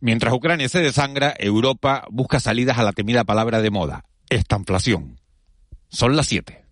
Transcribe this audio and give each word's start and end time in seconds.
Mientras 0.00 0.34
Ucrania 0.34 0.68
se 0.68 0.80
desangra, 0.80 1.34
Europa 1.38 2.04
busca 2.10 2.38
salidas 2.38 2.78
a 2.78 2.82
la 2.82 2.92
temida 2.92 3.24
palabra 3.24 3.62
de 3.62 3.70
moda, 3.70 4.04
estanflación. 4.28 5.18
Son 5.88 6.16
las 6.16 6.26
7. 6.26 6.64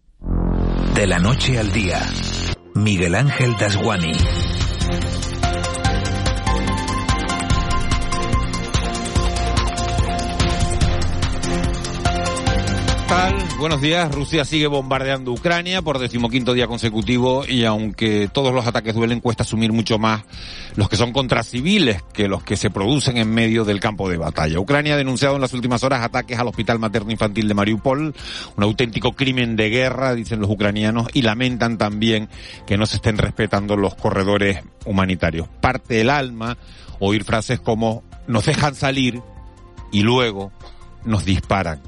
De 0.94 1.06
la 1.06 1.18
noche 1.18 1.58
al 1.58 1.72
día, 1.72 2.00
Miguel 2.74 3.14
Ángel 3.14 3.56
Dasguani. 3.58 4.12
Buenos 13.58 13.80
días. 13.80 14.12
Rusia 14.12 14.44
sigue 14.44 14.66
bombardeando 14.66 15.32
Ucrania 15.32 15.80
por 15.80 15.98
decimoquinto 15.98 16.52
día 16.52 16.66
consecutivo 16.66 17.46
y 17.46 17.64
aunque 17.64 18.28
todos 18.30 18.52
los 18.52 18.66
ataques 18.66 18.94
duelen, 18.94 19.20
cuesta 19.20 19.42
asumir 19.42 19.72
mucho 19.72 19.98
más 19.98 20.24
los 20.76 20.88
que 20.88 20.96
son 20.96 21.12
contra 21.12 21.42
civiles 21.42 22.02
que 22.12 22.28
los 22.28 22.42
que 22.42 22.56
se 22.56 22.70
producen 22.70 23.16
en 23.16 23.32
medio 23.32 23.64
del 23.64 23.80
campo 23.80 24.10
de 24.10 24.18
batalla. 24.18 24.58
Ucrania 24.58 24.94
ha 24.94 24.96
denunciado 24.96 25.36
en 25.36 25.40
las 25.40 25.54
últimas 25.54 25.82
horas 25.82 26.02
ataques 26.02 26.38
al 26.38 26.48
hospital 26.48 26.78
materno 26.78 27.10
infantil 27.10 27.48
de 27.48 27.54
Mariupol, 27.54 28.14
un 28.56 28.62
auténtico 28.62 29.12
crimen 29.12 29.56
de 29.56 29.70
guerra, 29.70 30.14
dicen 30.14 30.40
los 30.40 30.50
ucranianos, 30.50 31.06
y 31.14 31.22
lamentan 31.22 31.78
también 31.78 32.28
que 32.66 32.76
no 32.76 32.84
se 32.84 32.96
estén 32.96 33.16
respetando 33.16 33.76
los 33.76 33.94
corredores 33.94 34.60
humanitarios. 34.84 35.48
Parte 35.60 36.00
el 36.00 36.10
alma 36.10 36.58
oír 36.98 37.24
frases 37.24 37.60
como 37.60 38.02
nos 38.26 38.44
dejan 38.44 38.74
salir 38.74 39.22
y 39.92 40.02
luego 40.02 40.52
nos 41.04 41.24
disparan. 41.24 41.80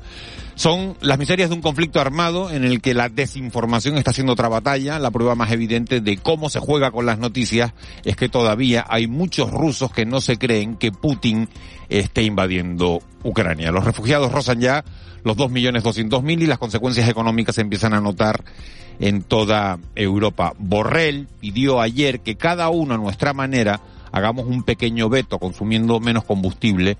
Son 0.56 0.96
las 1.02 1.18
miserias 1.18 1.50
de 1.50 1.54
un 1.54 1.60
conflicto 1.60 2.00
armado 2.00 2.50
en 2.50 2.64
el 2.64 2.80
que 2.80 2.94
la 2.94 3.10
desinformación 3.10 3.98
está 3.98 4.12
haciendo 4.12 4.32
otra 4.32 4.48
batalla. 4.48 4.98
La 4.98 5.10
prueba 5.10 5.34
más 5.34 5.52
evidente 5.52 6.00
de 6.00 6.16
cómo 6.16 6.48
se 6.48 6.60
juega 6.60 6.90
con 6.90 7.04
las 7.04 7.18
noticias 7.18 7.74
es 8.04 8.16
que 8.16 8.30
todavía 8.30 8.82
hay 8.88 9.06
muchos 9.06 9.50
rusos 9.50 9.92
que 9.92 10.06
no 10.06 10.22
se 10.22 10.38
creen 10.38 10.76
que 10.76 10.92
Putin 10.92 11.50
esté 11.90 12.22
invadiendo 12.22 13.02
Ucrania. 13.22 13.70
Los 13.70 13.84
refugiados 13.84 14.32
rozan 14.32 14.62
ya 14.62 14.82
los 15.24 15.36
2.200.000 15.36 16.42
y 16.42 16.46
las 16.46 16.58
consecuencias 16.58 17.06
económicas 17.06 17.56
se 17.56 17.60
empiezan 17.60 17.92
a 17.92 18.00
notar 18.00 18.42
en 18.98 19.20
toda 19.20 19.78
Europa. 19.94 20.54
Borrell 20.58 21.28
pidió 21.38 21.82
ayer 21.82 22.20
que 22.20 22.36
cada 22.36 22.70
uno 22.70 22.94
a 22.94 22.98
nuestra 22.98 23.34
manera 23.34 23.82
hagamos 24.10 24.46
un 24.46 24.62
pequeño 24.62 25.10
veto 25.10 25.38
consumiendo 25.38 26.00
menos 26.00 26.24
combustible, 26.24 26.96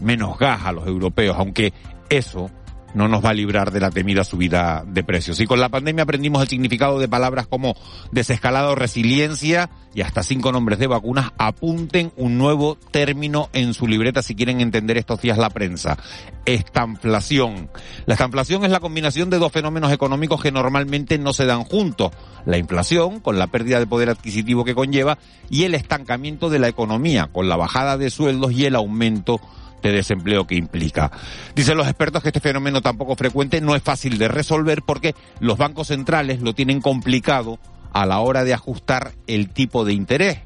menos 0.00 0.36
gas 0.40 0.62
a 0.64 0.72
los 0.72 0.88
europeos, 0.88 1.36
aunque 1.38 1.72
eso 2.08 2.50
no 2.96 3.08
nos 3.08 3.22
va 3.22 3.30
a 3.30 3.34
librar 3.34 3.72
de 3.72 3.80
la 3.80 3.90
temida 3.90 4.24
subida 4.24 4.82
de 4.86 5.04
precios. 5.04 5.38
Y 5.40 5.46
con 5.46 5.60
la 5.60 5.68
pandemia 5.68 6.04
aprendimos 6.04 6.40
el 6.40 6.48
significado 6.48 6.98
de 6.98 7.08
palabras 7.08 7.46
como 7.46 7.76
desescalado, 8.10 8.74
resiliencia 8.74 9.68
y 9.94 10.00
hasta 10.00 10.22
cinco 10.22 10.50
nombres 10.50 10.78
de 10.78 10.86
vacunas. 10.86 11.32
Apunten 11.36 12.10
un 12.16 12.38
nuevo 12.38 12.78
término 12.90 13.50
en 13.52 13.74
su 13.74 13.86
libreta 13.86 14.22
si 14.22 14.34
quieren 14.34 14.62
entender 14.62 14.96
estos 14.96 15.20
días 15.20 15.36
la 15.36 15.50
prensa. 15.50 15.98
Estanflación. 16.46 17.68
La 18.06 18.14
estanflación 18.14 18.64
es 18.64 18.70
la 18.70 18.80
combinación 18.80 19.28
de 19.28 19.38
dos 19.38 19.52
fenómenos 19.52 19.92
económicos 19.92 20.40
que 20.40 20.50
normalmente 20.50 21.18
no 21.18 21.34
se 21.34 21.44
dan 21.44 21.64
juntos. 21.64 22.12
La 22.46 22.56
inflación, 22.56 23.20
con 23.20 23.38
la 23.38 23.48
pérdida 23.48 23.78
de 23.78 23.86
poder 23.86 24.08
adquisitivo 24.08 24.64
que 24.64 24.74
conlleva, 24.74 25.18
y 25.50 25.64
el 25.64 25.74
estancamiento 25.74 26.48
de 26.48 26.60
la 26.60 26.68
economía, 26.68 27.28
con 27.30 27.50
la 27.50 27.56
bajada 27.56 27.98
de 27.98 28.08
sueldos 28.08 28.52
y 28.52 28.64
el 28.64 28.74
aumento 28.74 29.38
desempleo 29.92 30.46
que 30.46 30.56
implica. 30.56 31.10
Dicen 31.54 31.76
los 31.76 31.86
expertos 31.86 32.22
que 32.22 32.30
este 32.30 32.40
fenómeno 32.40 32.80
tan 32.80 32.96
poco 32.96 33.16
frecuente 33.16 33.60
no 33.60 33.74
es 33.74 33.82
fácil 33.82 34.18
de 34.18 34.28
resolver 34.28 34.82
porque 34.82 35.14
los 35.40 35.58
bancos 35.58 35.88
centrales 35.88 36.40
lo 36.40 36.54
tienen 36.54 36.80
complicado 36.80 37.58
a 37.92 38.06
la 38.06 38.20
hora 38.20 38.44
de 38.44 38.54
ajustar 38.54 39.12
el 39.26 39.50
tipo 39.50 39.84
de 39.84 39.92
interés. 39.92 40.38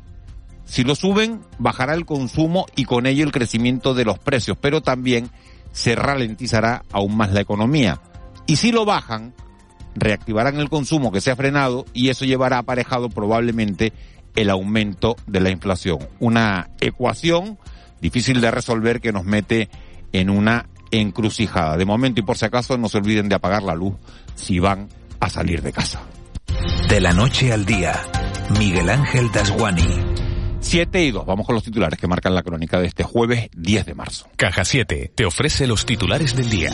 Si 0.64 0.84
lo 0.84 0.94
suben, 0.94 1.41
bajará 1.58 1.94
el 1.94 2.06
consumo 2.06 2.66
y 2.77 2.84
con 2.84 3.06
ello 3.06 3.24
el 3.24 3.33
crecimiento 3.33 3.92
de 3.92 4.05
los 4.05 4.20
precios, 4.20 4.56
pero 4.61 4.83
también 4.83 5.30
se 5.72 5.96
ralentizará 5.96 6.84
aún 6.92 7.16
más 7.16 7.33
la 7.33 7.41
economía. 7.41 8.00
Y 8.46 8.56
si 8.56 8.70
lo 8.70 8.84
bajan, 8.84 9.34
reactivarán 9.94 10.61
el 10.61 10.68
consumo 10.68 11.11
que 11.11 11.20
se 11.20 11.30
ha 11.30 11.36
frenado 11.36 11.84
y 11.92 12.08
eso 12.08 12.24
llevará 12.24 12.58
aparejado 12.58 13.08
probablemente 13.08 13.92
el 14.36 14.50
aumento 14.50 15.17
de 15.27 15.40
la 15.40 15.50
inflación. 15.50 15.98
Una 16.20 16.70
ecuación 16.80 17.58
difícil 18.00 18.40
de 18.40 18.50
resolver 18.50 19.00
que 19.00 19.12
nos 19.12 19.24
mete 19.24 19.68
en 20.12 20.30
una 20.30 20.66
encrucijada. 20.90 21.77
De 21.77 21.84
momento 21.84 22.20
y 22.20 22.24
por 22.24 22.36
si 22.36 22.44
acaso 22.44 22.77
no 22.78 22.88
se 22.88 22.98
olviden 22.98 23.28
de 23.28 23.34
apagar 23.34 23.62
la 23.62 23.74
luz 23.74 23.94
si 24.34 24.58
van 24.58 24.88
a 25.20 25.30
salir 25.30 25.62
de 25.62 25.72
casa. 25.72 26.02
De 26.88 27.00
la 27.00 27.12
noche 27.12 27.52
al 27.52 27.64
día, 27.64 28.00
Miguel 28.58 28.90
Ángel 28.90 29.30
Dasguani. 29.33 30.11
7 30.61 31.05
y 31.05 31.11
2. 31.11 31.24
Vamos 31.24 31.46
con 31.46 31.55
los 31.55 31.64
titulares 31.64 31.98
que 31.98 32.06
marcan 32.06 32.34
la 32.34 32.42
crónica 32.42 32.78
de 32.80 32.86
este 32.86 33.02
jueves 33.05 33.48
10 33.56 33.86
de 33.86 33.94
marzo. 33.94 34.28
Caja 34.36 34.64
7 34.64 35.12
te 35.14 35.24
ofrece 35.24 35.67
los 35.67 35.86
titulares 35.86 36.36
del 36.36 36.50
día. 36.50 36.72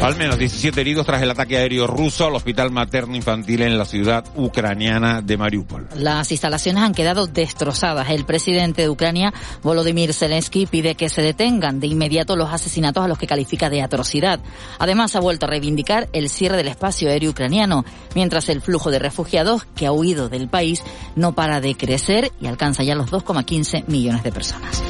Al 0.00 0.16
menos 0.16 0.38
17 0.38 0.80
heridos 0.80 1.04
tras 1.04 1.20
el 1.22 1.30
ataque 1.30 1.56
aéreo 1.56 1.88
ruso 1.88 2.26
al 2.26 2.34
hospital 2.36 2.70
materno 2.70 3.16
infantil 3.16 3.62
en 3.62 3.76
la 3.76 3.84
ciudad 3.84 4.24
ucraniana 4.36 5.22
de 5.22 5.36
Mariupol. 5.36 5.88
Las 5.96 6.30
instalaciones 6.30 6.84
han 6.84 6.94
quedado 6.94 7.26
destrozadas. 7.26 8.08
El 8.10 8.24
presidente 8.24 8.82
de 8.82 8.88
Ucrania, 8.88 9.34
Volodymyr 9.62 10.14
Zelensky, 10.14 10.66
pide 10.66 10.94
que 10.94 11.08
se 11.08 11.20
detengan 11.20 11.80
de 11.80 11.88
inmediato 11.88 12.36
los 12.36 12.52
asesinatos 12.52 13.04
a 13.04 13.08
los 13.08 13.18
que 13.18 13.26
califica 13.26 13.70
de 13.70 13.82
atrocidad. 13.82 14.38
Además, 14.78 15.16
ha 15.16 15.20
vuelto 15.20 15.46
a 15.46 15.50
reivindicar 15.50 16.08
el 16.12 16.28
cierre 16.28 16.56
del 16.56 16.68
espacio 16.68 17.10
aéreo 17.10 17.32
ucraniano, 17.32 17.84
mientras 18.14 18.48
el 18.50 18.62
flujo 18.62 18.92
de 18.92 19.00
refugiados 19.00 19.64
que 19.74 19.86
ha 19.86 19.92
huido 19.92 20.28
del 20.28 20.48
país 20.48 20.84
no 21.16 21.34
para 21.34 21.60
de 21.60 21.74
crecer 21.74 22.30
y 22.40 22.46
alcanza 22.46 22.84
ya 22.84 22.94
los 22.94 23.10
2,15 23.10 23.88
millones 23.88 24.22
de 24.22 24.30
personas. 24.30 24.80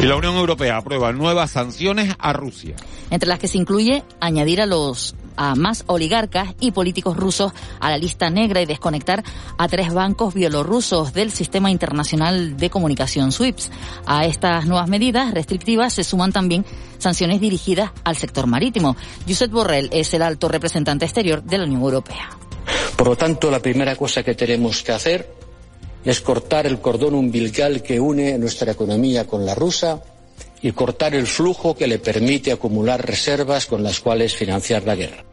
Y 0.00 0.06
la 0.06 0.14
Unión 0.14 0.36
Europea 0.36 0.76
aprueba 0.76 1.12
nuevas 1.12 1.50
sanciones 1.50 2.14
a 2.20 2.32
Rusia. 2.32 2.76
Entre 3.10 3.28
las 3.28 3.40
que 3.40 3.48
se 3.48 3.58
incluye 3.58 4.04
añadir 4.20 4.60
a 4.60 4.66
los 4.66 5.16
a 5.38 5.54
más 5.54 5.84
oligarcas 5.86 6.54
y 6.60 6.72
políticos 6.72 7.16
rusos 7.16 7.52
a 7.80 7.90
la 7.90 7.98
lista 7.98 8.28
negra 8.28 8.60
y 8.60 8.66
desconectar 8.66 9.22
a 9.56 9.68
tres 9.68 9.94
bancos 9.94 10.34
bielorrusos 10.34 11.12
del 11.12 11.30
sistema 11.30 11.70
internacional 11.70 12.56
de 12.56 12.70
comunicación 12.70 13.32
SWIFT. 13.32 13.72
A 14.04 14.24
estas 14.24 14.66
nuevas 14.66 14.88
medidas 14.88 15.32
restrictivas 15.32 15.94
se 15.94 16.04
suman 16.04 16.32
también 16.32 16.64
sanciones 16.98 17.40
dirigidas 17.40 17.92
al 18.04 18.16
sector 18.16 18.46
marítimo. 18.46 18.96
Josep 19.26 19.50
Borrell 19.50 19.88
es 19.92 20.12
el 20.14 20.22
alto 20.22 20.48
representante 20.48 21.04
exterior 21.04 21.42
de 21.42 21.58
la 21.58 21.64
Unión 21.64 21.82
Europea. 21.82 22.30
Por 22.96 23.08
lo 23.08 23.16
tanto, 23.16 23.50
la 23.50 23.60
primera 23.60 23.94
cosa 23.94 24.22
que 24.24 24.34
tenemos 24.34 24.82
que 24.82 24.92
hacer 24.92 25.37
es 26.04 26.20
cortar 26.20 26.66
el 26.66 26.80
cordón 26.80 27.14
umbilical 27.14 27.82
que 27.82 28.00
une 28.00 28.38
nuestra 28.38 28.72
economía 28.72 29.26
con 29.26 29.44
la 29.44 29.54
rusa 29.54 30.02
y 30.62 30.72
cortar 30.72 31.14
el 31.14 31.26
flujo 31.26 31.76
que 31.76 31.86
le 31.86 31.98
permite 31.98 32.52
acumular 32.52 33.04
reservas 33.04 33.66
con 33.66 33.82
las 33.82 34.00
cuales 34.00 34.34
financiar 34.34 34.84
la 34.84 34.96
guerra. 34.96 35.24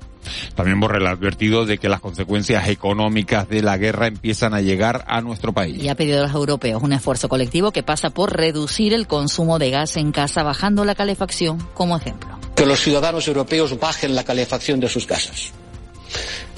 También 0.55 0.79
Borrell 0.79 1.05
ha 1.07 1.11
advertido 1.11 1.65
de 1.65 1.77
que 1.77 1.89
las 1.89 1.99
consecuencias 1.99 2.67
económicas 2.69 3.47
de 3.47 3.61
la 3.61 3.77
guerra 3.77 4.07
empiezan 4.07 4.53
a 4.53 4.61
llegar 4.61 5.05
a 5.07 5.21
nuestro 5.21 5.53
país. 5.53 5.83
Y 5.83 5.89
ha 5.89 5.95
pedido 5.95 6.19
a 6.19 6.23
los 6.23 6.33
europeos 6.33 6.81
un 6.81 6.93
esfuerzo 6.93 7.29
colectivo 7.29 7.71
que 7.71 7.83
pasa 7.83 8.09
por 8.09 8.35
reducir 8.35 8.93
el 8.93 9.07
consumo 9.07 9.59
de 9.59 9.69
gas 9.69 9.97
en 9.97 10.11
casa, 10.11 10.43
bajando 10.43 10.85
la 10.85 10.95
calefacción 10.95 11.59
como 11.73 11.97
ejemplo. 11.97 12.39
Que 12.55 12.65
los 12.65 12.79
ciudadanos 12.79 13.27
europeos 13.27 13.79
bajen 13.79 14.15
la 14.15 14.23
calefacción 14.23 14.79
de 14.79 14.89
sus 14.89 15.05
casas. 15.05 15.51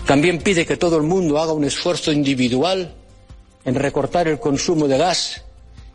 También 0.06 0.40
pide 0.40 0.66
que 0.66 0.78
todo 0.78 0.98
el 0.98 1.04
mundo 1.04 1.40
haga 1.40 1.52
un 1.52 1.66
esfuerzo 1.66 2.12
individual 2.12 2.96
en 3.68 3.76
recortar 3.76 4.30
el 4.30 4.40
consumo 4.40 4.88
de 4.88 4.98
gas, 4.98 5.44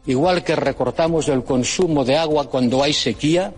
igual 0.04 0.44
que 0.44 0.54
recortamos 0.54 1.28
el 1.28 1.42
consumo 1.42 2.04
de 2.04 2.18
agua 2.18 2.50
cuando 2.50 2.82
hay 2.82 2.92
sequía, 2.92 3.54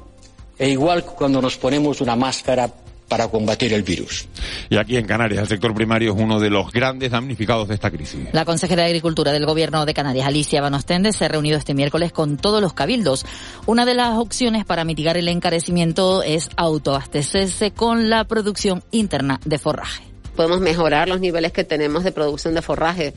e 0.56 0.69
igual 0.70 1.02
que 1.02 1.10
cuando 1.10 1.42
nos 1.42 1.56
ponemos 1.56 2.00
una 2.00 2.14
máscara 2.14 2.70
para 3.08 3.26
combatir 3.26 3.72
el 3.72 3.82
virus. 3.82 4.28
Y 4.70 4.76
aquí 4.76 4.97
en 4.97 5.04
Canarias, 5.04 5.42
el 5.42 5.48
sector 5.48 5.75
primario 5.75 6.14
es 6.14 6.20
uno 6.20 6.38
de 6.38 6.48
los 6.48 6.70
grandes 6.70 7.10
damnificados 7.10 7.66
de 7.66 7.75
esta 7.75 7.91
crisis. 7.91 8.28
La 8.32 8.44
consejera 8.44 8.84
de 8.84 8.91
Agricultura 8.91 9.32
del 9.32 9.47
Gobierno 9.47 9.84
de 9.84 9.94
Canarias, 9.94 10.28
Alicia 10.28 10.62
Banostende, 10.62 11.12
se 11.12 11.25
ha 11.25 11.28
reunido 11.28 11.58
este 11.58 11.75
miércoles 11.75 12.12
con 12.12 12.37
todos 12.37 12.62
los 12.62 12.72
cabildos. 12.72 13.26
Una 13.67 13.84
de 13.84 13.94
las 13.94 14.17
opciones 14.17 14.64
para 14.64 14.84
mitigar 14.84 15.17
el 15.17 15.26
encarecimiento 15.26 16.22
es 16.22 16.50
autoabastecerse 16.55 17.72
con 17.72 18.10
la 18.10 18.22
producción 18.22 18.84
interna 18.93 19.40
de 19.44 19.58
forraje. 19.58 20.05
Podemos 20.37 20.60
mejorar 20.60 21.08
los 21.08 21.19
niveles 21.19 21.50
que 21.50 21.64
tenemos 21.64 22.05
de 22.05 22.12
producción 22.12 22.55
de 22.55 22.62
forraje 22.62 23.12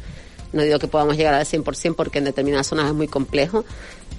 no 0.53 0.63
digo 0.63 0.79
que 0.79 0.87
podamos 0.87 1.17
llegar 1.17 1.33
al 1.33 1.45
100% 1.45 1.95
porque 1.95 2.19
en 2.19 2.25
determinadas 2.25 2.67
zonas 2.67 2.87
es 2.87 2.93
muy 2.93 3.07
complejo, 3.07 3.65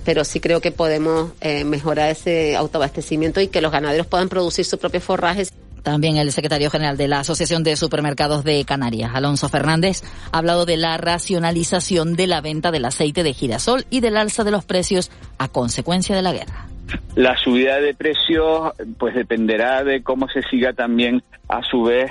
pero 0.05 0.25
sí 0.25 0.41
creo 0.41 0.61
que 0.61 0.73
podemos 0.73 1.33
eh, 1.41 1.65
mejorar 1.65 2.11
ese 2.11 2.57
autoabastecimiento 2.57 3.41
y 3.41 3.49
que 3.49 3.61
los 3.61 3.73
ganaderos 3.73 4.07
puedan 4.07 4.29
producir 4.29 4.65
sus 4.65 4.79
propios 4.79 5.05
forrajes. 5.05 5.53
También 5.83 6.17
el 6.17 6.33
secretario 6.33 6.71
general 6.71 6.97
de 6.97 7.09
la 7.09 7.21
Asociación 7.21 7.63
de 7.63 7.77
Supermercados 7.77 8.45
de 8.45 8.65
Canarias, 8.65 9.13
Alonso 9.15 9.49
Fernández, 9.49 10.03
ha 10.33 10.39
hablado 10.39 10.67
de 10.67 10.77
la 10.77 10.99
racionalización 10.99 12.15
de 12.15 12.27
la 12.27 12.41
venta 12.41 12.71
del 12.71 12.85
aceite 12.85 13.23
de 13.23 13.33
girasol 13.33 13.87
y 13.89 14.01
del 14.01 14.17
alza 14.17 14.45
de 14.45 14.51
los 14.51 14.65
precios 14.65 15.11
a 15.39 15.49
consecuencia 15.49 16.15
de 16.15 16.23
la 16.23 16.33
guerra. 16.33 16.67
La 17.15 17.37
subida 17.37 17.81
de 17.81 17.95
precios 17.95 18.73
pues 18.99 19.15
dependerá 19.15 19.85
de 19.85 20.03
cómo 20.03 20.29
se 20.29 20.43
siga 20.43 20.73
también 20.73 21.23
a 21.49 21.63
su 21.63 21.83
vez 21.83 22.11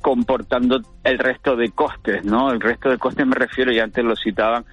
comportando 0.00 0.80
el 1.04 1.18
resto 1.18 1.56
de 1.56 1.70
costes, 1.70 2.24
¿no? 2.24 2.50
El 2.50 2.60
resto 2.60 2.88
de 2.88 2.98
costes 2.98 3.26
me 3.26 3.34
refiero, 3.34 3.72
y 3.72 3.78
antes 3.78 4.04
lo 4.04 4.16
citaban 4.16 4.64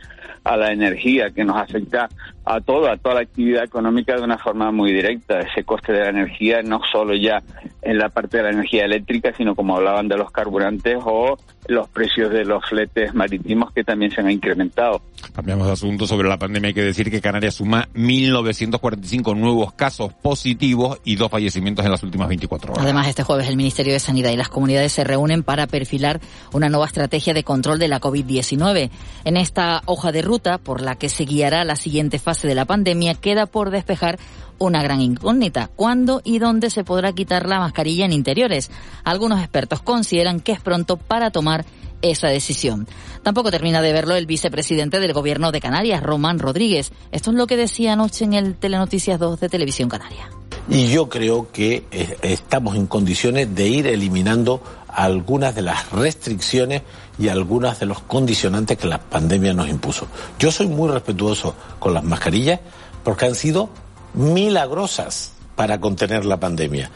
a 0.43 0.55
la 0.55 0.71
energía, 0.71 1.31
que 1.31 1.43
nos 1.43 1.57
afecta 1.57 2.07
a 2.45 2.61
todo, 2.61 2.89
a 2.89 2.95
toda 2.95 3.15
la 3.15 3.21
actividad 3.21 3.65
económica 3.65 4.15
de 4.15 4.21
una 4.21 4.37
forma 4.37 4.71
muy 4.71 4.93
directa. 4.93 5.39
Ese 5.39 5.63
coste 5.63 5.91
de 5.91 5.99
la 5.99 6.09
energía 6.09 6.61
no 6.61 6.79
solo 6.89 7.13
ya 7.15 7.43
en 7.81 7.97
la 7.97 8.09
parte 8.09 8.37
de 8.37 8.43
la 8.43 8.49
energía 8.51 8.85
eléctrica, 8.85 9.33
sino 9.35 9.55
como 9.55 9.75
hablaban 9.75 10.07
de 10.07 10.17
los 10.17 10.31
carburantes 10.31 10.97
o 11.03 11.37
los 11.67 11.87
precios 11.89 12.31
de 12.31 12.45
los 12.45 12.63
fletes 12.65 13.13
marítimos 13.13 13.71
que 13.73 13.83
también 13.83 14.11
se 14.11 14.21
han 14.21 14.31
incrementado. 14.31 15.01
Cambiamos 15.33 15.67
de 15.67 15.73
asunto 15.73 16.07
sobre 16.07 16.27
la 16.27 16.37
pandemia. 16.37 16.69
Hay 16.69 16.73
que 16.73 16.83
decir 16.83 17.11
que 17.11 17.21
Canarias 17.21 17.55
suma 17.55 17.87
1.945 17.93 19.35
nuevos 19.35 19.73
casos 19.73 20.13
positivos 20.13 20.99
y 21.03 21.15
dos 21.15 21.29
fallecimientos 21.29 21.85
en 21.85 21.91
las 21.91 22.03
últimas 22.03 22.27
24 22.27 22.73
horas. 22.73 22.83
Además, 22.83 23.07
este 23.07 23.23
jueves 23.23 23.47
el 23.47 23.57
Ministerio 23.57 23.93
de 23.93 23.99
Sanidad 23.99 24.31
y 24.31 24.37
las 24.37 24.49
comunidades 24.49 24.91
se 24.91 25.03
reúnen 25.03 25.43
para 25.43 25.67
perfilar 25.67 26.19
una 26.53 26.69
nueva 26.69 26.85
estrategia 26.85 27.33
de 27.33 27.43
control 27.43 27.79
de 27.79 27.87
la 27.87 27.99
COVID-19. 27.99 28.89
En 29.25 29.37
esta 29.37 29.81
hoja 29.85 30.11
de 30.11 30.21
ruta 30.21 30.57
por 30.57 30.81
la 30.81 30.95
que 30.95 31.09
se 31.09 31.25
guiará 31.25 31.63
la 31.63 31.75
siguiente 31.75 32.19
fase 32.19 32.47
de 32.47 32.55
la 32.55 32.65
pandemia 32.65 33.15
queda 33.15 33.45
por 33.45 33.69
despejar 33.69 34.17
una 34.59 34.81
gran 34.81 35.01
incógnita. 35.01 35.69
¿Cuándo 35.75 36.21
y 36.23 36.39
dónde 36.39 36.69
se 36.69 36.83
podrá 36.83 37.13
quitar 37.13 37.47
la 37.47 37.59
mascarilla 37.59 38.05
en 38.05 38.13
interiores? 38.13 38.71
Algunos 39.03 39.39
expertos 39.39 39.81
consideran 39.81 40.39
que 40.39 40.51
es 40.51 40.61
pronto 40.61 40.97
para 40.97 41.31
tomar 41.31 41.65
esa 42.01 42.27
decisión. 42.27 42.87
Tampoco 43.23 43.51
termina 43.51 43.81
de 43.81 43.93
verlo 43.93 44.15
el 44.15 44.25
vicepresidente 44.25 44.99
del 44.99 45.13
Gobierno 45.13 45.51
de 45.51 45.61
Canarias, 45.61 46.03
Román 46.03 46.39
Rodríguez. 46.39 46.91
Esto 47.11 47.31
es 47.31 47.37
lo 47.37 47.47
que 47.47 47.57
decía 47.57 47.93
anoche 47.93 48.25
en 48.25 48.33
el 48.33 48.55
Telenoticias 48.55 49.19
2 49.19 49.39
de 49.39 49.49
Televisión 49.49 49.89
Canaria. 49.89 50.29
Y 50.69 50.87
yo 50.87 51.07
creo 51.07 51.49
que 51.51 51.85
eh, 51.91 52.17
estamos 52.21 52.75
en 52.75 52.87
condiciones 52.87 53.55
de 53.55 53.67
ir 53.67 53.87
eliminando 53.87 54.61
algunas 54.87 55.55
de 55.55 55.61
las 55.61 55.91
restricciones 55.91 56.81
y 57.17 57.29
algunas 57.29 57.79
de 57.79 57.85
los 57.85 58.01
condicionantes 58.01 58.77
que 58.77 58.87
la 58.87 58.99
pandemia 58.99 59.53
nos 59.53 59.69
impuso. 59.69 60.07
Yo 60.39 60.51
soy 60.51 60.67
muy 60.67 60.89
respetuoso 60.89 61.55
con 61.79 61.93
las 61.93 62.03
mascarillas 62.03 62.59
porque 63.03 63.25
han 63.25 63.35
sido 63.35 63.69
milagrosas 64.13 65.33
para 65.55 65.79
contener 65.79 66.25
la 66.25 66.39
pandemia. 66.39 66.89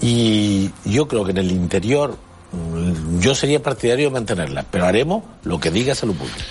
Y 0.00 0.70
yo 0.84 1.08
creo 1.08 1.24
que 1.24 1.32
en 1.32 1.38
el 1.38 1.50
interior 1.50 2.16
mm, 2.52 3.18
yo 3.20 3.34
sería 3.34 3.62
partidario 3.62 4.06
de 4.06 4.12
mantenerla, 4.12 4.64
pero 4.70 4.86
haremos 4.86 5.24
lo 5.42 5.58
que 5.58 5.70
diga 5.70 5.94
Salud 5.94 6.14
Pública. 6.14 6.44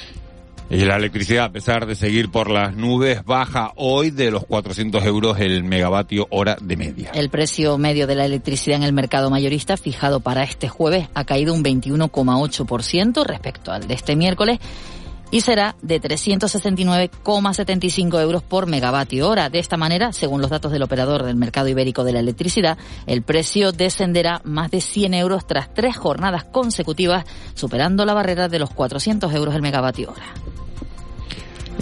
Y 0.69 0.85
la 0.85 0.95
electricidad, 0.95 1.45
a 1.45 1.51
pesar 1.51 1.85
de 1.85 1.95
seguir 1.95 2.31
por 2.31 2.49
las 2.49 2.75
nubes, 2.75 3.23
baja 3.25 3.73
hoy 3.75 4.09
de 4.09 4.31
los 4.31 4.45
400 4.45 5.05
euros 5.05 5.39
el 5.39 5.63
megavatio 5.63 6.25
hora 6.31 6.57
de 6.59 6.77
media. 6.77 7.11
El 7.13 7.29
precio 7.29 7.77
medio 7.77 8.07
de 8.07 8.15
la 8.15 8.25
electricidad 8.25 8.77
en 8.77 8.83
el 8.83 8.93
mercado 8.93 9.29
mayorista, 9.29 9.77
fijado 9.77 10.19
para 10.19 10.43
este 10.43 10.69
jueves, 10.69 11.09
ha 11.13 11.25
caído 11.25 11.53
un 11.53 11.63
21,8% 11.63 13.23
respecto 13.23 13.71
al 13.71 13.87
de 13.87 13.93
este 13.93 14.15
miércoles 14.15 14.59
y 15.33 15.41
será 15.41 15.75
de 15.81 15.99
369,75 15.99 18.21
euros 18.21 18.43
por 18.43 18.67
megavatio 18.67 19.27
hora. 19.27 19.49
De 19.49 19.57
esta 19.57 19.77
manera, 19.77 20.13
según 20.13 20.41
los 20.41 20.51
datos 20.51 20.71
del 20.71 20.83
operador 20.83 21.23
del 21.23 21.35
mercado 21.35 21.69
ibérico 21.69 22.03
de 22.03 22.13
la 22.13 22.19
electricidad, 22.19 22.77
el 23.07 23.23
precio 23.23 23.71
descenderá 23.71 24.41
más 24.43 24.69
de 24.69 24.79
100 24.79 25.15
euros 25.15 25.47
tras 25.47 25.73
tres 25.73 25.97
jornadas 25.97 26.43
consecutivas, 26.43 27.25
superando 27.55 28.05
la 28.05 28.13
barrera 28.13 28.47
de 28.47 28.59
los 28.59 28.69
400 28.69 29.33
euros 29.33 29.55
el 29.55 29.63
megavatio 29.63 30.11
hora. 30.11 30.35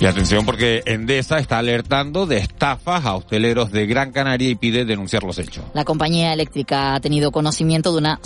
Y 0.01 0.07
atención 0.07 0.47
porque 0.47 0.81
Endesa 0.87 1.37
está 1.37 1.59
alertando 1.59 2.25
de 2.25 2.39
estafas 2.39 3.05
a 3.05 3.13
hosteleros 3.13 3.71
de 3.71 3.85
Gran 3.85 4.11
Canaria 4.11 4.49
y 4.49 4.55
pide 4.55 4.83
denunciar 4.83 5.21
los 5.21 5.37
hechos. 5.37 5.63
La 5.75 5.85
compañía 5.85 6.33
eléctrica 6.33 6.95
ha 6.95 6.99
tenido 6.99 7.31
conocimiento 7.31 7.91
de 7.91 7.99
una 7.99 8.19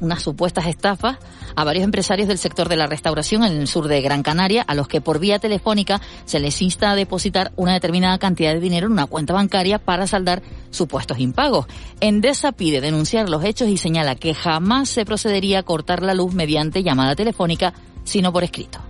unas 0.00 0.22
supuestas 0.22 0.66
estafas 0.66 1.18
a 1.54 1.62
varios 1.62 1.84
empresarios 1.84 2.26
del 2.26 2.38
sector 2.38 2.68
de 2.68 2.74
la 2.74 2.88
restauración 2.88 3.44
en 3.44 3.52
el 3.52 3.68
sur 3.68 3.86
de 3.86 4.02
Gran 4.02 4.24
Canaria, 4.24 4.62
a 4.62 4.74
los 4.74 4.88
que 4.88 5.00
por 5.00 5.20
vía 5.20 5.38
telefónica 5.38 6.00
se 6.24 6.40
les 6.40 6.60
insta 6.62 6.90
a 6.90 6.96
depositar 6.96 7.52
una 7.54 7.74
determinada 7.74 8.18
cantidad 8.18 8.52
de 8.52 8.58
dinero 8.58 8.88
en 8.88 8.94
una 8.94 9.06
cuenta 9.06 9.32
bancaria 9.32 9.78
para 9.78 10.08
saldar 10.08 10.42
supuestos 10.70 11.20
impagos. 11.20 11.66
Endesa 12.00 12.50
pide 12.50 12.80
denunciar 12.80 13.28
los 13.28 13.44
hechos 13.44 13.68
y 13.68 13.76
señala 13.76 14.16
que 14.16 14.34
jamás 14.34 14.88
se 14.88 15.04
procedería 15.04 15.60
a 15.60 15.62
cortar 15.62 16.02
la 16.02 16.14
luz 16.14 16.34
mediante 16.34 16.82
llamada 16.82 17.14
telefónica, 17.14 17.72
sino 18.02 18.32
por 18.32 18.42
escrito. 18.42 18.89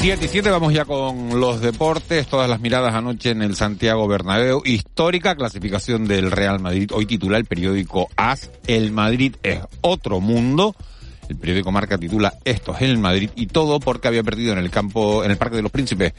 7 0.00 0.24
y 0.24 0.28
7, 0.28 0.48
vamos 0.48 0.72
ya 0.72 0.86
con 0.86 1.38
los 1.38 1.60
deportes. 1.60 2.26
Todas 2.26 2.48
las 2.48 2.58
miradas 2.58 2.94
anoche 2.94 3.32
en 3.32 3.42
el 3.42 3.54
Santiago 3.54 4.08
Bernabéu. 4.08 4.62
Histórica 4.64 5.34
clasificación 5.34 6.06
del 6.06 6.30
Real 6.30 6.58
Madrid. 6.58 6.90
Hoy 6.94 7.04
titula 7.04 7.36
el 7.36 7.44
periódico 7.44 8.08
AS. 8.16 8.50
El 8.66 8.92
Madrid 8.92 9.36
es 9.42 9.60
otro 9.82 10.20
mundo. 10.20 10.74
El 11.28 11.36
periódico 11.36 11.70
Marca 11.70 11.98
titula 11.98 12.32
Esto 12.46 12.74
es 12.74 12.80
el 12.80 12.96
Madrid. 12.96 13.28
Y 13.36 13.48
todo 13.48 13.78
porque 13.78 14.08
había 14.08 14.22
perdido 14.22 14.54
en 14.54 14.58
el 14.60 14.70
campo, 14.70 15.22
en 15.22 15.32
el 15.32 15.36
Parque 15.36 15.56
de 15.56 15.62
los 15.62 15.70
Príncipes. 15.70 16.14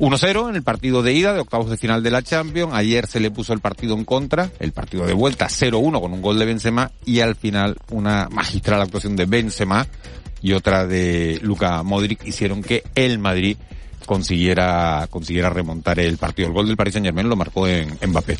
1-0 0.00 0.48
en 0.48 0.56
el 0.56 0.64
partido 0.64 1.00
de 1.04 1.12
ida 1.12 1.32
de 1.32 1.38
octavos 1.38 1.70
de 1.70 1.76
final 1.76 2.02
de 2.02 2.10
la 2.10 2.22
Champions. 2.22 2.74
Ayer 2.74 3.06
se 3.06 3.20
le 3.20 3.30
puso 3.30 3.52
el 3.52 3.60
partido 3.60 3.94
en 3.94 4.04
contra, 4.04 4.50
el 4.58 4.72
partido 4.72 5.06
de 5.06 5.14
vuelta 5.14 5.46
0-1 5.46 6.00
con 6.00 6.12
un 6.12 6.20
gol 6.20 6.40
de 6.40 6.44
Benzema 6.44 6.90
y 7.04 7.20
al 7.20 7.36
final 7.36 7.76
una 7.92 8.28
magistral 8.32 8.82
actuación 8.82 9.14
de 9.14 9.26
Benzema 9.26 9.86
y 10.42 10.52
otra 10.52 10.86
de 10.86 11.38
Luca 11.42 11.82
Modric 11.82 12.24
hicieron 12.24 12.62
que 12.62 12.82
el 12.94 13.18
Madrid 13.18 13.56
consiguiera, 14.06 15.06
consiguiera 15.10 15.50
remontar 15.50 16.00
el 16.00 16.16
partido. 16.16 16.48
El 16.48 16.54
gol 16.54 16.66
del 16.66 16.76
Paris 16.76 16.94
Saint 16.94 17.06
Germain 17.06 17.28
lo 17.28 17.36
marcó 17.36 17.68
en 17.68 17.98
Mbappé. 18.06 18.38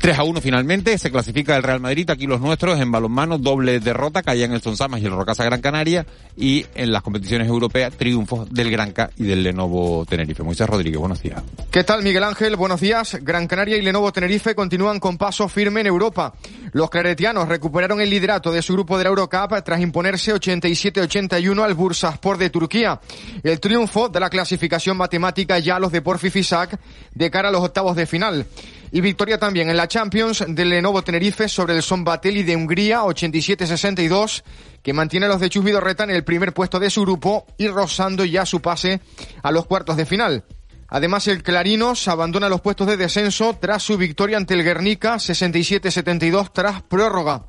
3 0.00 0.18
a 0.18 0.22
1 0.22 0.40
finalmente, 0.40 0.96
se 0.96 1.10
clasifica 1.10 1.56
el 1.56 1.62
Real 1.62 1.80
Madrid, 1.80 2.08
aquí 2.08 2.26
los 2.26 2.40
nuestros 2.40 2.80
en 2.80 2.90
balonmano, 2.90 3.36
doble 3.36 3.80
derrota, 3.80 4.22
caían 4.22 4.52
el 4.52 4.62
Sonsamas 4.62 5.02
y 5.02 5.06
el 5.06 5.12
Rocasa 5.12 5.44
Gran 5.44 5.60
Canaria, 5.60 6.06
y 6.36 6.64
en 6.74 6.92
las 6.92 7.02
competiciones 7.02 7.48
europeas, 7.48 7.92
triunfos 7.94 8.48
del 8.50 8.70
Granca 8.70 9.10
y 9.16 9.24
del 9.24 9.42
Lenovo 9.42 10.06
Tenerife. 10.06 10.42
Moisés 10.42 10.68
Rodríguez, 10.68 10.98
buenos 10.98 11.22
días. 11.22 11.42
¿Qué 11.70 11.84
tal 11.84 12.02
Miguel 12.02 12.24
Ángel? 12.24 12.56
Buenos 12.56 12.80
días. 12.80 13.18
Gran 13.20 13.46
Canaria 13.46 13.76
y 13.76 13.82
Lenovo 13.82 14.12
Tenerife 14.12 14.54
continúan 14.54 15.00
con 15.00 15.18
paso 15.18 15.48
firme 15.48 15.80
en 15.80 15.88
Europa. 15.88 16.32
Los 16.72 16.88
claretianos 16.88 17.48
recuperaron 17.48 18.00
el 18.00 18.10
liderato 18.10 18.52
de 18.52 18.62
su 18.62 18.74
grupo 18.74 18.96
de 18.96 19.04
la 19.04 19.10
Eurocup 19.10 19.62
tras 19.64 19.80
imponerse 19.80 20.32
87-81 20.34 21.64
al 21.64 21.74
Bursaspor 21.74 22.38
de 22.38 22.50
Turquía. 22.50 23.00
El 23.42 23.58
triunfo 23.58 24.08
de 24.08 24.20
la 24.20 24.30
clasificación 24.30 24.96
matemática 25.00 25.58
ya 25.58 25.80
los 25.80 25.90
de 25.90 26.02
Porfi 26.02 26.30
Fisac 26.30 26.78
de 27.12 27.30
cara 27.30 27.48
a 27.48 27.52
los 27.52 27.62
octavos 27.62 27.96
de 27.96 28.06
final. 28.06 28.46
Y 28.92 29.00
victoria 29.00 29.38
también 29.38 29.70
en 29.70 29.76
la 29.76 29.88
Champions 29.88 30.44
del 30.46 30.70
Lenovo 30.70 31.02
Tenerife 31.02 31.48
sobre 31.48 31.74
el 31.74 31.82
Son 31.82 32.04
Batelli 32.04 32.42
de 32.42 32.54
Hungría, 32.54 33.02
87-62, 33.02 34.42
que 34.82 34.92
mantiene 34.92 35.26
a 35.26 35.28
los 35.28 35.40
de 35.40 35.48
Chusvidorreta 35.48 36.04
en 36.04 36.10
el 36.10 36.24
primer 36.24 36.52
puesto 36.52 36.78
de 36.78 36.90
su 36.90 37.02
grupo 37.02 37.46
y 37.56 37.68
rozando 37.68 38.24
ya 38.24 38.46
su 38.46 38.60
pase 38.60 39.00
a 39.42 39.50
los 39.50 39.66
cuartos 39.66 39.96
de 39.96 40.06
final. 40.06 40.44
Además, 40.88 41.28
el 41.28 41.42
Clarinos 41.42 42.08
abandona 42.08 42.48
los 42.48 42.60
puestos 42.60 42.86
de 42.88 42.96
descenso 42.96 43.56
tras 43.60 43.82
su 43.82 43.96
victoria 43.96 44.36
ante 44.36 44.54
el 44.54 44.64
Guernica 44.64 45.14
67-72 45.16 46.50
tras 46.52 46.82
prórroga. 46.82 47.44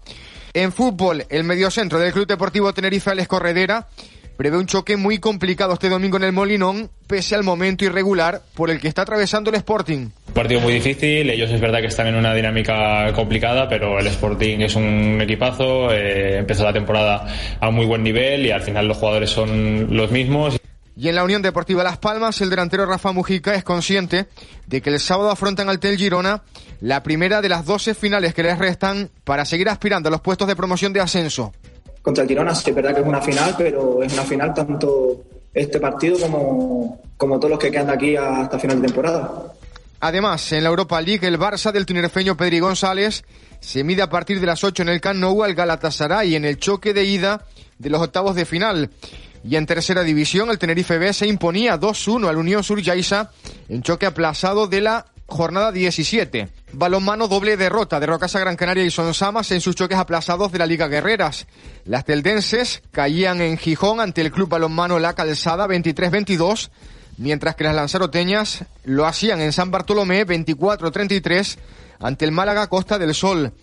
En 0.53 0.72
fútbol, 0.72 1.25
el 1.29 1.43
mediocentro 1.43 1.98
del 1.98 2.13
Club 2.13 2.27
Deportivo 2.27 2.74
Tenerife 2.74 3.10
Alex 3.10 3.27
Corredera 3.27 3.88
prevé 4.41 4.57
un 4.57 4.65
choque 4.65 4.98
muy 4.98 5.19
complicado 5.19 5.74
este 5.75 5.88
domingo 5.88 6.17
en 6.17 6.24
el 6.24 6.31
Molinón, 6.31 6.89
pese 7.05 7.36
al 7.36 7.43
momento 7.43 7.86
irregular 7.86 8.41
por 8.55 8.71
el 8.71 8.79
que 8.79 8.88
está 8.88 9.03
atravesando 9.03 9.51
el 9.51 9.57
Sporting. 9.57 10.10
Un 10.29 10.33
partido 10.33 10.60
muy 10.60 10.74
difícil, 10.74 11.29
ellos 11.29 11.51
es 11.51 11.62
verdad 11.62 11.79
que 11.79 11.86
están 11.86 12.07
en 12.07 12.15
una 12.15 12.33
dinámica 12.33 13.13
complicada, 13.13 13.69
pero 13.69 14.00
el 14.00 14.07
Sporting 14.07 14.62
es 14.62 14.75
un 14.75 15.19
equipazo, 15.21 15.93
eh, 15.93 16.39
empezó 16.39 16.63
la 16.63 16.74
temporada 16.74 17.27
a 17.60 17.69
muy 17.69 17.86
buen 17.86 18.01
nivel 18.01 18.43
y 18.48 18.50
al 18.50 18.63
final 18.63 18.88
los 18.88 18.98
jugadores 18.98 19.29
son 19.29 19.95
los 19.95 20.10
mismos. 20.10 20.57
Y 20.98 21.07
en 21.07 21.13
la 21.13 21.24
Unión 21.24 21.43
Deportiva 21.43 21.83
Las 21.83 22.00
Palmas, 22.00 22.41
el 22.41 22.50
delantero 22.50 22.88
Rafa 22.88 23.12
Mujica 23.12 23.53
es 23.53 23.63
consciente 23.63 24.25
de 24.65 24.81
que 24.81 24.89
el 24.89 25.00
sábado 25.00 25.29
afrontan 25.29 25.69
al 25.69 25.79
Tel 25.79 25.98
Girona 25.98 26.41
la 26.79 27.03
primera 27.03 27.43
de 27.43 27.50
las 27.50 27.63
12 27.63 27.93
finales 27.93 28.33
que 28.33 28.41
les 28.41 28.57
restan 28.57 29.12
para 29.24 29.45
seguir 29.45 29.69
aspirando 29.69 30.10
a 30.10 30.12
los 30.12 30.21
puestos 30.21 30.48
de 30.48 30.55
promoción 30.55 30.93
de 30.93 31.00
ascenso 31.00 31.53
contra 32.01 32.24
el 32.24 32.29
Girona. 32.29 32.55
Sí, 32.55 32.70
es 32.70 32.75
verdad 32.75 32.93
que 32.96 33.01
es 33.01 33.08
una 33.08 33.22
final, 33.22 33.55
pero 33.58 34.03
es 34.03 34.13
una 34.13 34.24
final 34.24 34.53
tanto 34.53 35.24
este 35.53 35.79
partido 35.79 36.17
como, 36.20 37.01
como 37.17 37.38
todos 37.38 37.51
los 37.51 37.60
que 37.60 37.72
quedan 37.72 37.88
de 37.88 37.93
aquí 37.93 38.15
hasta 38.15 38.58
final 38.60 38.81
de 38.81 38.88
temporada. 38.88 39.53
Además, 40.00 40.51
en 40.51 40.63
la 40.63 40.70
Europa 40.70 41.00
League, 41.01 41.27
el 41.27 41.38
Barça 41.38 41.72
del 41.72 41.86
tinerfeño 41.86 42.36
Pedri 42.36 42.60
González 42.60 43.24
se 43.60 43.84
mide 43.84 44.01
a 44.01 44.10
partir 44.10 44.39
de 44.39 44.48
las 44.48 44.63
8 44.63 44.81
en 44.81 44.89
el 44.89 45.00
Camp 45.00 45.20
Nou 45.20 45.43
al 45.43 45.53
Galatasaray 45.53 46.36
en 46.36 46.46
el 46.46 46.58
choque 46.58 46.93
de 46.93 47.05
ida 47.05 47.46
de 47.77 47.89
los 47.89 48.01
octavos 48.01 48.36
de 48.36 48.46
final. 48.46 48.89
Y 49.43 49.55
en 49.55 49.65
tercera 49.67 50.03
división, 50.03 50.50
el 50.50 50.58
Tenerife 50.58 50.98
B 50.98 51.13
se 51.13 51.27
imponía 51.27 51.79
2-1 51.79 52.27
al 52.27 52.38
Unión 52.38 52.63
Sur 52.63 52.81
Yaisa 52.81 53.31
en 53.70 53.84
choque 53.84 54.08
aplazado 54.08 54.67
de 54.67 54.81
la 54.81 55.05
jornada 55.31 55.71
17. 55.71 56.50
Balonmano 56.73 57.27
doble 57.27 57.57
derrota 57.57 58.00
de 58.00 58.05
Rocasa 58.05 58.39
Gran 58.39 58.55
Canaria 58.55 58.83
y 58.83 58.91
Sonsamas 58.91 59.51
en 59.51 59.61
sus 59.61 59.75
choques 59.75 59.97
aplazados 59.97 60.51
de 60.51 60.59
la 60.59 60.65
Liga 60.65 60.88
Guerreras. 60.88 61.47
Las 61.85 62.05
teldenses 62.05 62.83
caían 62.91 63.41
en 63.41 63.57
Gijón 63.57 64.00
ante 64.00 64.21
el 64.21 64.31
Club 64.31 64.50
Balonmano 64.50 65.00
La 65.00 65.13
Calzada 65.13 65.67
23-22, 65.67 66.69
mientras 67.17 67.55
que 67.55 67.63
las 67.63 67.75
lanzaroteñas 67.75 68.65
lo 68.83 69.05
hacían 69.05 69.41
en 69.41 69.53
San 69.53 69.71
Bartolomé 69.71 70.27
24-33 70.27 71.57
ante 72.00 72.25
el 72.25 72.31
Málaga 72.31 72.67
Costa 72.67 73.00
del 73.00 73.15
Sol. 73.15 73.53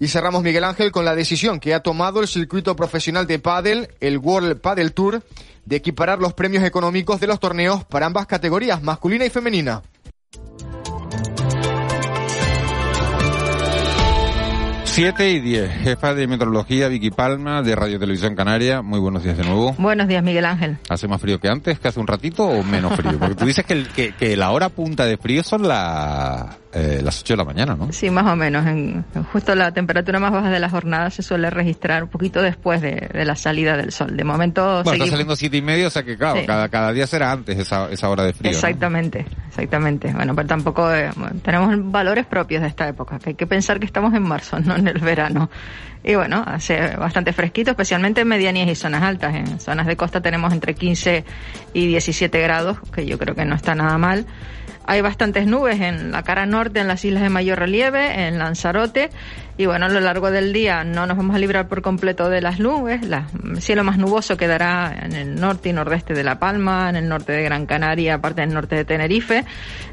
Y 0.00 0.08
cerramos 0.08 0.42
Miguel 0.42 0.64
Ángel 0.64 0.92
con 0.92 1.04
la 1.04 1.14
decisión 1.14 1.60
que 1.60 1.74
ha 1.74 1.80
tomado 1.80 2.20
el 2.20 2.28
circuito 2.28 2.74
profesional 2.76 3.26
de 3.26 3.38
pádel, 3.38 3.88
el 4.00 4.18
World 4.18 4.60
Padel 4.60 4.92
Tour, 4.92 5.22
de 5.64 5.76
equiparar 5.76 6.20
los 6.20 6.32
premios 6.32 6.64
económicos 6.64 7.20
de 7.20 7.26
los 7.26 7.40
torneos 7.40 7.84
para 7.84 8.06
ambas 8.06 8.26
categorías, 8.26 8.82
masculina 8.82 9.26
y 9.26 9.30
femenina. 9.30 9.82
7 14.98 15.30
y 15.30 15.38
10. 15.38 15.70
Jefa 15.84 16.12
de 16.12 16.26
Meteorología, 16.26 16.88
Vicky 16.88 17.12
Palma, 17.12 17.62
de 17.62 17.76
Radio 17.76 18.00
Televisión 18.00 18.34
Canaria. 18.34 18.82
Muy 18.82 18.98
buenos 18.98 19.22
días 19.22 19.38
de 19.38 19.44
nuevo. 19.44 19.72
Buenos 19.78 20.08
días, 20.08 20.24
Miguel 20.24 20.44
Ángel. 20.44 20.76
¿Hace 20.88 21.06
más 21.06 21.20
frío 21.20 21.38
que 21.38 21.48
antes, 21.48 21.78
que 21.78 21.86
hace 21.86 22.00
un 22.00 22.08
ratito, 22.08 22.42
o 22.42 22.64
menos 22.64 22.96
frío? 22.96 23.16
Porque 23.16 23.36
tú 23.36 23.46
dices 23.46 23.64
que, 23.64 23.84
que, 23.94 24.10
que 24.10 24.36
la 24.36 24.50
hora 24.50 24.70
punta 24.70 25.04
de 25.04 25.16
frío 25.16 25.44
son 25.44 25.68
la, 25.68 26.58
eh, 26.72 27.00
las 27.02 27.20
8 27.22 27.32
de 27.32 27.36
la 27.38 27.44
mañana, 27.44 27.74
¿no? 27.76 27.92
Sí, 27.92 28.10
más 28.10 28.26
o 28.26 28.36
menos. 28.36 28.66
En, 28.66 29.04
justo 29.32 29.54
la 29.54 29.72
temperatura 29.72 30.18
más 30.18 30.32
baja 30.32 30.50
de 30.50 30.60
la 30.60 30.68
jornada 30.68 31.10
se 31.10 31.22
suele 31.22 31.48
registrar 31.48 32.02
un 32.04 32.10
poquito 32.10 32.42
después 32.42 32.82
de, 32.82 33.08
de 33.12 33.24
la 33.24 33.36
salida 33.36 33.76
del 33.76 33.90
sol. 33.90 34.16
De 34.16 34.24
momento. 34.24 34.62
Bueno, 34.62 34.84
seguimos... 34.84 35.06
está 35.06 35.10
saliendo 35.12 35.36
siete 35.36 35.56
y 35.56 35.62
medio, 35.62 35.86
o 35.86 35.90
sea 35.90 36.02
que 36.02 36.16
claro, 36.16 36.40
Sí. 36.40 36.46
cada, 36.46 36.68
cada 36.68 36.92
día 36.92 37.06
será 37.06 37.32
antes 37.32 37.58
esa, 37.58 37.90
esa 37.90 38.08
hora 38.10 38.24
de 38.24 38.32
frío. 38.34 38.50
¿no? 38.52 38.56
Exactamente, 38.56 39.24
exactamente. 39.48 40.12
Bueno, 40.12 40.34
pero 40.34 40.46
tampoco 40.48 40.94
eh, 40.94 41.10
tenemos 41.42 41.74
valores 41.90 42.26
propios 42.26 42.60
de 42.62 42.68
esta 42.68 42.86
época, 42.86 43.18
que 43.18 43.30
hay 43.30 43.34
que 43.34 43.46
pensar 43.46 43.80
que 43.80 43.86
estamos 43.86 44.12
en 44.14 44.22
marzo, 44.22 44.60
no 44.64 44.76
en 44.76 44.88
el 44.88 44.98
verano. 44.98 45.50
Y 46.04 46.14
bueno, 46.14 46.44
hace 46.46 46.96
bastante 46.96 47.32
fresquito, 47.32 47.70
especialmente 47.70 48.20
en 48.20 48.28
medianías 48.28 48.68
y 48.68 48.74
zonas 48.74 49.02
altas. 49.02 49.34
En 49.34 49.58
zonas 49.58 49.86
de 49.86 49.96
costa 49.96 50.20
tenemos 50.20 50.52
entre 50.52 50.74
15 50.74 51.24
y 51.72 51.86
17 51.88 52.40
grados, 52.40 52.78
que 52.92 53.04
yo 53.04 53.18
creo 53.18 53.34
que 53.34 53.44
no 53.44 53.54
está 53.56 53.74
nada 53.74 53.98
mal. 53.98 54.26
Hay 54.90 55.02
bastantes 55.02 55.46
nubes 55.46 55.82
en 55.82 56.12
la 56.12 56.22
cara 56.22 56.46
norte, 56.46 56.80
en 56.80 56.88
las 56.88 57.04
islas 57.04 57.22
de 57.22 57.28
mayor 57.28 57.58
relieve, 57.58 58.26
en 58.26 58.38
Lanzarote. 58.38 59.10
Y 59.58 59.66
bueno, 59.66 59.84
a 59.84 59.88
lo 59.90 60.00
largo 60.00 60.30
del 60.30 60.54
día 60.54 60.82
no 60.82 61.04
nos 61.06 61.14
vamos 61.14 61.36
a 61.36 61.38
librar 61.38 61.68
por 61.68 61.82
completo 61.82 62.30
de 62.30 62.40
las 62.40 62.58
nubes. 62.58 63.02
El 63.02 63.60
cielo 63.60 63.84
más 63.84 63.98
nuboso 63.98 64.38
quedará 64.38 64.94
en 65.02 65.12
el 65.12 65.38
norte 65.38 65.68
y 65.68 65.74
nordeste 65.74 66.14
de 66.14 66.24
La 66.24 66.38
Palma, 66.38 66.88
en 66.88 66.96
el 66.96 67.06
norte 67.06 67.32
de 67.32 67.42
Gran 67.42 67.66
Canaria, 67.66 68.18
parte 68.22 68.40
del 68.40 68.54
norte 68.54 68.76
de 68.76 68.86
Tenerife. 68.86 69.44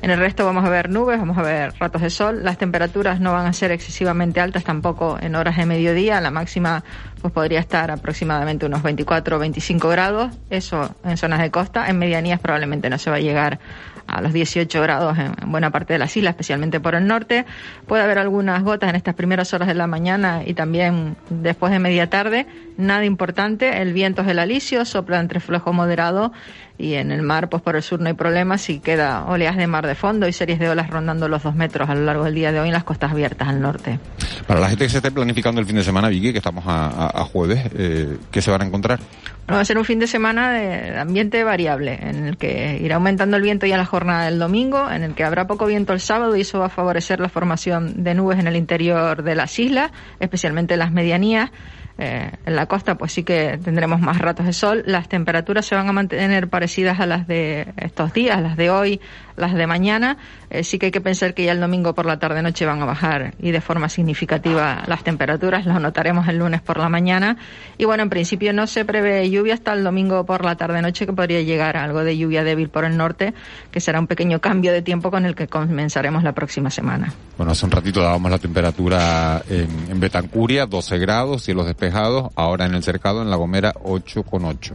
En 0.01 0.11
el 0.11 0.19
resto 0.19 0.45
vamos 0.45 0.63
a 0.63 0.69
ver 0.69 0.89
nubes, 0.89 1.19
vamos 1.19 1.37
a 1.37 1.41
ver 1.41 1.73
ratos 1.77 2.01
de 2.01 2.09
sol. 2.09 2.45
Las 2.45 2.57
temperaturas 2.57 3.19
no 3.19 3.33
van 3.33 3.47
a 3.47 3.51
ser 3.51 3.71
excesivamente 3.71 4.39
altas 4.39 4.63
tampoco 4.63 5.17
en 5.19 5.35
horas 5.35 5.57
de 5.57 5.65
mediodía. 5.65 6.21
La 6.21 6.31
máxima 6.31 6.85
pues 7.21 7.33
podría 7.33 7.59
estar 7.59 7.91
aproximadamente 7.91 8.65
unos 8.65 8.81
24 8.81 9.35
o 9.35 9.39
25 9.39 9.89
grados. 9.89 10.31
Eso 10.49 10.95
en 11.03 11.17
zonas 11.17 11.41
de 11.41 11.51
costa. 11.51 11.89
En 11.89 11.97
medianías 11.97 12.39
probablemente 12.39 12.89
no 12.89 12.97
se 12.97 13.09
va 13.09 13.17
a 13.17 13.19
llegar 13.19 13.59
a 14.07 14.21
los 14.21 14.33
18 14.33 14.81
grados 14.81 15.17
en, 15.17 15.33
en 15.41 15.51
buena 15.51 15.71
parte 15.71 15.93
de 15.93 15.99
las 15.99 16.15
islas, 16.15 16.31
especialmente 16.31 16.79
por 16.79 16.95
el 16.95 17.07
norte. 17.07 17.45
Puede 17.87 18.03
haber 18.03 18.19
algunas 18.19 18.63
gotas 18.63 18.89
en 18.89 18.95
estas 18.95 19.15
primeras 19.15 19.53
horas 19.53 19.67
de 19.67 19.73
la 19.73 19.87
mañana 19.87 20.41
y 20.45 20.53
también 20.53 21.15
después 21.29 21.71
de 21.71 21.79
media 21.79 22.09
tarde. 22.09 22.45
Nada 22.77 23.05
importante. 23.05 23.81
El 23.81 23.93
viento 23.93 24.21
es 24.21 24.27
el 24.27 24.39
alisio, 24.39 24.85
sopla 24.85 25.19
entre 25.19 25.39
flojo 25.39 25.73
moderado 25.73 26.31
y 26.77 26.95
en 26.95 27.11
el 27.11 27.21
mar, 27.21 27.49
pues 27.49 27.63
por 27.63 27.75
el 27.75 27.81
sur 27.83 27.99
no 28.01 28.07
hay 28.07 28.13
problema 28.13 28.57
si 28.57 28.79
queda 28.79 29.25
oleaje 29.25 29.59
de 29.61 29.67
mar 29.67 29.87
de 29.87 29.95
fondo 29.95 30.27
y 30.27 30.33
series 30.33 30.59
de 30.59 30.69
olas 30.69 30.89
rondando 30.89 31.27
los 31.27 31.43
dos 31.43 31.55
metros 31.55 31.89
a 31.89 31.95
lo 31.95 32.01
largo 32.01 32.25
del 32.25 32.35
día 32.35 32.51
de 32.51 32.59
hoy 32.59 32.67
en 32.67 32.73
las 32.73 32.83
costas 32.83 33.11
abiertas 33.11 33.47
al 33.47 33.61
norte. 33.61 33.99
Para 34.45 34.59
la 34.59 34.67
gente 34.69 34.85
que 34.85 34.89
se 34.89 34.97
esté 34.97 35.11
planificando 35.11 35.61
el 35.61 35.67
fin 35.67 35.77
de 35.77 35.83
semana, 35.83 36.09
Vicky, 36.09 36.31
que 36.33 36.39
estamos 36.39 36.65
a, 36.67 36.87
a- 36.87 37.21
a 37.21 37.23
jueves, 37.23 37.69
eh, 37.77 38.17
¿qué 38.31 38.41
se 38.41 38.51
van 38.51 38.61
a 38.61 38.65
encontrar? 38.65 38.99
Bueno, 39.47 39.57
va 39.57 39.61
a 39.61 39.65
ser 39.65 39.77
un 39.77 39.85
fin 39.85 39.99
de 39.99 40.07
semana 40.07 40.51
de 40.51 40.97
ambiente 40.97 41.43
variable, 41.43 41.99
en 42.01 42.25
el 42.25 42.37
que 42.37 42.79
irá 42.81 42.95
aumentando 42.95 43.37
el 43.37 43.43
viento 43.43 43.65
ya 43.67 43.75
en 43.75 43.79
la 43.79 43.85
jornada 43.85 44.25
del 44.25 44.39
domingo, 44.39 44.89
en 44.91 45.03
el 45.03 45.13
que 45.13 45.23
habrá 45.23 45.47
poco 45.47 45.65
viento 45.67 45.93
el 45.93 45.99
sábado 45.99 46.35
y 46.35 46.41
eso 46.41 46.59
va 46.59 46.65
a 46.65 46.69
favorecer 46.69 47.19
la 47.19 47.29
formación 47.29 48.03
de 48.03 48.15
nubes 48.15 48.39
en 48.39 48.47
el 48.47 48.55
interior 48.55 49.23
de 49.23 49.35
las 49.35 49.57
islas, 49.59 49.91
especialmente 50.19 50.73
en 50.73 50.79
las 50.79 50.91
medianías. 50.91 51.51
Eh, 51.97 52.29
en 52.45 52.55
la 52.57 52.65
costa 52.65 52.95
pues 52.95 53.13
sí 53.13 53.23
que 53.23 53.57
tendremos 53.63 54.01
más 54.01 54.19
ratos 54.19 54.45
de 54.45 54.53
sol. 54.53 54.83
Las 54.85 55.07
temperaturas 55.07 55.65
se 55.65 55.75
van 55.75 55.87
a 55.87 55.93
mantener 55.93 56.49
parecidas 56.49 56.99
a 56.99 57.05
las 57.05 57.27
de 57.27 57.73
estos 57.77 58.13
días, 58.13 58.41
las 58.41 58.57
de 58.57 58.69
hoy, 58.69 58.99
las 59.37 59.53
de 59.53 59.67
mañana. 59.67 60.17
Eh, 60.49 60.63
sí 60.63 60.79
que 60.79 60.87
hay 60.87 60.91
que 60.91 61.01
pensar 61.01 61.33
que 61.33 61.43
ya 61.45 61.51
el 61.51 61.59
domingo 61.59 61.93
por 61.93 62.05
la 62.05 62.19
tarde-noche 62.19 62.65
van 62.65 62.81
a 62.81 62.85
bajar 62.85 63.33
y 63.39 63.51
de 63.51 63.61
forma 63.61 63.89
significativa 63.89 64.83
las 64.87 65.03
temperaturas. 65.03 65.65
Lo 65.65 65.79
notaremos 65.79 66.27
el 66.27 66.37
lunes 66.37 66.61
por 66.61 66.77
la 66.77 66.89
mañana. 66.89 67.37
Y 67.77 67.85
bueno, 67.85 68.03
en 68.03 68.09
principio 68.09 68.53
no 68.53 68.67
se 68.67 68.85
prevé 68.85 69.29
lluvia 69.29 69.55
hasta 69.55 69.73
el 69.73 69.83
domingo 69.83 70.25
por 70.25 70.45
la 70.45 70.55
tarde-noche, 70.55 71.05
que 71.05 71.13
podría 71.13 71.41
llegar 71.41 71.77
algo 71.77 72.03
de 72.03 72.17
lluvia 72.17 72.43
débil 72.43 72.69
por 72.69 72.85
el 72.85 72.97
norte, 72.97 73.33
que 73.71 73.79
será 73.79 73.99
un 73.99 74.07
pequeño 74.07 74.39
cambio 74.39 74.71
de 74.71 74.81
tiempo 74.81 75.11
con 75.11 75.25
el 75.25 75.35
que 75.35 75.47
comenzaremos 75.47 76.23
la 76.23 76.33
próxima 76.33 76.69
semana. 76.69 77.13
Bueno, 77.37 77.51
hace 77.51 77.65
un 77.65 77.71
ratito 77.71 78.01
dábamos 78.01 78.31
la 78.31 78.39
temperatura 78.39 79.41
en, 79.49 79.69
en 79.89 79.99
Betancuria, 79.99 80.65
12 80.65 80.97
grados, 80.97 81.43
cielos 81.43 81.65
despejados. 81.65 82.31
Ahora 82.35 82.65
en 82.65 82.75
el 82.75 82.83
cercado, 82.83 83.21
en 83.21 83.29
La 83.29 83.35
Gomera, 83.35 83.73
8,8. 83.73 84.73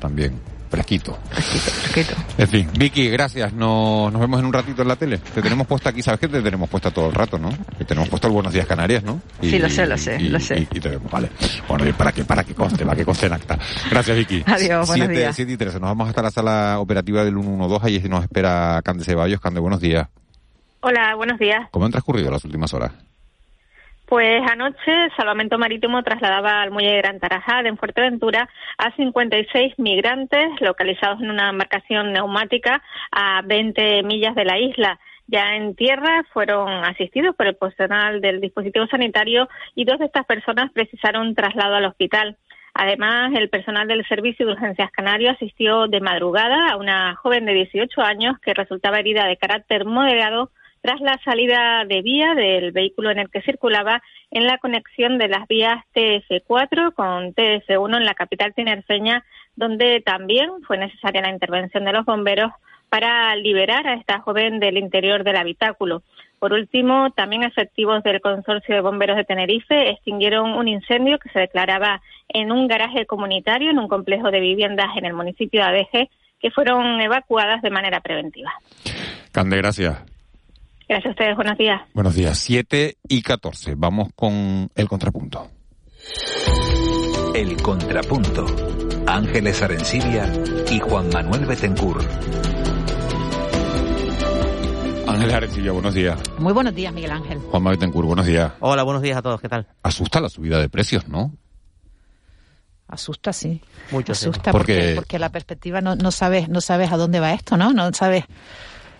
También, 0.00 0.32
fresquito. 0.72 1.18
Fresquito. 1.30 2.14
En 2.38 2.48
fin, 2.48 2.68
Vicky, 2.76 3.08
gracias. 3.10 3.52
Nos, 3.52 4.10
nos 4.10 4.20
vemos 4.20 4.40
en 4.40 4.46
un 4.46 4.52
ratito 4.52 4.82
en 4.82 4.88
la 4.88 4.96
tele. 4.96 5.18
Te 5.18 5.42
tenemos 5.42 5.66
puesta 5.66 5.90
aquí, 5.90 6.02
¿sabes 6.02 6.18
qué? 6.18 6.26
Te 6.28 6.40
tenemos 6.42 6.68
puesta 6.68 6.90
todo 6.90 7.08
el 7.08 7.14
rato, 7.14 7.38
¿no? 7.38 7.50
Te 7.78 7.84
tenemos 7.84 8.08
puesto 8.08 8.26
el 8.26 8.32
Buenos 8.32 8.52
Días 8.52 8.66
Canarias, 8.66 9.04
¿no? 9.04 9.20
Sí, 9.42 9.58
lo 9.58 9.68
sé, 9.68 9.86
lo 9.86 9.96
sé, 9.98 10.16
y- 10.20 10.28
lo 10.30 10.40
sé. 10.40 10.58
Y, 10.58 10.78
y 10.78 10.80
te 10.80 10.88
vemos, 10.88 11.12
vale. 11.12 11.28
Bueno, 11.68 11.86
y 11.86 11.92
para 11.92 12.10
que, 12.10 12.24
para 12.24 12.42
que 12.42 12.54
conste, 12.54 12.84
para 12.84 12.96
que 12.96 13.04
conste 13.04 13.26
en 13.26 13.34
acta. 13.34 13.58
Gracias, 13.90 14.16
Vicky. 14.16 14.42
Adiós, 14.46 14.88
buenos 14.88 15.06
Siete- 15.06 15.12
días. 15.20 15.36
siete 15.36 15.52
y 15.52 15.56
13. 15.58 15.78
Nos 15.78 15.90
vamos 15.90 16.08
hasta 16.08 16.22
la 16.22 16.30
sala 16.30 16.78
operativa 16.80 17.22
del 17.22 17.34
112. 17.34 17.86
Ahí 17.86 18.00
nos 18.08 18.22
espera 18.24 18.80
Cande 18.82 19.04
Ceballos. 19.04 19.40
Cande, 19.40 19.60
buenos 19.60 19.80
días. 19.80 20.08
Hola, 20.80 21.14
buenos 21.14 21.38
días. 21.38 21.68
¿Cómo 21.70 21.84
han 21.84 21.92
transcurrido 21.92 22.30
las 22.30 22.44
últimas 22.44 22.72
horas? 22.74 22.92
Pues 24.12 24.42
anoche 24.46 25.08
Salvamento 25.16 25.56
Marítimo 25.56 26.02
trasladaba 26.02 26.60
al 26.60 26.70
muelle 26.70 26.90
de 26.90 26.98
Gran 26.98 27.18
Tarajal 27.18 27.66
en 27.66 27.78
Fuerteventura 27.78 28.46
a 28.76 28.94
56 28.94 29.78
migrantes 29.78 30.50
localizados 30.60 31.22
en 31.22 31.30
una 31.30 31.48
embarcación 31.48 32.12
neumática 32.12 32.82
a 33.10 33.40
20 33.42 34.02
millas 34.02 34.34
de 34.34 34.44
la 34.44 34.58
isla. 34.58 35.00
Ya 35.28 35.56
en 35.56 35.74
tierra 35.74 36.26
fueron 36.30 36.68
asistidos 36.68 37.34
por 37.34 37.46
el 37.46 37.56
personal 37.56 38.20
del 38.20 38.42
dispositivo 38.42 38.86
sanitario 38.86 39.48
y 39.74 39.86
dos 39.86 39.98
de 39.98 40.04
estas 40.04 40.26
personas 40.26 40.70
precisaron 40.72 41.34
traslado 41.34 41.76
al 41.76 41.86
hospital. 41.86 42.36
Además, 42.74 43.32
el 43.34 43.48
personal 43.48 43.88
del 43.88 44.06
Servicio 44.06 44.44
de 44.44 44.52
Urgencias 44.52 44.90
Canario 44.90 45.30
asistió 45.30 45.86
de 45.86 46.02
madrugada 46.02 46.68
a 46.68 46.76
una 46.76 47.14
joven 47.16 47.46
de 47.46 47.54
18 47.54 48.02
años 48.02 48.38
que 48.40 48.52
resultaba 48.52 48.98
herida 48.98 49.26
de 49.26 49.38
carácter 49.38 49.86
moderado 49.86 50.50
tras 50.82 51.00
la 51.00 51.18
salida 51.24 51.84
de 51.86 52.02
vía 52.02 52.34
del 52.34 52.72
vehículo 52.72 53.10
en 53.10 53.20
el 53.20 53.30
que 53.30 53.40
circulaba 53.42 54.02
en 54.30 54.46
la 54.46 54.58
conexión 54.58 55.16
de 55.16 55.28
las 55.28 55.46
vías 55.46 55.82
TF4 55.94 56.92
con 56.92 57.34
TF1 57.34 57.96
en 57.96 58.04
la 58.04 58.14
capital 58.14 58.52
tinerfeña, 58.52 59.24
donde 59.54 60.00
también 60.00 60.50
fue 60.66 60.78
necesaria 60.78 61.22
la 61.22 61.30
intervención 61.30 61.84
de 61.84 61.92
los 61.92 62.04
bomberos 62.04 62.52
para 62.88 63.34
liberar 63.36 63.86
a 63.86 63.94
esta 63.94 64.20
joven 64.20 64.60
del 64.60 64.76
interior 64.76 65.24
del 65.24 65.36
habitáculo. 65.36 66.02
Por 66.38 66.52
último, 66.52 67.10
también 67.12 67.44
efectivos 67.44 68.02
del 68.02 68.20
Consorcio 68.20 68.74
de 68.74 68.80
Bomberos 68.80 69.16
de 69.16 69.24
Tenerife 69.24 69.90
extinguieron 69.90 70.54
un 70.54 70.66
incendio 70.66 71.18
que 71.18 71.28
se 71.28 71.38
declaraba 71.38 72.02
en 72.28 72.50
un 72.50 72.66
garaje 72.66 73.06
comunitario 73.06 73.70
en 73.70 73.78
un 73.78 73.86
complejo 73.86 74.32
de 74.32 74.40
viviendas 74.40 74.88
en 74.96 75.04
el 75.04 75.14
municipio 75.14 75.60
de 75.60 75.66
Adeje, 75.68 76.10
que 76.40 76.50
fueron 76.50 77.00
evacuadas 77.00 77.62
de 77.62 77.70
manera 77.70 78.00
preventiva. 78.00 78.52
Cande, 79.30 79.56
gracias. 79.58 80.02
Gracias 80.92 81.06
a 81.06 81.10
ustedes, 81.12 81.36
buenos 81.36 81.56
días. 81.56 81.80
Buenos 81.94 82.14
días. 82.14 82.36
7 82.38 82.98
y 83.08 83.22
14. 83.22 83.76
Vamos 83.76 84.10
con 84.14 84.70
el 84.74 84.88
contrapunto. 84.90 85.50
El 87.34 87.56
Contrapunto. 87.62 88.44
Ángeles 89.06 89.62
Arencibia 89.62 90.30
y 90.70 90.80
Juan 90.80 91.08
Manuel 91.08 91.46
Betencur. 91.46 91.98
Ángeles 95.08 95.34
Arencibia, 95.34 95.72
buenos 95.72 95.94
días. 95.94 96.20
Muy 96.38 96.52
buenos 96.52 96.74
días, 96.74 96.92
Miguel 96.92 97.12
Ángel. 97.12 97.38
Juan 97.38 97.64
Betancourt, 97.64 98.06
buenos 98.06 98.26
días. 98.26 98.52
Hola, 98.60 98.82
buenos 98.82 99.00
días 99.00 99.16
a 99.16 99.22
todos, 99.22 99.40
¿qué 99.40 99.48
tal? 99.48 99.66
Asusta 99.82 100.20
la 100.20 100.28
subida 100.28 100.58
de 100.58 100.68
precios, 100.68 101.08
¿no? 101.08 101.32
Asusta, 102.86 103.32
sí. 103.32 103.62
Mucho, 103.92 104.14
sí. 104.14 104.28
Asusta 104.28 104.52
Porque- 104.52 104.74
porque, 104.74 104.94
porque 104.96 105.18
la 105.18 105.30
perspectiva 105.32 105.80
no, 105.80 105.96
no 105.96 106.10
sabes 106.10 106.50
no 106.50 106.60
sabes 106.60 106.92
a 106.92 106.98
dónde 106.98 107.18
va 107.18 107.32
esto, 107.32 107.56
¿no? 107.56 107.72
No 107.72 107.90
sabes 107.94 108.24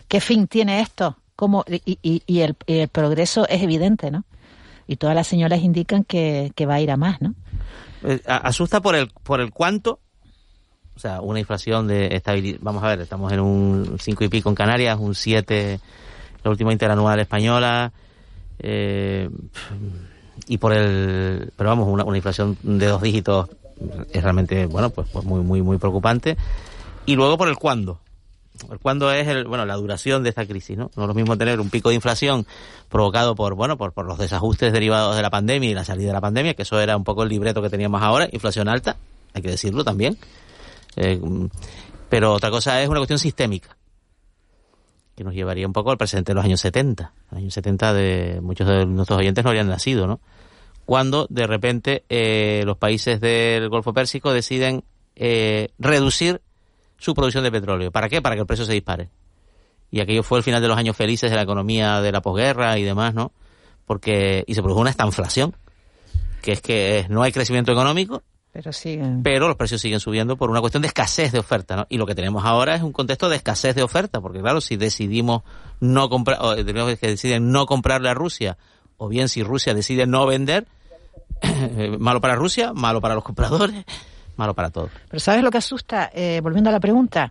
qué 0.08 0.22
fin 0.22 0.46
tiene 0.46 0.80
esto. 0.80 1.18
Cómo, 1.42 1.64
y, 1.66 1.98
y- 2.04 2.22
y 2.24 2.40
el, 2.42 2.54
y 2.68 2.78
el 2.78 2.86
progreso 2.88 3.48
es 3.48 3.62
evidente, 3.62 4.12
¿no? 4.12 4.22
Y 4.86 4.94
todas 4.94 5.16
las 5.16 5.26
señoras 5.26 5.60
indican 5.62 6.04
que, 6.04 6.52
que 6.54 6.66
va 6.66 6.74
a 6.74 6.80
ir 6.80 6.92
a 6.92 6.96
más, 6.96 7.20
¿no? 7.20 7.34
Eh, 8.04 8.20
asusta 8.26 8.80
por 8.80 8.94
el 8.94 9.08
por 9.24 9.40
el 9.40 9.50
cuánto. 9.50 9.98
O 10.94 11.00
sea, 11.00 11.20
una 11.20 11.40
inflación 11.40 11.88
de 11.88 12.14
estabilidad. 12.14 12.58
Vamos 12.62 12.84
a 12.84 12.86
ver, 12.90 13.00
estamos 13.00 13.32
en 13.32 13.40
un 13.40 13.96
5 13.98 14.22
y 14.22 14.28
pico 14.28 14.50
en 14.50 14.54
Canarias, 14.54 14.96
un 15.00 15.16
7 15.16 15.80
la 16.44 16.50
última 16.52 16.70
interanual 16.70 17.18
española. 17.18 17.92
Eh, 18.60 19.28
y 20.46 20.58
por 20.58 20.72
el. 20.72 21.50
Pero 21.56 21.70
vamos, 21.70 21.88
una, 21.88 22.04
una 22.04 22.16
inflación 22.18 22.56
de 22.62 22.86
dos 22.86 23.02
dígitos 23.02 23.48
es 24.12 24.22
realmente, 24.22 24.66
bueno, 24.66 24.90
pues, 24.90 25.08
pues 25.12 25.24
muy, 25.24 25.40
muy, 25.40 25.60
muy 25.60 25.78
preocupante. 25.78 26.36
Y 27.04 27.16
luego 27.16 27.36
por 27.36 27.48
el 27.48 27.56
cuándo. 27.56 27.98
Cuándo 28.82 29.10
es 29.10 29.26
el, 29.28 29.46
bueno, 29.46 29.64
la 29.64 29.76
duración 29.76 30.22
de 30.22 30.28
esta 30.28 30.46
crisis, 30.46 30.76
¿no? 30.76 30.90
No 30.94 31.04
es 31.04 31.08
lo 31.08 31.14
mismo 31.14 31.36
tener 31.38 31.58
un 31.58 31.70
pico 31.70 31.88
de 31.88 31.94
inflación 31.94 32.46
provocado 32.88 33.34
por, 33.34 33.54
bueno, 33.54 33.78
por, 33.78 33.92
por 33.92 34.06
los 34.06 34.18
desajustes 34.18 34.72
derivados 34.72 35.16
de 35.16 35.22
la 35.22 35.30
pandemia 35.30 35.70
y 35.70 35.74
la 35.74 35.84
salida 35.84 36.08
de 36.08 36.12
la 36.12 36.20
pandemia, 36.20 36.54
que 36.54 36.62
eso 36.62 36.78
era 36.78 36.96
un 36.96 37.04
poco 37.04 37.22
el 37.22 37.30
libreto 37.30 37.62
que 37.62 37.70
teníamos 37.70 38.02
ahora, 38.02 38.28
inflación 38.30 38.68
alta, 38.68 38.96
hay 39.32 39.42
que 39.42 39.50
decirlo 39.50 39.84
también. 39.84 40.18
Eh, 40.96 41.20
pero 42.08 42.34
otra 42.34 42.50
cosa 42.50 42.82
es 42.82 42.88
una 42.88 42.98
cuestión 42.98 43.18
sistémica, 43.18 43.76
que 45.16 45.24
nos 45.24 45.34
llevaría 45.34 45.66
un 45.66 45.72
poco 45.72 45.90
al 45.90 45.98
presente 45.98 46.32
de 46.32 46.34
los 46.34 46.44
años 46.44 46.60
70. 46.60 47.12
Los 47.30 47.38
años 47.38 47.54
70 47.54 47.94
de 47.94 48.40
muchos 48.42 48.68
de 48.68 48.84
nuestros 48.84 49.18
oyentes 49.18 49.42
no 49.44 49.50
habían 49.50 49.68
nacido, 49.68 50.06
¿no? 50.06 50.20
Cuando 50.84 51.26
de 51.30 51.46
repente 51.46 52.04
eh, 52.08 52.64
los 52.66 52.76
países 52.76 53.20
del 53.20 53.68
Golfo 53.70 53.94
Pérsico 53.94 54.32
deciden 54.32 54.84
eh, 55.16 55.70
reducir 55.78 56.42
su 57.02 57.14
producción 57.14 57.42
de 57.42 57.50
petróleo. 57.50 57.90
¿Para 57.90 58.08
qué? 58.08 58.22
Para 58.22 58.36
que 58.36 58.42
el 58.42 58.46
precio 58.46 58.64
se 58.64 58.72
dispare. 58.72 59.10
Y 59.90 60.00
aquello 60.00 60.22
fue 60.22 60.38
el 60.38 60.44
final 60.44 60.62
de 60.62 60.68
los 60.68 60.78
años 60.78 60.96
felices 60.96 61.30
de 61.30 61.36
la 61.36 61.42
economía 61.42 62.00
de 62.00 62.12
la 62.12 62.22
posguerra 62.22 62.78
y 62.78 62.84
demás, 62.84 63.12
¿no? 63.12 63.32
Porque, 63.84 64.44
y 64.46 64.54
se 64.54 64.62
produjo 64.62 64.80
una 64.80 64.90
estanflación, 64.90 65.56
que 66.40 66.52
es 66.52 66.60
que 66.60 67.06
no 67.10 67.22
hay 67.22 67.32
crecimiento 67.32 67.72
económico, 67.72 68.22
pero 68.52 68.72
siguen. 68.72 69.22
Pero 69.22 69.48
los 69.48 69.56
precios 69.56 69.80
siguen 69.80 69.98
subiendo 69.98 70.36
por 70.36 70.50
una 70.50 70.60
cuestión 70.60 70.82
de 70.82 70.86
escasez 70.88 71.32
de 71.32 71.40
oferta, 71.40 71.74
¿no? 71.74 71.86
Y 71.88 71.98
lo 71.98 72.06
que 72.06 72.14
tenemos 72.14 72.44
ahora 72.44 72.76
es 72.76 72.82
un 72.82 72.92
contexto 72.92 73.28
de 73.28 73.36
escasez 73.36 73.74
de 73.74 73.82
oferta, 73.82 74.20
porque 74.20 74.40
claro, 74.40 74.60
si 74.60 74.76
decidimos 74.76 75.42
no 75.80 76.08
comprar, 76.08 76.38
o 76.40 76.54
tenemos 76.54 76.94
que 76.98 77.08
deciden 77.08 77.50
no 77.50 77.66
comprarle 77.66 78.10
a 78.10 78.14
Rusia, 78.14 78.58
o 78.96 79.08
bien 79.08 79.28
si 79.28 79.42
Rusia 79.42 79.74
decide 79.74 80.06
no 80.06 80.24
vender, 80.26 80.68
malo 81.98 82.20
para 82.20 82.36
Rusia, 82.36 82.72
malo 82.72 83.00
para 83.00 83.14
los 83.14 83.24
compradores, 83.24 83.84
malo 84.36 84.54
para 84.54 84.70
todos. 84.70 84.90
Pero 85.08 85.20
¿sabes 85.20 85.42
lo 85.42 85.50
que 85.50 85.58
asusta? 85.58 86.10
Eh, 86.14 86.40
volviendo 86.42 86.70
a 86.70 86.72
la 86.72 86.80
pregunta, 86.80 87.30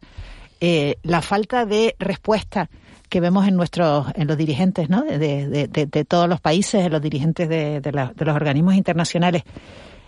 eh, 0.59 0.97
la 1.03 1.21
falta 1.21 1.65
de 1.65 1.95
respuesta 1.99 2.69
que 3.09 3.19
vemos 3.19 3.47
en 3.47 3.55
nuestros, 3.55 4.07
en 4.15 4.27
los 4.27 4.37
dirigentes, 4.37 4.89
¿no? 4.89 5.03
De, 5.03 6.05
todos 6.07 6.29
los 6.29 6.39
países, 6.39 6.85
en 6.85 6.91
los 6.93 7.01
dirigentes 7.01 7.49
de 7.49 7.91
los 7.91 8.35
organismos 8.35 8.75
internacionales 8.75 9.43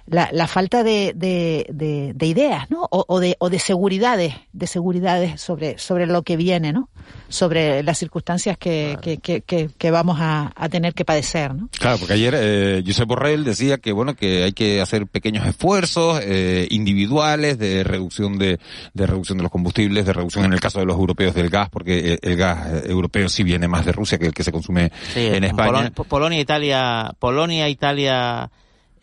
la, 0.05 0.29
la 0.33 0.47
falta 0.47 0.83
de, 0.83 1.13
de, 1.15 1.65
de, 2.13 2.25
ideas, 2.25 2.69
¿no? 2.69 2.87
O, 2.91 3.05
o, 3.07 3.19
de, 3.19 3.37
o 3.39 3.49
de 3.49 3.59
seguridades, 3.59 4.35
de 4.51 4.67
seguridades 4.67 5.39
sobre, 5.39 5.77
sobre 5.77 6.07
lo 6.07 6.23
que 6.23 6.35
viene, 6.35 6.73
¿no? 6.73 6.89
Sobre 7.29 7.83
las 7.83 7.97
circunstancias 7.97 8.57
que, 8.57 8.97
claro. 9.01 9.21
que, 9.21 9.41
que, 9.41 9.69
que, 9.77 9.91
vamos 9.91 10.17
a, 10.19 10.51
a, 10.55 10.69
tener 10.69 10.93
que 10.93 11.05
padecer, 11.05 11.55
¿no? 11.55 11.69
Claro, 11.79 11.97
porque 11.99 12.13
ayer 12.13 12.33
eh, 12.37 12.83
Josep 12.85 13.07
Borrell 13.07 13.45
decía 13.45 13.77
que, 13.77 13.93
bueno, 13.93 14.15
que 14.15 14.43
hay 14.43 14.51
que 14.51 14.81
hacer 14.81 15.07
pequeños 15.07 15.47
esfuerzos 15.47 16.19
eh, 16.21 16.67
individuales 16.69 17.57
de 17.57 17.83
reducción 17.83 18.37
de, 18.37 18.59
de 18.93 19.07
reducción 19.07 19.37
de 19.37 19.43
los 19.43 19.51
combustibles, 19.51 20.05
de 20.05 20.13
reducción 20.13 20.45
en 20.45 20.53
el 20.53 20.59
caso 20.59 20.79
de 20.79 20.85
los 20.85 20.97
europeos 20.97 21.33
del 21.33 21.49
gas, 21.49 21.69
porque 21.69 22.19
el 22.21 22.35
gas 22.35 22.85
europeo 22.85 23.29
sí 23.29 23.43
viene 23.43 23.67
más 23.67 23.85
de 23.85 23.93
Rusia 23.93 24.17
que 24.17 24.25
el 24.25 24.33
que 24.33 24.43
se 24.43 24.51
consume 24.51 24.91
sí, 25.13 25.27
en 25.27 25.45
España. 25.45 25.91
Pol 25.91 26.05
Polonia, 26.07 26.39
Italia, 26.39 27.13
Polonia, 27.19 27.69
Italia, 27.69 28.51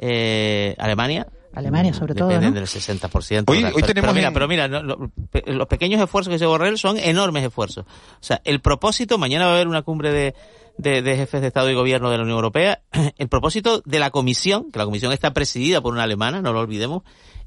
eh, 0.00 0.74
Alemania. 0.78 1.26
Alemania, 1.52 1.92
sobre 1.92 2.14
todo. 2.14 2.28
Dependen 2.28 2.54
¿no? 2.54 2.60
del 2.60 2.68
60%. 2.68 3.44
Hoy, 3.48 3.64
hoy 3.64 3.82
tenemos 3.82 4.12
pero 4.12 4.14
mira, 4.14 4.28
en... 4.28 4.34
pero 4.34 4.48
mira 4.48 4.68
no, 4.68 5.12
los 5.46 5.66
pequeños 5.66 6.00
esfuerzos 6.00 6.32
que 6.32 6.38
se 6.38 6.46
Borrell 6.46 6.78
son 6.78 6.96
enormes 6.96 7.44
esfuerzos. 7.44 7.84
O 7.86 8.22
sea, 8.22 8.40
el 8.44 8.60
propósito, 8.60 9.18
mañana 9.18 9.46
va 9.46 9.52
a 9.52 9.54
haber 9.56 9.68
una 9.68 9.82
cumbre 9.82 10.12
de, 10.12 10.34
de, 10.78 11.02
de, 11.02 11.16
jefes 11.16 11.40
de 11.40 11.48
Estado 11.48 11.68
y 11.70 11.74
Gobierno 11.74 12.10
de 12.10 12.16
la 12.16 12.22
Unión 12.22 12.36
Europea, 12.36 12.82
el 13.18 13.28
propósito 13.28 13.82
de 13.84 13.98
la 13.98 14.10
Comisión, 14.10 14.70
que 14.70 14.78
la 14.78 14.84
Comisión 14.84 15.12
está 15.12 15.32
presidida 15.32 15.80
por 15.80 15.92
una 15.92 16.04
alemana, 16.04 16.40
no 16.40 16.52
lo 16.52 16.60
olvidemos, 16.60 17.02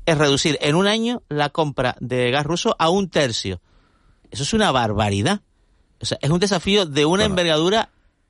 es 0.05 0.17
reducir 0.17 0.57
en 0.61 0.75
un 0.75 0.85
año 0.85 1.23
la 1.29 1.49
compra 1.49 1.95
de 1.99 2.29
gas 2.29 2.45
ruso 2.45 2.75
a 2.77 2.89
un 2.89 3.09
tercio. 3.09 3.61
Eso 4.31 4.43
es 4.43 4.53
una 4.53 4.71
barbaridad. 4.71 5.41
O 6.01 6.05
sea, 6.05 6.17
es 6.21 6.29
un 6.29 6.39
desafío 6.39 6.85
de 6.85 7.05
una 7.05 7.23
bueno. 7.23 7.25
envergadura 7.25 7.89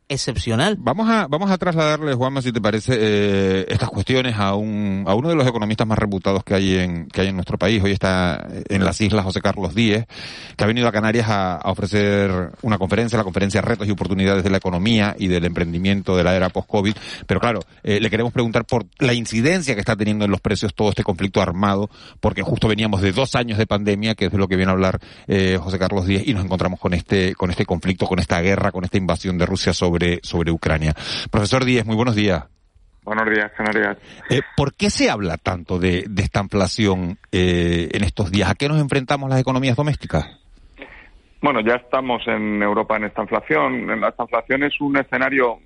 excepcional. 0.10 0.78
Vamos 0.80 1.10
a, 1.10 1.28
vamos 1.28 1.50
a 1.50 1.58
trasladarle, 1.58 2.14
Juanma, 2.14 2.42
si 2.42 2.52
te 2.52 2.62
parece, 2.62 2.96
eh, 2.98 3.66
estas 3.70 3.90
cuestiones 3.90 4.36
a 4.38 4.56
un, 4.56 5.04
a 5.08 5.16
uno 5.16 5.30
de 5.30 5.36
los 5.36 5.48
economistas 5.48 5.88
más 5.88 5.98
reputados 5.98 6.44
que 6.44 6.54
hay 6.54 6.78
en, 6.78 7.08
que 7.08 7.22
hay 7.22 7.28
en 7.28 7.36
nuestro 7.36 7.58
país. 7.58 7.82
Hoy 7.84 7.92
está 7.92 8.48
en 8.70 8.84
las 8.84 9.00
islas 9.02 9.24
José 9.26 9.42
Carlos 9.42 9.74
Díez, 9.74 10.06
que 10.56 10.64
ha 10.64 10.68
venido 10.68 10.88
a 10.88 10.92
Canarias 10.92 11.28
a, 11.30 11.62
ofrecer 11.66 12.52
una 12.62 12.78
conferencia, 12.78 13.18
la 13.18 13.24
conferencia 13.24 13.62
Retos 13.62 13.88
y 13.88 13.92
Oportunidades 13.92 14.44
de 14.44 14.50
la 14.50 14.58
Economía 14.58 15.16
y 15.18 15.28
del 15.28 15.46
Emprendimiento 15.46 16.16
de 16.16 16.24
la 16.24 16.36
Era 16.36 16.50
Post-COVID. 16.50 16.96
Pero 17.26 17.40
claro, 17.40 17.62
eh, 17.84 18.00
le 18.00 18.10
queremos 18.10 18.34
preguntar 18.34 18.66
por 18.66 18.86
la 19.00 19.14
incidencia 19.14 19.74
que 19.74 19.80
está 19.80 19.96
teniendo 19.96 20.26
en 20.26 20.32
los 20.32 20.42
precios 20.42 20.74
todo 20.74 20.90
este 20.90 21.04
conflicto 21.04 21.42
armado, 21.42 21.90
porque 22.20 22.42
justo 22.44 22.68
veníamos 22.68 23.02
de 23.02 23.12
dos 23.12 23.36
años 23.36 23.58
de 23.58 23.66
pandemia, 23.66 24.16
que 24.16 24.26
es 24.26 24.32
de 24.32 24.38
lo 24.38 24.48
que 24.48 24.56
viene 24.56 24.72
a 24.72 24.74
hablar 24.74 25.00
eh, 25.28 25.58
José 25.62 25.80
Carlos 25.80 26.06
Díez, 26.06 26.28
y 26.28 26.34
nos 26.34 26.44
encontramos 26.44 26.80
con 26.80 26.94
este, 26.94 27.34
con 27.36 27.50
este 27.50 27.66
conflicto, 27.66 28.06
con 28.06 28.20
esta 28.20 28.42
guerra, 28.42 28.72
con 28.72 28.84
esta 28.84 28.98
invasión 28.98 29.38
de 29.38 29.46
Rusia 29.46 29.74
sobre 29.74 29.93
sobre, 29.94 30.20
sobre 30.24 30.52
Ucrania. 30.52 30.94
Profesor 31.30 31.66
Díez, 31.66 31.86
muy 31.86 31.96
buenos 31.96 32.16
días. 32.16 32.46
Buenos 33.04 33.30
días, 33.30 33.52
Canarias. 33.52 33.98
Eh, 34.30 34.42
¿Por 34.56 34.74
qué 34.74 34.90
se 34.90 35.10
habla 35.10 35.38
tanto 35.38 35.78
de, 35.78 36.06
de 36.08 36.24
esta 36.24 36.40
inflación 36.40 37.18
eh, 37.32 37.90
en 37.92 38.04
estos 38.04 38.32
días? 38.32 38.50
¿A 38.50 38.56
qué 38.56 38.68
nos 38.68 38.80
enfrentamos 38.80 39.30
las 39.30 39.42
economías 39.42 39.76
domésticas? 39.76 40.26
Bueno, 41.42 41.60
ya 41.60 41.76
estamos 41.76 42.26
en 42.28 42.64
Europa 42.64 42.96
en 42.96 43.04
esta 43.04 43.22
inflación. 43.22 44.04
Esta 44.04 44.24
inflación 44.24 44.64
es 44.64 44.80
un 44.80 44.98
escenario 44.98 45.60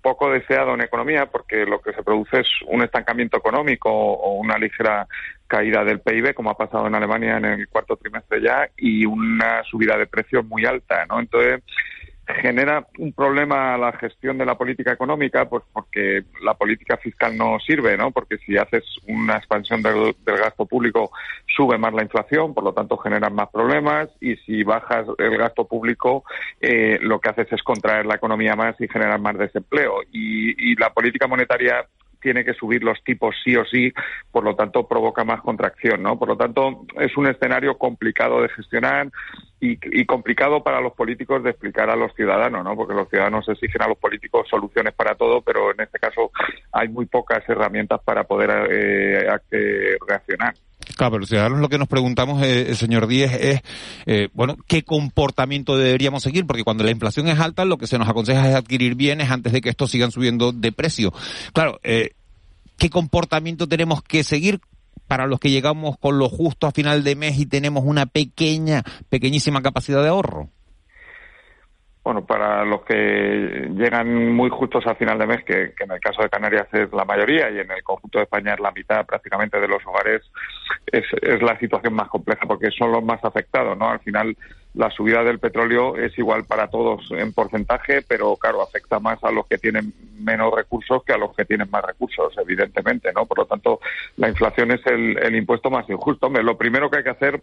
poco 0.00 0.30
deseado 0.30 0.74
en 0.74 0.82
economía 0.82 1.26
porque 1.26 1.64
lo 1.64 1.80
que 1.80 1.92
se 1.92 2.02
produce 2.02 2.40
es 2.40 2.48
un 2.68 2.82
estancamiento 2.82 3.38
económico 3.38 3.90
o 3.90 4.34
una 4.34 4.58
ligera 4.58 5.08
caída 5.46 5.82
del 5.82 6.00
PIB, 6.00 6.34
como 6.34 6.50
ha 6.50 6.56
pasado 6.56 6.86
en 6.86 6.94
Alemania 6.94 7.38
en 7.38 7.46
el 7.46 7.68
cuarto 7.68 7.96
trimestre 7.96 8.42
ya, 8.42 8.68
y 8.76 9.06
una 9.06 9.62
subida 9.64 9.96
de 9.96 10.06
precios 10.06 10.44
muy 10.44 10.66
alta, 10.66 11.06
¿no? 11.06 11.20
Entonces, 11.20 11.62
genera 12.26 12.86
un 12.98 13.12
problema 13.12 13.74
a 13.74 13.78
la 13.78 13.92
gestión 13.92 14.38
de 14.38 14.46
la 14.46 14.56
política 14.56 14.92
económica, 14.92 15.48
pues 15.48 15.62
porque 15.72 16.24
la 16.42 16.54
política 16.54 16.96
fiscal 16.96 17.36
no 17.36 17.58
sirve, 17.60 17.96
¿no? 17.96 18.10
Porque 18.10 18.38
si 18.38 18.56
haces 18.56 18.84
una 19.06 19.36
expansión 19.36 19.82
del, 19.82 20.14
gasto 20.24 20.64
público, 20.66 21.10
sube 21.54 21.76
más 21.76 21.92
la 21.92 22.02
inflación, 22.02 22.54
por 22.54 22.64
lo 22.64 22.72
tanto 22.72 22.96
generan 22.96 23.34
más 23.34 23.50
problemas, 23.50 24.08
y 24.20 24.36
si 24.36 24.62
bajas 24.62 25.06
el 25.18 25.36
gasto 25.36 25.66
público, 25.66 26.24
eh, 26.60 26.98
lo 27.02 27.20
que 27.20 27.30
haces 27.30 27.52
es 27.52 27.62
contraer 27.62 28.06
la 28.06 28.16
economía 28.16 28.56
más 28.56 28.80
y 28.80 28.88
generar 28.88 29.20
más 29.20 29.36
desempleo. 29.36 30.02
Y, 30.12 30.72
y 30.72 30.76
la 30.76 30.90
política 30.90 31.26
monetaria 31.26 31.86
tiene 32.24 32.42
que 32.42 32.54
subir 32.54 32.82
los 32.82 33.04
tipos 33.04 33.36
sí 33.44 33.54
o 33.54 33.66
sí, 33.66 33.92
por 34.32 34.42
lo 34.42 34.56
tanto 34.56 34.88
provoca 34.88 35.24
más 35.24 35.42
contracción, 35.42 36.02
¿no? 36.02 36.18
Por 36.18 36.28
lo 36.28 36.36
tanto, 36.38 36.86
es 36.98 37.14
un 37.18 37.28
escenario 37.28 37.76
complicado 37.76 38.40
de 38.40 38.48
gestionar 38.48 39.10
y, 39.60 40.04
complicado 40.06 40.62
para 40.62 40.80
los 40.80 40.92
políticos 40.94 41.42
de 41.42 41.50
explicar 41.50 41.88
a 41.90 41.96
los 41.96 42.14
ciudadanos, 42.14 42.64
¿no? 42.64 42.74
Porque 42.76 42.94
los 42.94 43.08
ciudadanos 43.08 43.48
exigen 43.48 43.82
a 43.82 43.88
los 43.88 43.98
políticos 43.98 44.48
soluciones 44.48 44.94
para 44.94 45.14
todo, 45.14 45.42
pero 45.42 45.70
en 45.70 45.80
este 45.80 45.98
caso 45.98 46.32
hay 46.72 46.88
muy 46.88 47.06
pocas 47.06 47.46
herramientas 47.48 48.00
para 48.02 48.24
poder 48.24 48.50
eh, 48.70 49.28
eh, 49.50 49.96
reaccionar. 50.06 50.54
Claro, 50.96 51.12
pero 51.12 51.26
ciudadanos 51.26 51.60
lo 51.60 51.68
que 51.68 51.78
nos 51.78 51.88
preguntamos, 51.88 52.42
eh, 52.44 52.74
señor 52.76 53.08
Díez, 53.08 53.32
es, 53.32 53.60
eh, 54.06 54.28
bueno, 54.32 54.56
¿qué 54.68 54.84
comportamiento 54.84 55.76
deberíamos 55.76 56.22
seguir? 56.22 56.46
Porque 56.46 56.62
cuando 56.62 56.84
la 56.84 56.90
inflación 56.90 57.26
es 57.28 57.40
alta, 57.40 57.64
lo 57.64 57.78
que 57.78 57.86
se 57.86 57.98
nos 57.98 58.08
aconseja 58.08 58.48
es 58.48 58.54
adquirir 58.54 58.94
bienes 58.94 59.30
antes 59.30 59.52
de 59.52 59.60
que 59.60 59.70
estos 59.70 59.90
sigan 59.90 60.12
subiendo 60.12 60.52
de 60.52 60.70
precio. 60.70 61.12
Claro, 61.52 61.80
eh, 61.82 62.10
¿qué 62.78 62.90
comportamiento 62.90 63.68
tenemos 63.68 64.02
que 64.02 64.24
seguir? 64.24 64.60
para 65.06 65.26
los 65.26 65.38
que 65.38 65.50
llegamos 65.50 65.98
con 65.98 66.18
lo 66.18 66.30
justo 66.30 66.66
a 66.66 66.72
final 66.72 67.04
de 67.04 67.14
mes 67.14 67.38
y 67.38 67.44
tenemos 67.44 67.84
una 67.84 68.06
pequeña, 68.06 68.82
pequeñísima 69.10 69.60
capacidad 69.60 70.02
de 70.02 70.08
ahorro? 70.08 70.48
Bueno, 72.04 72.26
para 72.26 72.66
los 72.66 72.82
que 72.82 73.70
llegan 73.74 74.30
muy 74.34 74.50
justos 74.50 74.86
a 74.86 74.94
final 74.94 75.18
de 75.18 75.26
mes, 75.26 75.42
que, 75.42 75.72
en 75.80 75.90
el 75.90 76.00
caso 76.00 76.22
de 76.22 76.28
Canarias 76.28 76.68
es 76.72 76.92
la 76.92 77.06
mayoría 77.06 77.50
y 77.50 77.60
en 77.60 77.70
el 77.70 77.82
conjunto 77.82 78.18
de 78.18 78.24
España 78.24 78.52
es 78.52 78.60
la 78.60 78.72
mitad 78.72 79.06
prácticamente 79.06 79.58
de 79.58 79.66
los 79.66 79.84
hogares, 79.86 80.20
es, 80.92 81.04
es 81.22 81.42
la 81.42 81.58
situación 81.58 81.94
más 81.94 82.08
compleja 82.08 82.46
porque 82.46 82.70
son 82.72 82.92
los 82.92 83.02
más 83.02 83.24
afectados, 83.24 83.78
¿no? 83.78 83.88
Al 83.88 84.00
final 84.00 84.36
la 84.74 84.90
subida 84.90 85.22
del 85.22 85.38
petróleo 85.38 85.96
es 85.96 86.16
igual 86.18 86.44
para 86.44 86.68
todos 86.68 87.08
en 87.12 87.32
porcentaje, 87.32 88.02
pero 88.02 88.36
claro, 88.36 88.60
afecta 88.60 88.98
más 88.98 89.22
a 89.22 89.30
los 89.30 89.46
que 89.46 89.58
tienen 89.58 89.92
menos 90.18 90.52
recursos 90.52 91.04
que 91.04 91.12
a 91.12 91.16
los 91.16 91.34
que 91.34 91.44
tienen 91.44 91.70
más 91.70 91.84
recursos, 91.84 92.34
evidentemente, 92.38 93.12
¿no? 93.12 93.24
Por 93.24 93.38
lo 93.38 93.46
tanto, 93.46 93.80
la 94.16 94.28
inflación 94.28 94.72
es 94.72 94.84
el, 94.86 95.34
impuesto 95.36 95.70
más 95.70 95.88
injusto. 95.88 96.26
Hombre, 96.26 96.42
lo 96.42 96.58
primero 96.58 96.90
que 96.90 96.98
hay 96.98 97.04
que 97.04 97.10
hacer 97.10 97.40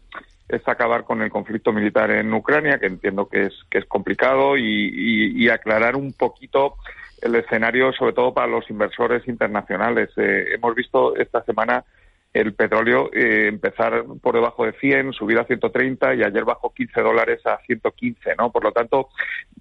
es 0.50 0.68
acabar 0.68 1.06
con 1.06 1.22
el 1.22 1.30
conflicto 1.30 1.72
militar 1.72 2.12
en 2.12 2.34
Ucrania, 2.34 2.80
que 2.80 2.88
entiendo 2.88 3.30
que 3.30 3.46
es, 3.46 3.54
que 3.70 3.78
es 3.78 3.86
complicado, 3.86 4.58
y, 4.58 4.64
y, 4.64 5.46
y 5.46 5.50
aclarar 5.50 5.96
un 5.96 6.12
poquito 6.12 6.76
el 7.22 7.36
escenario, 7.36 7.94
sobre 7.94 8.14
todo 8.14 8.34
para 8.34 8.48
los 8.48 8.70
inversores 8.70 9.28
internacionales. 9.28 10.10
Eh, 10.18 10.48
hemos 10.56 10.76
visto 10.76 11.16
esta 11.16 11.44
semana 11.44 11.86
el 12.34 12.54
petróleo 12.54 13.10
eh, 13.14 13.48
empezar 13.48 14.06
por 14.22 14.36
debajo 14.36 14.66
de 14.66 14.72
100, 14.74 15.12
subir 15.12 15.38
a 15.38 15.44
130 15.44 16.16
y 16.16 16.24
ayer 16.24 16.46
bajó 16.46 16.74
15 16.74 17.02
dólares 17.02 17.46
a 17.46 17.58
115, 17.66 18.36
¿no? 18.38 18.52
Por 18.52 18.64
lo 18.64 18.72
tanto, 18.72 19.10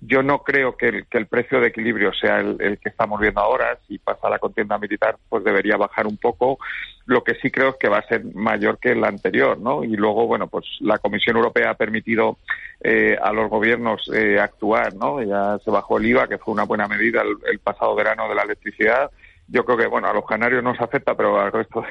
yo 0.00 0.22
no 0.22 0.42
creo 0.42 0.76
que 0.76 0.88
el, 0.88 1.06
que 1.06 1.18
el 1.18 1.26
precio 1.26 1.60
de 1.60 1.68
equilibrio 1.68 2.12
sea 2.12 2.38
el, 2.38 2.78
que 2.78 2.88
estamos 2.88 3.20
viendo 3.20 3.40
ahora. 3.40 3.76
Si 3.88 3.98
pasa 3.98 4.30
la 4.30 4.38
contienda 4.38 4.78
militar, 4.78 5.16
pues 5.28 5.42
debería 5.42 5.76
bajar 5.76 6.06
un 6.06 6.16
poco. 6.16 6.58
Lo 7.06 7.24
que 7.24 7.34
sí 7.34 7.50
creo 7.50 7.70
es 7.70 7.76
que 7.76 7.88
va 7.88 7.98
a 7.98 8.06
ser 8.06 8.24
mayor 8.34 8.78
que 8.78 8.92
el 8.92 9.02
anterior, 9.02 9.58
¿no? 9.58 9.82
Y 9.82 9.96
luego, 9.96 10.28
bueno, 10.28 10.46
pues 10.46 10.64
la 10.78 10.98
Comisión 10.98 11.36
Europea 11.36 11.70
ha 11.70 11.74
permitido 11.74 12.38
eh, 12.80 13.18
a 13.20 13.32
los 13.32 13.50
gobiernos 13.50 14.08
eh, 14.14 14.38
actuar, 14.38 14.94
¿no? 14.94 15.20
Ya 15.22 15.58
se 15.64 15.72
bajó 15.72 15.98
el 15.98 16.06
IVA, 16.06 16.28
que 16.28 16.38
fue 16.38 16.54
una 16.54 16.64
buena 16.64 16.86
medida 16.86 17.22
el 17.22 17.58
pasado 17.58 17.96
verano 17.96 18.28
de 18.28 18.36
la 18.36 18.42
electricidad 18.42 19.10
yo 19.50 19.64
creo 19.64 19.76
que 19.76 19.86
bueno 19.86 20.08
a 20.08 20.12
los 20.12 20.24
canarios 20.24 20.62
no 20.62 20.74
se 20.74 20.84
afecta 20.84 21.16
pero 21.16 21.40
al 21.40 21.52
resto 21.52 21.84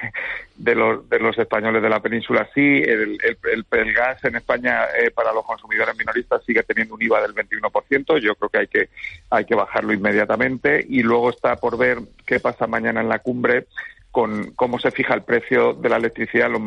de, 0.55 0.75
los, 0.75 1.07
de 1.09 1.19
los 1.19 1.37
españoles 1.37 1.81
de 1.81 1.89
la 1.89 1.99
península 1.99 2.47
sí. 2.53 2.81
El, 2.85 3.17
el, 3.21 3.93
gas 3.93 4.23
en 4.23 4.35
España 4.35 4.85
eh, 4.97 5.11
para 5.11 5.33
los 5.33 5.45
consumidores 5.45 5.97
minoristas 5.97 6.43
sigue 6.45 6.63
teniendo 6.63 6.95
un 6.95 7.01
IVA 7.01 7.21
del 7.21 7.35
21% 7.35 8.19
yo 8.19 8.35
creo 8.35 8.49
que 8.49 8.57
hay 8.57 8.67
que 8.67 8.89
hay 9.29 9.45
que 9.45 9.55
bajarlo 9.55 9.93
inmediatamente. 9.93 10.85
Y 10.87 11.01
luego 11.03 11.29
está 11.29 11.55
por 11.55 11.77
ver 11.77 11.99
qué 12.25 12.39
pasa 12.39 12.67
mañana 12.67 13.01
en 13.01 13.09
la 13.09 13.19
cumbre 13.19 13.67
con 14.11 14.51
cómo 14.55 14.79
se 14.79 14.91
fija 14.91 15.13
el 15.13 15.23
precio 15.23 15.73
de 15.73 15.89
la 15.89 15.97
electricidad 15.97 16.47
en 16.47 16.53
los, 16.53 16.61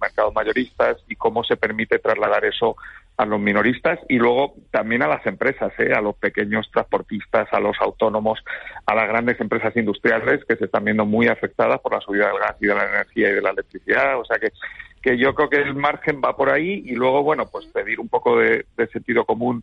mercados 0.00 0.34
mayoristas 0.34 0.96
y 1.08 1.16
cómo 1.16 1.44
se 1.44 1.56
permite 1.56 1.98
trasladar 1.98 2.44
eso 2.44 2.76
a 3.18 3.26
los 3.26 3.38
minoristas 3.38 3.98
y 4.08 4.16
luego 4.18 4.54
también 4.70 5.02
a 5.02 5.08
las 5.08 5.24
empresas, 5.26 5.72
¿eh? 5.78 5.92
a 5.94 6.00
los 6.00 6.16
pequeños 6.16 6.70
transportistas, 6.70 7.48
a 7.52 7.60
los 7.60 7.76
autónomos, 7.80 8.42
a 8.86 8.94
las 8.94 9.08
grandes 9.08 9.40
empresas 9.40 9.76
industriales 9.76 10.44
que 10.46 10.56
se 10.56 10.66
están 10.66 10.84
viendo 10.84 11.04
muy 11.04 11.26
afectadas 11.28 11.80
por 11.80 11.92
la 11.92 12.00
subida 12.00 12.28
del 12.28 12.38
gas 12.38 12.56
y 12.60 12.66
de 12.66 12.74
la 12.74 12.84
energía 12.84 13.30
y 13.30 13.34
de 13.34 13.42
la 13.42 13.50
electricidad. 13.50 14.18
O 14.18 14.24
sea 14.24 14.38
que, 14.38 14.52
que 15.02 15.18
yo 15.18 15.34
creo 15.34 15.50
que 15.50 15.56
el 15.56 15.74
margen 15.74 16.20
va 16.24 16.36
por 16.36 16.50
ahí 16.50 16.82
y 16.86 16.94
luego, 16.94 17.22
bueno, 17.22 17.46
pues 17.46 17.66
pedir 17.66 18.00
un 18.00 18.08
poco 18.08 18.38
de 18.38 18.64
sentido 18.92 19.24
común 19.24 19.62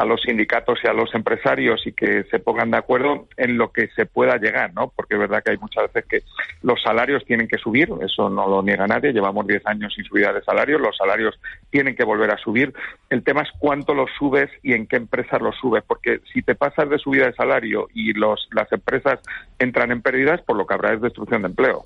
a 0.00 0.04
los 0.06 0.22
sindicatos 0.22 0.78
y 0.82 0.88
a 0.88 0.94
los 0.94 1.14
empresarios 1.14 1.86
y 1.86 1.92
que 1.92 2.24
se 2.30 2.38
pongan 2.38 2.70
de 2.70 2.78
acuerdo 2.78 3.28
en 3.36 3.58
lo 3.58 3.70
que 3.70 3.88
se 3.88 4.06
pueda 4.06 4.38
llegar, 4.38 4.72
¿no? 4.72 4.90
Porque 4.96 5.14
es 5.14 5.20
verdad 5.20 5.42
que 5.44 5.50
hay 5.50 5.58
muchas 5.58 5.92
veces 5.92 6.08
que 6.08 6.22
los 6.62 6.80
salarios 6.82 7.22
tienen 7.26 7.46
que 7.46 7.58
subir, 7.58 7.90
eso 8.00 8.30
no 8.30 8.48
lo 8.48 8.62
niega 8.62 8.86
nadie, 8.86 9.12
llevamos 9.12 9.46
10 9.46 9.60
años 9.66 9.92
sin 9.94 10.06
subida 10.06 10.32
de 10.32 10.42
salarios, 10.42 10.80
los 10.80 10.96
salarios 10.96 11.38
tienen 11.68 11.94
que 11.94 12.04
volver 12.04 12.30
a 12.30 12.38
subir. 12.38 12.72
El 13.10 13.22
tema 13.22 13.42
es 13.42 13.50
cuánto 13.58 13.92
los 13.92 14.08
subes 14.18 14.48
y 14.62 14.72
en 14.72 14.86
qué 14.86 14.96
empresas 14.96 15.42
los 15.42 15.54
subes, 15.56 15.84
porque 15.86 16.20
si 16.32 16.40
te 16.40 16.54
pasas 16.54 16.88
de 16.88 16.98
subida 16.98 17.26
de 17.26 17.34
salario 17.34 17.88
y 17.92 18.14
los, 18.14 18.48
las 18.52 18.72
empresas 18.72 19.18
entran 19.58 19.92
en 19.92 20.00
pérdidas, 20.00 20.40
por 20.40 20.56
lo 20.56 20.66
que 20.66 20.72
habrá 20.72 20.94
es 20.94 21.02
destrucción 21.02 21.42
de 21.42 21.48
empleo. 21.48 21.82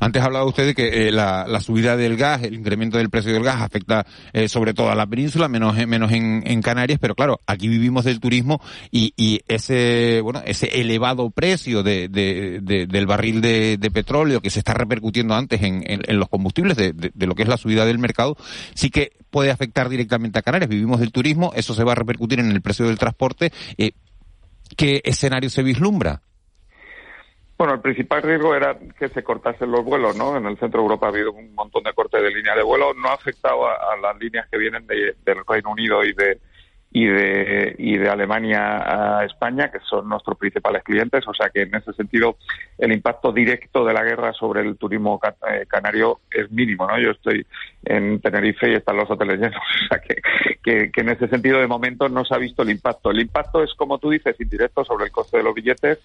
Antes 0.00 0.22
hablaba 0.22 0.44
usted 0.44 0.66
de 0.66 0.74
que 0.74 1.08
eh, 1.08 1.10
la, 1.10 1.60
subida 1.60 1.96
del 1.96 2.16
gas, 2.16 2.44
el 2.44 2.54
incremento 2.54 2.98
del 2.98 3.10
precio 3.10 3.32
del 3.32 3.42
gas 3.42 3.60
afecta 3.60 4.06
eh, 4.32 4.48
sobre 4.48 4.72
todo 4.72 4.90
a 4.90 4.94
la 4.94 5.06
península, 5.06 5.48
menos, 5.48 5.74
menos 5.86 6.12
en, 6.12 6.44
en 6.46 6.62
Canarias, 6.62 7.00
pero 7.00 7.16
claro, 7.16 7.37
aquí 7.46 7.68
vivimos 7.68 8.04
del 8.04 8.20
turismo 8.20 8.60
y, 8.90 9.12
y 9.16 9.40
ese, 9.48 10.20
bueno, 10.22 10.42
ese 10.44 10.80
elevado 10.80 11.30
precio 11.30 11.82
de, 11.82 12.08
de, 12.08 12.60
del 12.86 13.06
barril 13.06 13.40
de, 13.40 13.90
petróleo 13.92 14.40
que 14.40 14.50
se 14.50 14.58
está 14.58 14.74
repercutiendo 14.74 15.34
antes 15.34 15.62
en, 15.62 15.82
en, 15.86 16.18
los 16.18 16.28
combustibles 16.28 16.76
de, 16.76 16.92
lo 17.26 17.34
que 17.34 17.42
es 17.42 17.48
la 17.48 17.56
subida 17.56 17.86
del 17.86 17.98
mercado, 17.98 18.36
sí 18.74 18.90
que 18.90 19.12
puede 19.30 19.50
afectar 19.50 19.88
directamente 19.88 20.38
a 20.38 20.42
Canarias. 20.42 20.68
Vivimos 20.68 21.00
del 21.00 21.12
turismo, 21.12 21.52
eso 21.54 21.74
se 21.74 21.84
va 21.84 21.92
a 21.92 21.96
repercutir 21.96 22.40
en 22.40 22.50
el 22.50 22.60
precio 22.60 22.86
del 22.86 22.98
transporte. 22.98 23.50
Eh, 23.76 23.92
¿Qué 24.76 25.00
escenario 25.04 25.50
se 25.50 25.62
vislumbra? 25.62 26.20
Bueno, 27.58 27.74
el 27.74 27.80
principal 27.80 28.22
riesgo 28.22 28.54
era 28.54 28.78
que 28.96 29.08
se 29.08 29.24
cortasen 29.24 29.72
los 29.72 29.84
vuelos, 29.84 30.16
¿no? 30.16 30.36
En 30.36 30.46
el 30.46 30.56
centro 30.58 30.80
de 30.80 30.84
Europa 30.84 31.06
ha 31.06 31.08
habido 31.08 31.32
un 31.32 31.52
montón 31.56 31.82
de 31.82 31.92
cortes 31.92 32.22
de 32.22 32.30
línea 32.30 32.54
de 32.54 32.62
vuelo. 32.62 32.94
No 32.94 33.08
ha 33.08 33.14
afectado 33.14 33.66
a, 33.66 33.96
las 34.00 34.16
líneas 34.16 34.46
que 34.48 34.58
vienen 34.58 34.86
del 34.86 35.44
Reino 35.44 35.72
Unido 35.72 36.04
y 36.04 36.12
de, 36.12 36.38
y 36.90 37.06
de, 37.06 37.74
y 37.78 37.98
de 37.98 38.08
Alemania 38.08 39.18
a 39.18 39.24
España, 39.24 39.70
que 39.70 39.78
son 39.80 40.08
nuestros 40.08 40.38
principales 40.38 40.82
clientes. 40.82 41.26
O 41.26 41.34
sea 41.34 41.50
que 41.50 41.62
en 41.62 41.74
ese 41.74 41.92
sentido 41.92 42.36
el 42.78 42.92
impacto 42.92 43.32
directo 43.32 43.84
de 43.84 43.92
la 43.92 44.02
guerra 44.02 44.32
sobre 44.32 44.62
el 44.62 44.76
turismo 44.76 45.20
eh, 45.50 45.66
canario 45.68 46.20
es 46.30 46.50
mínimo. 46.50 46.86
¿no? 46.86 46.98
Yo 46.98 47.10
estoy 47.10 47.46
en 47.84 48.20
Tenerife 48.20 48.70
y 48.70 48.74
están 48.74 48.96
los 48.96 49.10
hoteles 49.10 49.38
llenos. 49.38 49.60
O 49.84 49.88
sea 49.88 50.00
que, 50.00 50.16
que, 50.62 50.90
que 50.90 51.00
en 51.00 51.08
ese 51.10 51.28
sentido 51.28 51.60
de 51.60 51.66
momento 51.66 52.08
no 52.08 52.24
se 52.24 52.34
ha 52.34 52.38
visto 52.38 52.62
el 52.62 52.70
impacto. 52.70 53.10
El 53.10 53.20
impacto 53.20 53.62
es, 53.62 53.72
como 53.74 53.98
tú 53.98 54.10
dices, 54.10 54.38
indirecto 54.38 54.84
sobre 54.84 55.06
el 55.06 55.10
coste 55.10 55.38
de 55.38 55.42
los 55.42 55.54
billetes 55.54 55.98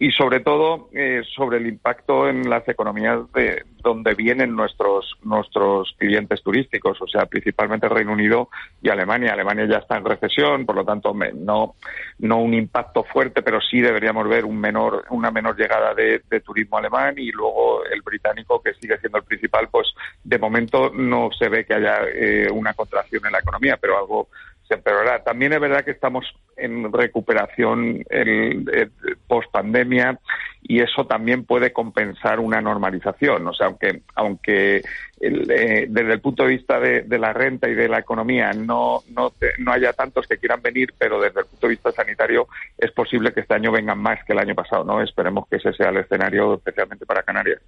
y 0.00 0.12
sobre 0.12 0.40
todo 0.40 0.88
eh, 0.92 1.22
sobre 1.34 1.58
el 1.58 1.66
impacto 1.66 2.28
en 2.28 2.48
las 2.48 2.66
economías 2.68 3.20
de 3.32 3.64
donde 3.82 4.14
vienen 4.14 4.54
nuestros 4.54 5.16
nuestros 5.22 5.94
clientes 5.98 6.42
turísticos, 6.42 7.00
o 7.00 7.06
sea, 7.06 7.26
principalmente 7.26 7.88
Reino 7.88 8.12
Unido 8.12 8.48
y 8.80 8.90
Alemania. 8.90 9.32
Alemania 9.32 9.66
ya 9.66 9.78
está 9.78 9.96
en 9.96 10.04
recesión, 10.04 10.66
por 10.66 10.76
lo 10.76 10.84
tanto 10.84 11.12
no 11.34 11.74
no 12.18 12.36
un 12.38 12.54
impacto 12.54 13.02
fuerte, 13.02 13.42
pero 13.42 13.60
sí 13.60 13.80
deberíamos 13.80 14.28
ver 14.28 14.44
un 14.44 14.58
menor 14.60 15.04
una 15.10 15.30
menor 15.32 15.56
llegada 15.56 15.94
de, 15.94 16.20
turismo 16.44 16.78
alemán 16.78 17.14
y 17.16 17.32
luego 17.32 17.84
el 17.84 18.00
británico 18.02 18.62
que 18.62 18.74
sigue 18.74 18.98
siendo 18.98 19.18
el 19.18 19.24
principal, 19.24 19.68
pues 19.68 19.88
de 20.22 20.38
momento 20.38 20.90
no 20.94 21.30
se 21.36 21.48
ve 21.48 21.64
que 21.64 21.74
haya 21.74 22.02
eh, 22.14 22.48
una 22.52 22.72
contracción 22.74 23.26
en 23.26 23.32
la 23.32 23.40
economía, 23.40 23.76
pero 23.76 23.98
algo 23.98 24.28
pero 24.76 24.98
También 25.24 25.52
es 25.52 25.60
verdad 25.60 25.84
que 25.84 25.92
estamos 25.92 26.24
en 26.56 26.92
recuperación 26.92 28.04
el, 28.10 28.90
post 29.26 29.50
pandemia 29.50 30.18
y 30.62 30.80
eso 30.80 31.06
también 31.06 31.44
puede 31.44 31.72
compensar 31.72 32.40
una 32.40 32.60
normalización. 32.60 33.46
O 33.46 33.54
sea, 33.54 33.68
aunque, 33.68 34.02
aunque 34.14 34.82
eh, 35.20 35.86
desde 35.88 36.12
el 36.12 36.20
punto 36.20 36.44
de 36.44 36.50
vista 36.50 36.78
de, 36.78 37.18
la 37.18 37.32
renta 37.32 37.68
y 37.68 37.74
de 37.74 37.88
la 37.88 38.00
economía 38.00 38.52
no, 38.52 39.02
no, 39.14 39.32
no 39.58 39.72
haya 39.72 39.92
tantos 39.92 40.26
que 40.26 40.38
quieran 40.38 40.60
venir, 40.60 40.92
pero 40.98 41.20
desde 41.20 41.40
el 41.40 41.46
punto 41.46 41.66
de 41.66 41.72
vista 41.72 41.92
sanitario 41.92 42.48
es 42.76 42.92
posible 42.92 43.32
que 43.32 43.40
este 43.40 43.54
año 43.54 43.72
vengan 43.72 43.98
más 43.98 44.22
que 44.24 44.32
el 44.32 44.38
año 44.38 44.54
pasado. 44.54 44.84
no 44.84 45.00
Esperemos 45.00 45.48
que 45.48 45.56
ese 45.56 45.72
sea 45.72 45.88
el 45.88 45.98
escenario 45.98 46.54
especialmente 46.54 47.06
para 47.06 47.22
Canarias. 47.22 47.60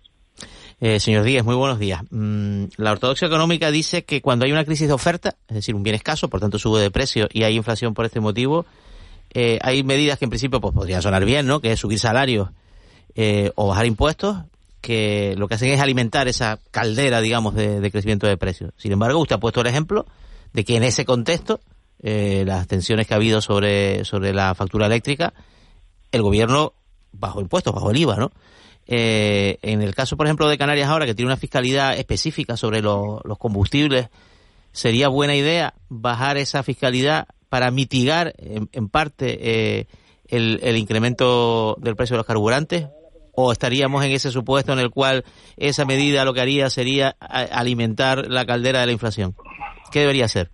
Eh, 0.82 0.98
señor 0.98 1.24
Díaz, 1.24 1.44
muy 1.44 1.54
buenos 1.56 1.78
días. 1.78 2.00
Mm, 2.08 2.64
la 2.78 2.92
ortodoxia 2.92 3.26
económica 3.26 3.70
dice 3.70 4.04
que 4.04 4.22
cuando 4.22 4.46
hay 4.46 4.52
una 4.52 4.64
crisis 4.64 4.88
de 4.88 4.94
oferta, 4.94 5.36
es 5.46 5.56
decir, 5.56 5.74
un 5.74 5.82
bien 5.82 5.94
escaso, 5.94 6.28
por 6.28 6.40
tanto 6.40 6.58
sube 6.58 6.80
de 6.80 6.90
precio 6.90 7.28
y 7.30 7.42
hay 7.42 7.54
inflación 7.54 7.92
por 7.92 8.06
este 8.06 8.18
motivo, 8.18 8.64
eh, 9.34 9.58
hay 9.60 9.84
medidas 9.84 10.18
que 10.18 10.24
en 10.24 10.30
principio 10.30 10.58
pues, 10.58 10.72
podrían 10.74 11.02
sonar 11.02 11.26
bien, 11.26 11.46
¿no? 11.46 11.60
Que 11.60 11.72
es 11.72 11.80
subir 11.80 11.98
salarios 11.98 12.48
eh, 13.14 13.52
o 13.56 13.68
bajar 13.68 13.84
impuestos, 13.84 14.38
que 14.80 15.34
lo 15.36 15.48
que 15.48 15.56
hacen 15.56 15.68
es 15.68 15.80
alimentar 15.80 16.28
esa 16.28 16.58
caldera, 16.70 17.20
digamos, 17.20 17.54
de, 17.54 17.90
crecimiento 17.90 18.26
de 18.26 18.38
precios. 18.38 18.72
Sin 18.78 18.92
embargo, 18.92 19.18
usted 19.18 19.36
ha 19.36 19.40
puesto 19.40 19.60
el 19.60 19.66
ejemplo 19.66 20.06
de 20.54 20.64
que 20.64 20.76
en 20.76 20.82
ese 20.82 21.04
contexto, 21.04 21.60
eh, 22.02 22.44
las 22.46 22.66
tensiones 22.66 23.06
que 23.06 23.12
ha 23.12 23.18
habido 23.18 23.42
sobre, 23.42 24.06
sobre 24.06 24.32
la 24.32 24.54
factura 24.54 24.86
eléctrica, 24.86 25.34
el 26.10 26.22
gobierno 26.22 26.72
bajo 27.12 27.42
impuestos, 27.42 27.74
bajo 27.74 27.90
el 27.90 27.98
IVA, 27.98 28.16
¿no? 28.16 28.32
Eh, 28.92 29.58
en 29.62 29.82
el 29.82 29.94
caso, 29.94 30.16
por 30.16 30.26
ejemplo, 30.26 30.48
de 30.48 30.58
Canarias 30.58 30.88
ahora, 30.88 31.06
que 31.06 31.14
tiene 31.14 31.28
una 31.28 31.36
fiscalidad 31.36 31.96
específica 31.96 32.56
sobre 32.56 32.82
los 32.82 33.38
combustibles, 33.38 34.08
sería 34.72 35.06
buena 35.06 35.36
idea 35.36 35.74
bajar 35.88 36.38
esa 36.38 36.64
fiscalidad 36.64 37.28
para 37.48 37.70
mitigar 37.70 38.34
en, 38.36 38.88
parte 38.88 39.38
eh, 39.40 39.86
el, 40.26 40.76
incremento 40.76 41.76
del 41.80 41.94
precio 41.94 42.14
de 42.14 42.18
los 42.18 42.26
carburantes? 42.26 42.88
¿O 43.32 43.52
estaríamos 43.52 44.04
en 44.04 44.10
ese 44.10 44.32
supuesto 44.32 44.72
en 44.72 44.80
el 44.80 44.90
cual 44.90 45.24
esa 45.56 45.84
medida 45.84 46.24
lo 46.24 46.34
que 46.34 46.40
haría 46.40 46.68
sería 46.68 47.10
alimentar 47.20 48.26
la 48.28 48.44
caldera 48.44 48.80
de 48.80 48.86
la 48.86 48.92
inflación? 48.92 49.36
¿Qué 49.92 50.00
debería 50.00 50.24
hacer? 50.24 50.50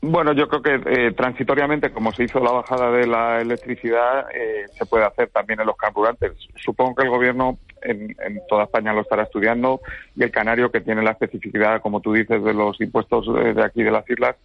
Bueno, 0.00 0.32
yo 0.32 0.48
creo 0.48 0.62
que 0.62 0.80
eh, 0.86 1.12
transitoriamente, 1.12 1.90
como 1.90 2.12
se 2.12 2.24
hizo 2.24 2.38
la 2.38 2.52
bajada 2.52 2.92
de 2.92 3.06
la 3.06 3.40
electricidad, 3.40 4.26
eh, 4.32 4.66
se 4.70 4.86
puede 4.86 5.04
hacer 5.04 5.28
también 5.30 5.60
en 5.60 5.66
los 5.66 5.76
carburantes. 5.76 6.32
Supongo 6.54 6.94
que 6.94 7.02
el 7.02 7.10
gobierno 7.10 7.58
en, 7.88 8.40
toda 8.48 8.64
España 8.64 8.92
lo 8.92 9.02
estará 9.02 9.24
estudiando 9.24 9.80
y 10.16 10.22
el 10.22 10.30
canario, 10.30 10.70
que 10.70 10.80
tiene 10.80 11.02
la 11.02 11.12
especificidad, 11.12 11.80
como 11.80 12.00
tú 12.00 12.12
dices, 12.12 12.42
de 12.42 12.54
los 12.54 12.80
impuestos 12.80 13.26
de 13.26 13.62
aquí 13.62 13.82
de 13.82 13.90
las 13.90 14.08
islas, 14.08 14.36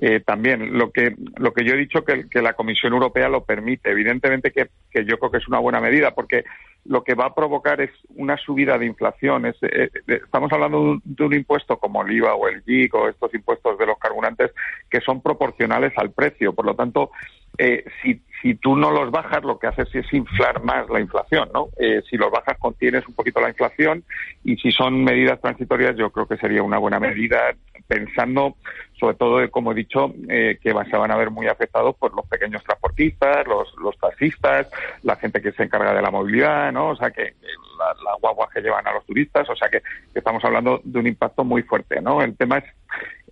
eh, 0.00 0.20
también. 0.20 0.78
Lo 0.78 0.90
que, 0.90 1.14
lo 1.36 1.52
que 1.52 1.64
yo 1.64 1.74
he 1.74 1.78
dicho 1.78 2.04
que, 2.04 2.28
que 2.28 2.42
la 2.42 2.54
Comisión 2.54 2.92
Europea 2.92 3.28
lo 3.28 3.44
permite. 3.44 3.90
Evidentemente 3.90 4.50
que, 4.50 4.68
que 4.90 5.04
yo 5.04 5.18
creo 5.18 5.30
que 5.30 5.38
es 5.38 5.48
una 5.48 5.58
buena 5.58 5.80
medida, 5.80 6.12
porque 6.12 6.44
lo 6.84 7.04
que 7.04 7.14
va 7.14 7.26
a 7.26 7.34
provocar 7.34 7.80
es 7.80 7.90
una 8.16 8.36
subida 8.36 8.78
de 8.78 8.86
inflación. 8.86 9.46
Eh, 9.46 9.54
eh, 9.62 9.90
estamos 10.06 10.52
hablando 10.52 10.98
de 11.04 11.24
un, 11.24 11.34
impuesto 11.34 11.76
como 11.78 12.02
el 12.02 12.12
IVA 12.12 12.34
o 12.34 12.48
el 12.48 12.62
GIC 12.62 12.94
o 12.94 13.08
estos 13.08 13.32
impuestos 13.34 13.78
de 13.78 13.86
los 13.86 13.98
carburantes 13.98 14.52
que 14.90 15.00
son 15.00 15.20
proporcionales 15.20 15.92
al 15.96 16.10
precio. 16.10 16.52
Por 16.52 16.66
lo 16.66 16.74
tanto, 16.74 17.10
eh, 17.58 17.84
si, 18.02 18.22
si 18.40 18.54
tú 18.54 18.76
no 18.76 18.90
los 18.90 19.10
bajas, 19.10 19.44
lo 19.44 19.58
que 19.58 19.66
haces 19.66 19.94
es 19.94 20.12
inflar 20.12 20.62
más 20.62 20.88
la 20.88 21.00
inflación, 21.00 21.48
¿no? 21.52 21.68
Eh, 21.78 22.02
si 22.08 22.16
los 22.16 22.30
bajas, 22.30 22.58
contienes 22.58 23.06
un 23.06 23.14
poquito 23.14 23.40
la 23.40 23.50
inflación 23.50 24.04
y 24.44 24.56
si 24.56 24.72
son 24.72 25.04
medidas 25.04 25.40
transitorias, 25.40 25.96
yo 25.96 26.10
creo 26.10 26.26
que 26.26 26.36
sería 26.36 26.62
una 26.62 26.78
buena 26.78 26.98
medida 26.98 27.54
pensando 27.86 28.56
sobre 29.02 29.16
todo, 29.16 29.50
como 29.50 29.72
he 29.72 29.74
dicho, 29.74 30.14
eh, 30.28 30.60
que 30.62 30.72
se 30.88 30.96
van 30.96 31.10
a 31.10 31.16
ver 31.16 31.28
muy 31.28 31.48
afectados 31.48 31.96
por 31.96 32.14
los 32.14 32.24
pequeños 32.26 32.62
transportistas, 32.62 33.44
los, 33.48 33.74
los 33.82 33.98
taxistas, 33.98 34.70
la 35.02 35.16
gente 35.16 35.42
que 35.42 35.50
se 35.50 35.64
encarga 35.64 35.92
de 35.92 36.02
la 36.02 36.12
movilidad, 36.12 36.70
¿no? 36.70 36.90
O 36.90 36.96
sea, 36.96 37.10
que 37.10 37.34
las 37.42 38.00
la 38.04 38.14
guaguas 38.20 38.50
que 38.54 38.60
llevan 38.60 38.86
a 38.86 38.92
los 38.92 39.04
turistas, 39.04 39.50
o 39.50 39.56
sea, 39.56 39.68
que, 39.68 39.80
que 39.80 40.20
estamos 40.20 40.44
hablando 40.44 40.80
de 40.84 41.00
un 41.00 41.08
impacto 41.08 41.42
muy 41.42 41.62
fuerte, 41.64 42.00
¿no? 42.00 42.22
El 42.22 42.36
tema 42.36 42.58
es 42.58 42.64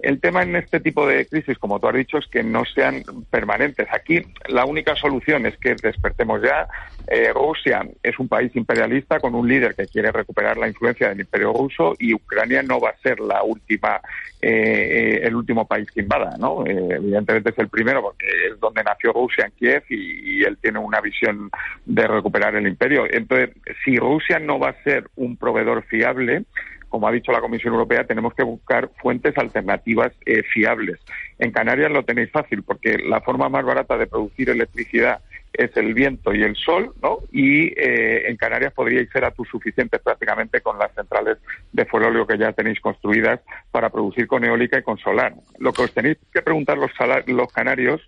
el 0.02 0.20
tema 0.20 0.42
en 0.42 0.56
este 0.56 0.80
tipo 0.80 1.06
de 1.06 1.26
crisis, 1.26 1.58
como 1.58 1.78
tú 1.78 1.88
has 1.88 1.94
dicho, 1.94 2.18
es 2.18 2.26
que 2.26 2.42
no 2.42 2.64
sean 2.64 3.02
permanentes. 3.30 3.86
Aquí 3.92 4.22
la 4.48 4.64
única 4.64 4.96
solución 4.96 5.46
es 5.46 5.56
que 5.58 5.74
despertemos 5.74 6.40
ya. 6.42 6.68
Eh, 7.06 7.32
Rusia 7.34 7.86
es 8.02 8.18
un 8.18 8.28
país 8.28 8.54
imperialista 8.54 9.20
con 9.20 9.34
un 9.34 9.48
líder 9.48 9.74
que 9.74 9.86
quiere 9.86 10.12
recuperar 10.12 10.56
la 10.56 10.68
influencia 10.68 11.08
del 11.08 11.20
imperio 11.20 11.52
ruso 11.52 11.94
y 11.98 12.14
Ucrania 12.14 12.62
no 12.62 12.80
va 12.80 12.90
a 12.90 12.96
ser 12.98 13.20
la 13.20 13.42
última, 13.42 14.00
eh, 14.40 15.20
el 15.22 15.34
último 15.34 15.66
país 15.66 15.90
que 15.90 16.00
invada, 16.00 16.36
¿no? 16.38 16.64
Eh, 16.66 16.94
evidentemente 16.96 17.50
es 17.50 17.58
el 17.58 17.68
primero 17.68 18.02
porque 18.02 18.26
es 18.50 18.60
donde 18.60 18.82
nació 18.82 19.12
Rusia 19.12 19.46
en 19.46 19.52
Kiev 19.52 19.82
y 19.90 20.44
él 20.44 20.56
tiene 20.62 20.78
una 20.78 21.00
visión 21.00 21.50
de 21.84 22.06
recuperar 22.06 22.54
el 22.54 22.66
imperio. 22.66 23.04
Entonces, 23.10 23.50
si 23.84 23.98
Rusia 23.98 24.38
no 24.38 24.58
va 24.58 24.70
a 24.70 24.82
ser 24.82 25.10
un 25.16 25.36
proveedor 25.36 25.82
fiable, 25.84 26.44
como 26.90 27.09
ha 27.09 27.12
dicho 27.12 27.33
la 27.33 27.40
Comisión 27.40 27.72
Europea, 27.72 28.05
tenemos 28.05 28.35
que 28.35 28.42
buscar 28.42 28.90
fuentes 29.00 29.38
alternativas 29.38 30.12
eh, 30.26 30.42
fiables. 30.42 30.98
En 31.38 31.53
Canarias 31.53 31.90
lo 31.90 32.05
tenéis 32.05 32.31
fácil 32.31 32.62
porque 32.62 32.98
la 32.98 33.20
forma 33.22 33.48
más 33.48 33.64
barata 33.64 33.96
de 33.96 34.07
producir 34.07 34.50
electricidad 34.50 35.20
es 35.53 35.76
el 35.76 35.94
viento 35.94 36.35
y 36.35 36.42
el 36.42 36.55
sol, 36.57 36.92
¿no? 37.03 37.18
Y 37.33 37.68
eh, 37.79 38.29
en 38.29 38.37
Canarias 38.37 38.72
podríais 38.72 39.09
ser 39.11 39.24
autosuficientes 39.24 40.00
prácticamente 40.00 40.61
con 40.61 40.79
las 40.79 40.92
centrales 40.94 41.38
de 41.72 41.85
fuelóleo 41.87 42.26
que 42.26 42.38
ya 42.38 42.53
tenéis 42.53 42.81
construidas 42.81 43.40
para 43.70 43.90
producir 43.90 44.26
con 44.26 44.44
eólica 44.44 44.79
y 44.79 44.83
con 44.83 44.98
solar. 44.98 45.35
Lo 45.59 45.72
que 45.72 45.83
os 45.83 45.92
tenéis 45.92 46.18
que 46.33 46.42
preguntar 46.42 46.79
los, 46.79 46.90
los 47.26 47.53
canarios 47.53 48.00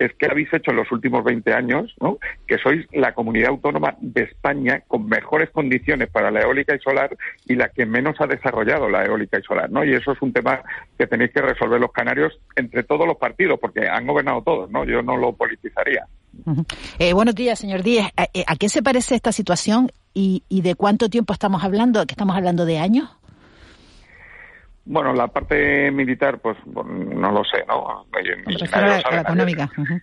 es 0.00 0.14
que 0.14 0.26
habéis 0.26 0.52
hecho 0.52 0.70
en 0.70 0.78
los 0.78 0.90
últimos 0.90 1.22
20 1.22 1.52
años, 1.52 1.94
¿no? 2.00 2.18
que 2.46 2.56
sois 2.56 2.86
la 2.90 3.12
comunidad 3.12 3.50
autónoma 3.50 3.96
de 4.00 4.22
España 4.22 4.82
con 4.88 5.06
mejores 5.06 5.50
condiciones 5.50 6.08
para 6.08 6.30
la 6.30 6.40
eólica 6.40 6.74
y 6.74 6.78
solar 6.78 7.14
y 7.44 7.54
la 7.54 7.68
que 7.68 7.84
menos 7.84 8.16
ha 8.18 8.26
desarrollado 8.26 8.88
la 8.88 9.04
eólica 9.04 9.38
y 9.38 9.42
solar. 9.42 9.70
¿no? 9.70 9.84
Y 9.84 9.92
eso 9.92 10.12
es 10.12 10.22
un 10.22 10.32
tema 10.32 10.62
que 10.98 11.06
tenéis 11.06 11.32
que 11.32 11.42
resolver 11.42 11.78
los 11.78 11.92
canarios 11.92 12.40
entre 12.56 12.82
todos 12.82 13.06
los 13.06 13.18
partidos, 13.18 13.60
porque 13.60 13.86
han 13.88 14.06
gobernado 14.06 14.40
todos. 14.42 14.70
¿no? 14.70 14.86
Yo 14.86 15.02
no 15.02 15.18
lo 15.18 15.34
politizaría. 15.34 16.06
Eh, 16.98 17.12
buenos 17.12 17.34
días, 17.34 17.58
señor 17.58 17.82
Díez. 17.82 18.06
¿A, 18.16 18.24
eh, 18.32 18.44
¿A, 18.46 18.56
qué 18.56 18.70
se 18.70 18.82
parece 18.82 19.16
esta 19.16 19.32
situación 19.32 19.90
y, 20.14 20.44
y 20.48 20.62
de 20.62 20.76
cuánto 20.76 21.10
tiempo 21.10 21.34
estamos 21.34 21.62
hablando? 21.62 22.06
¿Que 22.06 22.14
estamos 22.14 22.36
hablando 22.36 22.64
de 22.64 22.78
años? 22.78 23.10
Bueno, 24.90 25.12
la 25.12 25.28
parte 25.28 25.88
militar, 25.92 26.40
pues 26.40 26.56
no 26.66 27.30
lo 27.30 27.44
sé, 27.44 27.64
¿no? 27.68 28.06
La, 28.72 29.00
la 29.08 29.20
económica. 29.20 29.70
Uh 29.76 29.82
-huh. 29.82 30.02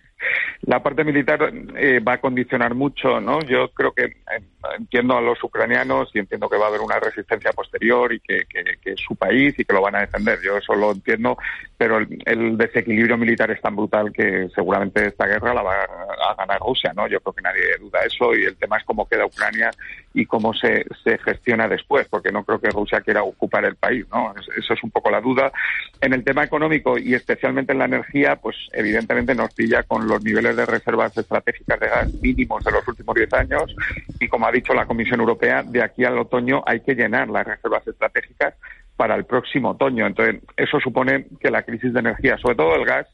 La 0.62 0.82
parte 0.82 1.04
militar 1.04 1.52
eh, 1.76 2.00
va 2.00 2.14
a 2.14 2.20
condicionar 2.20 2.74
mucho, 2.74 3.20
¿no? 3.20 3.40
Yo 3.42 3.70
creo 3.70 3.92
que 3.92 4.04
eh, 4.04 4.42
entiendo 4.78 5.16
a 5.16 5.20
los 5.20 5.42
ucranianos 5.42 6.10
y 6.14 6.18
entiendo 6.18 6.48
que 6.48 6.56
va 6.56 6.66
a 6.66 6.68
haber 6.68 6.80
una 6.80 6.98
resistencia 6.98 7.52
posterior 7.52 8.12
y 8.12 8.20
que, 8.20 8.44
que, 8.46 8.92
es 8.92 9.00
su 9.00 9.14
país 9.14 9.54
y 9.58 9.64
que 9.64 9.72
lo 9.72 9.82
van 9.82 9.96
a 9.96 10.00
defender. 10.00 10.38
Yo 10.42 10.56
eso 10.56 10.74
lo 10.74 10.92
entiendo, 10.92 11.38
pero 11.76 11.98
el, 11.98 12.18
el, 12.24 12.56
desequilibrio 12.56 13.16
militar 13.16 13.50
es 13.50 13.60
tan 13.60 13.76
brutal 13.76 14.12
que 14.12 14.48
seguramente 14.54 15.06
esta 15.06 15.26
guerra 15.26 15.54
la 15.54 15.62
va 15.62 15.74
a, 15.74 16.30
a, 16.30 16.34
ganar 16.34 16.58
Rusia, 16.60 16.92
¿no? 16.94 17.06
Yo 17.06 17.20
creo 17.20 17.34
que 17.34 17.42
nadie 17.42 17.76
duda 17.80 18.00
eso 18.04 18.34
y 18.34 18.44
el 18.44 18.56
tema 18.56 18.78
es 18.78 18.84
cómo 18.84 19.08
queda 19.08 19.26
Ucrania 19.26 19.70
y 20.14 20.26
cómo 20.26 20.52
se, 20.52 20.84
se 21.04 21.18
gestiona 21.18 21.68
después, 21.68 22.08
porque 22.08 22.32
no 22.32 22.44
creo 22.44 22.60
que 22.60 22.70
Rusia 22.70 23.00
quiera 23.00 23.22
ocupar 23.22 23.64
el 23.64 23.76
país, 23.76 24.04
¿no? 24.10 24.34
Eso 24.56 24.74
es 24.74 24.82
un 24.82 24.90
poco 24.90 25.10
la 25.10 25.20
duda. 25.20 25.52
En 26.00 26.12
el 26.12 26.24
tema 26.24 26.42
económico 26.42 26.98
y 26.98 27.14
especialmente 27.14 27.72
en 27.72 27.78
la 27.78 27.84
energía, 27.84 28.36
pues 28.36 28.56
evidentemente 28.72 29.34
nos 29.34 29.54
pilla 29.54 29.84
con 29.84 30.07
los 30.08 30.22
niveles 30.24 30.56
de 30.56 30.66
reservas 30.66 31.16
estratégicas 31.16 31.78
de 31.78 31.88
gas 31.88 32.14
mínimos 32.14 32.64
de 32.64 32.72
los 32.72 32.86
últimos 32.88 33.14
10 33.14 33.32
años 33.34 33.76
y, 34.18 34.28
como 34.28 34.46
ha 34.46 34.52
dicho 34.52 34.74
la 34.74 34.86
Comisión 34.86 35.20
Europea, 35.20 35.62
de 35.62 35.82
aquí 35.82 36.04
al 36.04 36.18
otoño 36.18 36.62
hay 36.66 36.80
que 36.80 36.94
llenar 36.94 37.28
las 37.28 37.46
reservas 37.46 37.86
estratégicas 37.86 38.54
para 38.96 39.14
el 39.14 39.24
próximo 39.24 39.70
otoño. 39.70 40.06
Entonces, 40.06 40.42
eso 40.56 40.80
supone 40.80 41.26
que 41.40 41.50
la 41.50 41.62
crisis 41.62 41.92
de 41.92 42.00
energía, 42.00 42.36
sobre 42.38 42.56
todo 42.56 42.74
el 42.74 42.84
gas, 42.84 43.06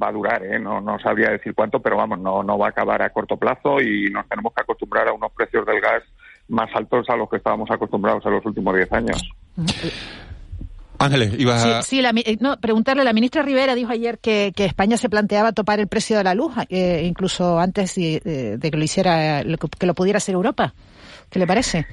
va 0.00 0.08
a 0.08 0.12
durar, 0.12 0.44
¿eh? 0.44 0.58
no, 0.58 0.80
no 0.80 0.98
sabría 0.98 1.30
decir 1.30 1.54
cuánto, 1.54 1.80
pero 1.80 1.96
vamos, 1.96 2.18
no, 2.18 2.42
no 2.42 2.58
va 2.58 2.66
a 2.66 2.70
acabar 2.70 3.02
a 3.02 3.10
corto 3.10 3.36
plazo 3.36 3.80
y 3.80 4.10
nos 4.10 4.28
tenemos 4.28 4.52
que 4.52 4.62
acostumbrar 4.62 5.08
a 5.08 5.12
unos 5.12 5.32
precios 5.32 5.64
del 5.66 5.80
gas 5.80 6.02
más 6.48 6.68
altos 6.74 7.08
a 7.08 7.16
los 7.16 7.28
que 7.28 7.36
estábamos 7.36 7.70
acostumbrados 7.70 8.24
en 8.26 8.32
los 8.32 8.44
últimos 8.44 8.74
10 8.74 8.92
años. 8.92 9.34
Ángeles, 10.98 11.34
ibas 11.38 11.64
a... 11.64 11.82
Sí, 11.82 11.96
sí 11.96 12.02
la, 12.02 12.12
no, 12.40 12.58
preguntarle, 12.58 13.04
la 13.04 13.12
ministra 13.12 13.42
Rivera 13.42 13.74
dijo 13.74 13.90
ayer 13.90 14.18
que, 14.18 14.52
que, 14.54 14.64
España 14.64 14.96
se 14.96 15.08
planteaba 15.08 15.52
topar 15.52 15.80
el 15.80 15.88
precio 15.88 16.16
de 16.16 16.24
la 16.24 16.34
luz, 16.34 16.52
eh, 16.68 17.02
incluso 17.04 17.58
antes 17.58 17.94
de, 17.96 18.58
de, 18.58 18.70
que 18.70 18.76
lo 18.76 18.84
hiciera, 18.84 19.42
que 19.78 19.86
lo 19.86 19.94
pudiera 19.94 20.18
hacer 20.18 20.34
Europa. 20.34 20.74
¿Qué 21.30 21.38
le 21.38 21.46
parece? 21.46 21.86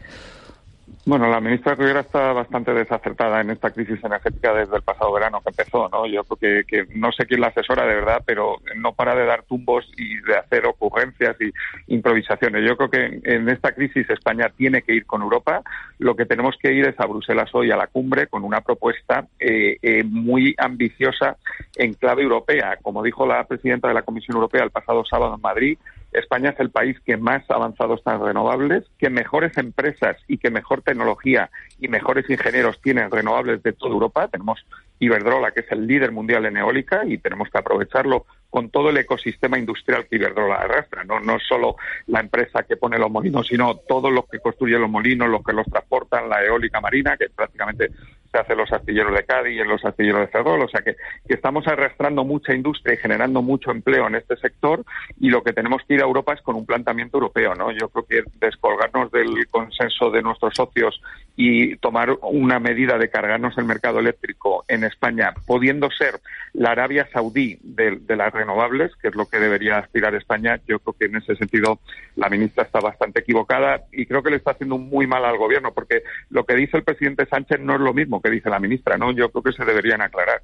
Bueno, 1.03 1.27
la 1.31 1.41
ministra 1.41 1.73
Rivera 1.73 2.01
está 2.01 2.31
bastante 2.31 2.75
desacertada 2.75 3.41
en 3.41 3.49
esta 3.49 3.71
crisis 3.71 4.03
energética 4.03 4.53
desde 4.53 4.75
el 4.75 4.83
pasado 4.83 5.11
verano 5.11 5.41
que 5.41 5.49
empezó, 5.49 5.89
¿no? 5.89 6.05
Yo 6.05 6.23
creo 6.23 6.63
que, 6.63 6.85
que, 6.85 6.95
no 6.95 7.11
sé 7.11 7.25
quién 7.25 7.41
la 7.41 7.47
asesora 7.47 7.87
de 7.87 7.95
verdad, 7.95 8.21
pero 8.23 8.57
no 8.75 8.93
para 8.93 9.15
de 9.15 9.25
dar 9.25 9.41
tumbos 9.41 9.83
y 9.97 10.17
de 10.17 10.37
hacer 10.37 10.67
ocurrencias 10.67 11.35
y 11.41 11.51
improvisaciones. 11.91 12.63
Yo 12.67 12.77
creo 12.77 12.91
que 12.91 13.19
en 13.23 13.49
esta 13.49 13.71
crisis 13.71 14.07
España 14.11 14.51
tiene 14.55 14.83
que 14.83 14.93
ir 14.93 15.07
con 15.07 15.23
Europa. 15.23 15.63
Lo 15.97 16.15
que 16.15 16.27
tenemos 16.27 16.55
que 16.61 16.71
ir 16.71 16.87
es 16.87 16.99
a 16.99 17.07
Bruselas 17.07 17.49
hoy 17.53 17.71
a 17.71 17.77
la 17.77 17.87
cumbre 17.87 18.27
con 18.27 18.43
una 18.43 18.61
propuesta 18.61 19.25
eh, 19.39 19.77
eh, 19.81 20.03
muy 20.03 20.53
ambiciosa 20.59 21.37
en 21.77 21.95
clave 21.95 22.21
europea. 22.21 22.77
Como 22.79 23.01
dijo 23.01 23.25
la 23.25 23.43
presidenta 23.45 23.87
de 23.87 23.95
la 23.95 24.03
Comisión 24.03 24.35
Europea 24.35 24.63
el 24.63 24.69
pasado 24.69 25.03
sábado 25.03 25.33
en 25.33 25.41
Madrid, 25.41 25.79
España 26.11 26.49
es 26.49 26.59
el 26.59 26.71
país 26.71 26.99
que 27.01 27.17
más 27.17 27.49
avanzado 27.49 27.95
está 27.95 28.13
en 28.15 28.23
renovables, 28.23 28.83
que 28.97 29.09
mejores 29.09 29.57
empresas 29.57 30.17
y 30.27 30.37
que 30.37 30.51
mejor 30.51 30.81
tecnología 30.81 31.49
y 31.79 31.87
mejores 31.87 32.29
ingenieros 32.29 32.81
tienen 32.81 33.09
renovables 33.09 33.63
de 33.63 33.73
toda 33.73 33.93
Europa. 33.93 34.27
Tenemos 34.27 34.65
Iberdrola, 34.99 35.51
que 35.51 35.61
es 35.61 35.71
el 35.71 35.87
líder 35.87 36.11
mundial 36.11 36.45
en 36.45 36.57
eólica, 36.57 37.03
y 37.05 37.17
tenemos 37.17 37.49
que 37.49 37.57
aprovecharlo 37.57 38.25
con 38.49 38.69
todo 38.69 38.89
el 38.89 38.97
ecosistema 38.97 39.57
industrial 39.57 40.05
que 40.07 40.17
Iberdrola 40.17 40.55
arrastra. 40.55 41.03
No, 41.03 41.19
no 41.19 41.39
solo 41.39 41.77
la 42.07 42.19
empresa 42.19 42.63
que 42.63 42.77
pone 42.77 42.99
los 42.99 43.09
molinos, 43.09 43.47
sino 43.47 43.77
todos 43.77 44.11
los 44.11 44.25
que 44.27 44.39
construyen 44.39 44.81
los 44.81 44.89
molinos, 44.89 45.29
los 45.29 45.43
que 45.43 45.53
los 45.53 45.65
transportan, 45.65 46.29
la 46.29 46.43
eólica 46.43 46.81
marina, 46.81 47.17
que 47.17 47.29
prácticamente 47.29 47.89
se 48.31 48.37
hace 48.37 48.53
en 48.53 48.59
los 48.59 48.71
astilleros 48.71 49.13
de 49.13 49.23
Cádiz 49.23 49.57
y 49.57 49.59
en 49.59 49.67
los 49.67 49.83
astilleros 49.83 50.21
de 50.21 50.27
Ferrol. 50.27 50.61
O 50.61 50.67
sea 50.67 50.81
que, 50.81 50.95
estamos 51.27 51.67
arrastrando 51.67 52.23
mucha 52.23 52.53
industria 52.53 52.93
y 52.93 52.97
generando 52.97 53.41
mucho 53.41 53.71
empleo 53.71 54.07
en 54.07 54.15
este 54.15 54.35
sector 54.37 54.83
y 55.19 55.29
lo 55.29 55.43
que 55.43 55.53
tenemos 55.53 55.81
que 55.87 55.95
ir 55.95 56.01
a 56.01 56.05
Europa 56.05 56.33
es 56.33 56.41
con 56.41 56.55
un 56.55 56.65
planteamiento 56.65 57.17
europeo. 57.17 57.55
¿no? 57.55 57.71
Yo 57.71 57.89
creo 57.89 58.05
que 58.05 58.23
descolgarnos 58.39 59.11
del 59.11 59.47
consenso 59.49 60.11
de 60.11 60.21
nuestros 60.21 60.53
socios 60.55 61.01
y 61.35 61.75
tomar 61.77 62.11
una 62.21 62.59
medida 62.59 62.97
de 62.97 63.09
cargarnos 63.09 63.57
el 63.57 63.65
mercado 63.65 63.99
eléctrico 63.99 64.65
en 64.67 64.83
España, 64.83 65.33
pudiendo 65.45 65.89
ser 65.89 66.19
la 66.53 66.71
Arabia 66.71 67.07
Saudí 67.11 67.57
de, 67.63 67.97
de 68.01 68.15
las 68.15 68.33
renovables, 68.33 68.91
que 68.97 69.07
es 69.07 69.15
lo 69.15 69.25
que 69.25 69.39
debería 69.39 69.77
aspirar 69.77 70.13
España, 70.15 70.59
yo 70.67 70.79
creo 70.79 70.93
que 70.93 71.05
en 71.05 71.15
ese 71.15 71.35
sentido 71.35 71.79
la 72.15 72.29
ministra 72.29 72.63
está 72.63 72.79
bastante 72.79 73.21
equivocada 73.21 73.81
y 73.91 74.05
creo 74.05 74.21
que 74.21 74.29
le 74.29 74.37
está 74.37 74.51
haciendo 74.51 74.77
muy 74.77 75.07
mal 75.07 75.25
al 75.25 75.37
gobierno, 75.37 75.71
porque 75.73 76.03
lo 76.29 76.45
que 76.45 76.55
dice 76.55 76.77
el 76.77 76.83
presidente 76.83 77.25
Sánchez 77.25 77.59
no 77.59 77.75
es 77.75 77.79
lo 77.79 77.93
mismo 77.93 78.20
que 78.21 78.29
dice 78.29 78.49
la 78.49 78.59
ministra, 78.59 78.97
¿no? 78.97 79.11
Yo 79.11 79.29
creo 79.29 79.43
que 79.43 79.53
se 79.53 79.65
deberían 79.65 80.01
aclarar. 80.01 80.41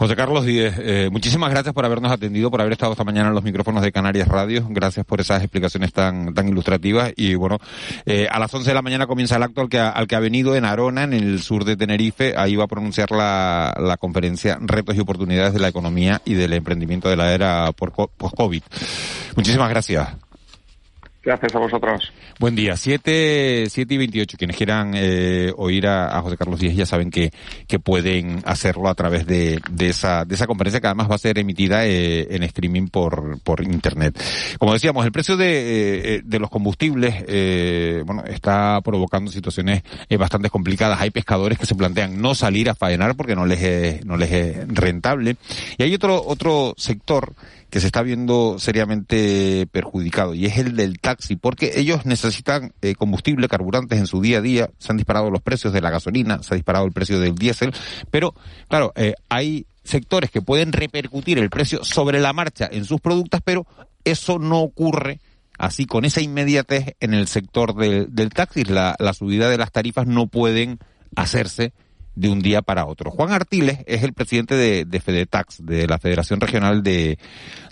José 0.00 0.16
Carlos 0.16 0.46
Díez, 0.46 0.78
eh, 0.78 1.10
muchísimas 1.12 1.50
gracias 1.50 1.74
por 1.74 1.84
habernos 1.84 2.10
atendido, 2.10 2.50
por 2.50 2.62
haber 2.62 2.72
estado 2.72 2.92
esta 2.92 3.04
mañana 3.04 3.28
en 3.28 3.34
los 3.34 3.44
micrófonos 3.44 3.82
de 3.82 3.92
Canarias 3.92 4.28
Radio. 4.28 4.66
Gracias 4.70 5.04
por 5.04 5.20
esas 5.20 5.42
explicaciones 5.42 5.92
tan, 5.92 6.32
tan 6.32 6.48
ilustrativas. 6.48 7.12
Y 7.16 7.34
bueno, 7.34 7.58
eh, 8.06 8.26
a 8.30 8.38
las 8.38 8.54
11 8.54 8.70
de 8.70 8.74
la 8.74 8.80
mañana 8.80 9.06
comienza 9.06 9.36
el 9.36 9.42
acto 9.42 9.60
al 9.60 9.68
que, 9.68 9.78
al 9.78 10.06
que 10.06 10.16
ha 10.16 10.20
venido 10.20 10.56
en 10.56 10.64
Arona, 10.64 11.04
en 11.04 11.12
el 11.12 11.42
sur 11.42 11.66
de 11.66 11.76
Tenerife. 11.76 12.32
Ahí 12.34 12.56
va 12.56 12.64
a 12.64 12.68
pronunciar 12.68 13.10
la, 13.10 13.74
la 13.78 13.98
conferencia 13.98 14.56
Retos 14.62 14.96
y 14.96 15.00
Oportunidades 15.00 15.52
de 15.52 15.60
la 15.60 15.68
Economía 15.68 16.22
y 16.24 16.32
del 16.32 16.54
Emprendimiento 16.54 17.10
de 17.10 17.16
la 17.16 17.34
Era 17.34 17.70
post-COVID. 17.72 18.62
Muchísimas 19.36 19.68
gracias. 19.68 20.29
Gracias 21.22 21.54
a 21.54 21.58
vosotros. 21.58 22.12
Buen 22.38 22.56
día. 22.56 22.78
7, 22.78 23.66
siete 23.68 23.94
y 23.94 23.98
28. 23.98 24.38
Quienes 24.38 24.56
quieran 24.56 24.92
eh, 24.94 25.52
oír 25.54 25.86
a, 25.86 26.18
José 26.22 26.38
Carlos 26.38 26.58
Díaz 26.58 26.74
ya 26.74 26.86
saben 26.86 27.10
que, 27.10 27.30
que 27.68 27.78
pueden 27.78 28.40
hacerlo 28.46 28.88
a 28.88 28.94
través 28.94 29.26
de, 29.26 29.60
de, 29.70 29.88
esa, 29.90 30.24
de 30.24 30.34
esa 30.34 30.46
conferencia 30.46 30.80
que 30.80 30.86
además 30.86 31.10
va 31.10 31.16
a 31.16 31.18
ser 31.18 31.38
emitida 31.38 31.86
eh, 31.86 32.34
en 32.34 32.42
streaming 32.44 32.88
por, 32.88 33.38
por 33.42 33.62
Internet. 33.62 34.18
Como 34.58 34.72
decíamos, 34.72 35.04
el 35.04 35.12
precio 35.12 35.36
de, 35.36 36.16
eh, 36.16 36.22
de 36.24 36.38
los 36.38 36.48
combustibles 36.48 37.14
eh, 37.28 38.02
bueno, 38.06 38.24
está 38.24 38.80
provocando 38.82 39.30
situaciones 39.30 39.82
eh, 40.08 40.16
bastante 40.16 40.48
complicadas. 40.48 41.02
Hay 41.02 41.10
pescadores 41.10 41.58
que 41.58 41.66
se 41.66 41.74
plantean 41.74 42.20
no 42.20 42.34
salir 42.34 42.70
a 42.70 42.74
faenar 42.74 43.14
porque 43.14 43.36
no 43.36 43.44
les 43.44 43.62
es, 43.62 44.06
no 44.06 44.16
les 44.16 44.32
es 44.32 44.68
rentable. 44.68 45.36
Y 45.76 45.82
hay 45.82 45.94
otro, 45.94 46.22
otro 46.26 46.72
sector 46.78 47.34
que 47.70 47.80
se 47.80 47.86
está 47.86 48.02
viendo 48.02 48.58
seriamente 48.58 49.66
perjudicado 49.70 50.34
y 50.34 50.46
es 50.46 50.58
el 50.58 50.76
del 50.76 50.98
taxi, 50.98 51.36
porque 51.36 51.72
ellos 51.76 52.04
necesitan 52.04 52.72
eh, 52.82 52.94
combustible, 52.94 53.48
carburantes 53.48 53.98
en 53.98 54.06
su 54.06 54.20
día 54.20 54.38
a 54.38 54.42
día, 54.42 54.70
se 54.78 54.92
han 54.92 54.96
disparado 54.96 55.30
los 55.30 55.42
precios 55.42 55.72
de 55.72 55.80
la 55.80 55.90
gasolina, 55.90 56.42
se 56.42 56.54
ha 56.54 56.56
disparado 56.56 56.84
el 56.84 56.92
precio 56.92 57.20
del 57.20 57.34
diésel, 57.34 57.72
pero 58.10 58.34
claro, 58.68 58.92
eh, 58.96 59.14
hay 59.28 59.66
sectores 59.84 60.30
que 60.30 60.42
pueden 60.42 60.72
repercutir 60.72 61.38
el 61.38 61.50
precio 61.50 61.84
sobre 61.84 62.20
la 62.20 62.32
marcha 62.32 62.68
en 62.70 62.84
sus 62.84 63.00
productos, 63.00 63.40
pero 63.44 63.66
eso 64.04 64.38
no 64.38 64.60
ocurre 64.60 65.20
así 65.58 65.86
con 65.86 66.04
esa 66.04 66.20
inmediatez 66.20 66.96
en 67.00 67.14
el 67.14 67.28
sector 67.28 67.74
del, 67.74 68.14
del 68.14 68.30
taxi. 68.30 68.64
La, 68.64 68.96
la 68.98 69.12
subida 69.12 69.48
de 69.50 69.58
las 69.58 69.72
tarifas 69.72 70.06
no 70.06 70.26
pueden 70.26 70.78
hacerse 71.16 71.72
de 72.20 72.28
un 72.28 72.40
día 72.40 72.60
para 72.60 72.84
otro. 72.84 73.10
Juan 73.10 73.32
Artiles 73.32 73.78
es 73.86 74.02
el 74.02 74.12
presidente 74.12 74.54
de, 74.54 74.84
de 74.84 75.00
FEDETAX, 75.00 75.64
de 75.64 75.86
la 75.86 75.98
Federación 75.98 76.40
Regional 76.40 76.82
de, 76.82 77.18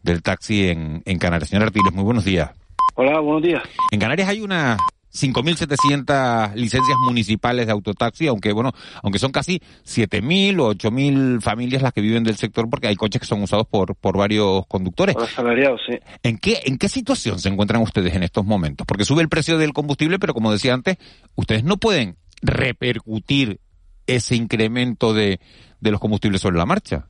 del 0.02 0.22
Taxi 0.22 0.68
en, 0.68 1.02
en 1.04 1.18
Canarias. 1.18 1.50
Señor 1.50 1.64
Artiles, 1.64 1.92
muy 1.92 2.04
buenos 2.04 2.24
días. 2.24 2.50
Hola, 2.94 3.20
buenos 3.20 3.42
días. 3.42 3.62
En 3.90 4.00
Canarias 4.00 4.28
hay 4.28 4.40
unas 4.40 4.78
5.700 5.12 6.54
licencias 6.54 6.96
municipales 7.04 7.66
de 7.66 7.72
autotaxi, 7.72 8.26
aunque 8.26 8.52
bueno, 8.52 8.72
aunque 9.02 9.18
son 9.18 9.32
casi 9.32 9.60
7.000 9.84 10.60
o 10.60 10.74
8.000 10.74 11.42
familias 11.42 11.82
las 11.82 11.92
que 11.92 12.00
viven 12.00 12.24
del 12.24 12.36
sector 12.36 12.70
porque 12.70 12.88
hay 12.88 12.96
coches 12.96 13.20
que 13.20 13.26
son 13.26 13.42
usados 13.42 13.66
por, 13.66 13.96
por 13.96 14.16
varios 14.16 14.66
conductores. 14.66 15.14
Por 15.14 15.24
asalariados, 15.24 15.80
sí. 15.86 15.98
¿En 16.22 16.38
qué, 16.38 16.60
¿En 16.64 16.78
qué 16.78 16.88
situación 16.88 17.38
se 17.38 17.50
encuentran 17.50 17.82
ustedes 17.82 18.14
en 18.14 18.22
estos 18.22 18.46
momentos? 18.46 18.86
Porque 18.86 19.04
sube 19.04 19.20
el 19.20 19.28
precio 19.28 19.58
del 19.58 19.74
combustible, 19.74 20.18
pero 20.18 20.32
como 20.32 20.50
decía 20.50 20.72
antes, 20.72 20.96
ustedes 21.34 21.64
no 21.64 21.76
pueden 21.76 22.16
repercutir 22.40 23.60
ese 24.08 24.34
incremento 24.34 25.14
de, 25.14 25.38
de 25.80 25.90
los 25.90 26.00
combustibles 26.00 26.40
sobre 26.40 26.56
la 26.56 26.66
marcha. 26.66 27.06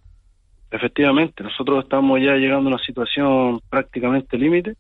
Efectivamente, 0.70 1.42
nosotros 1.42 1.84
estamos 1.84 2.20
ya 2.20 2.34
llegando 2.34 2.68
a 2.68 2.74
una 2.74 2.84
situación 2.84 3.60
prácticamente 3.70 4.36
límite 4.36 4.74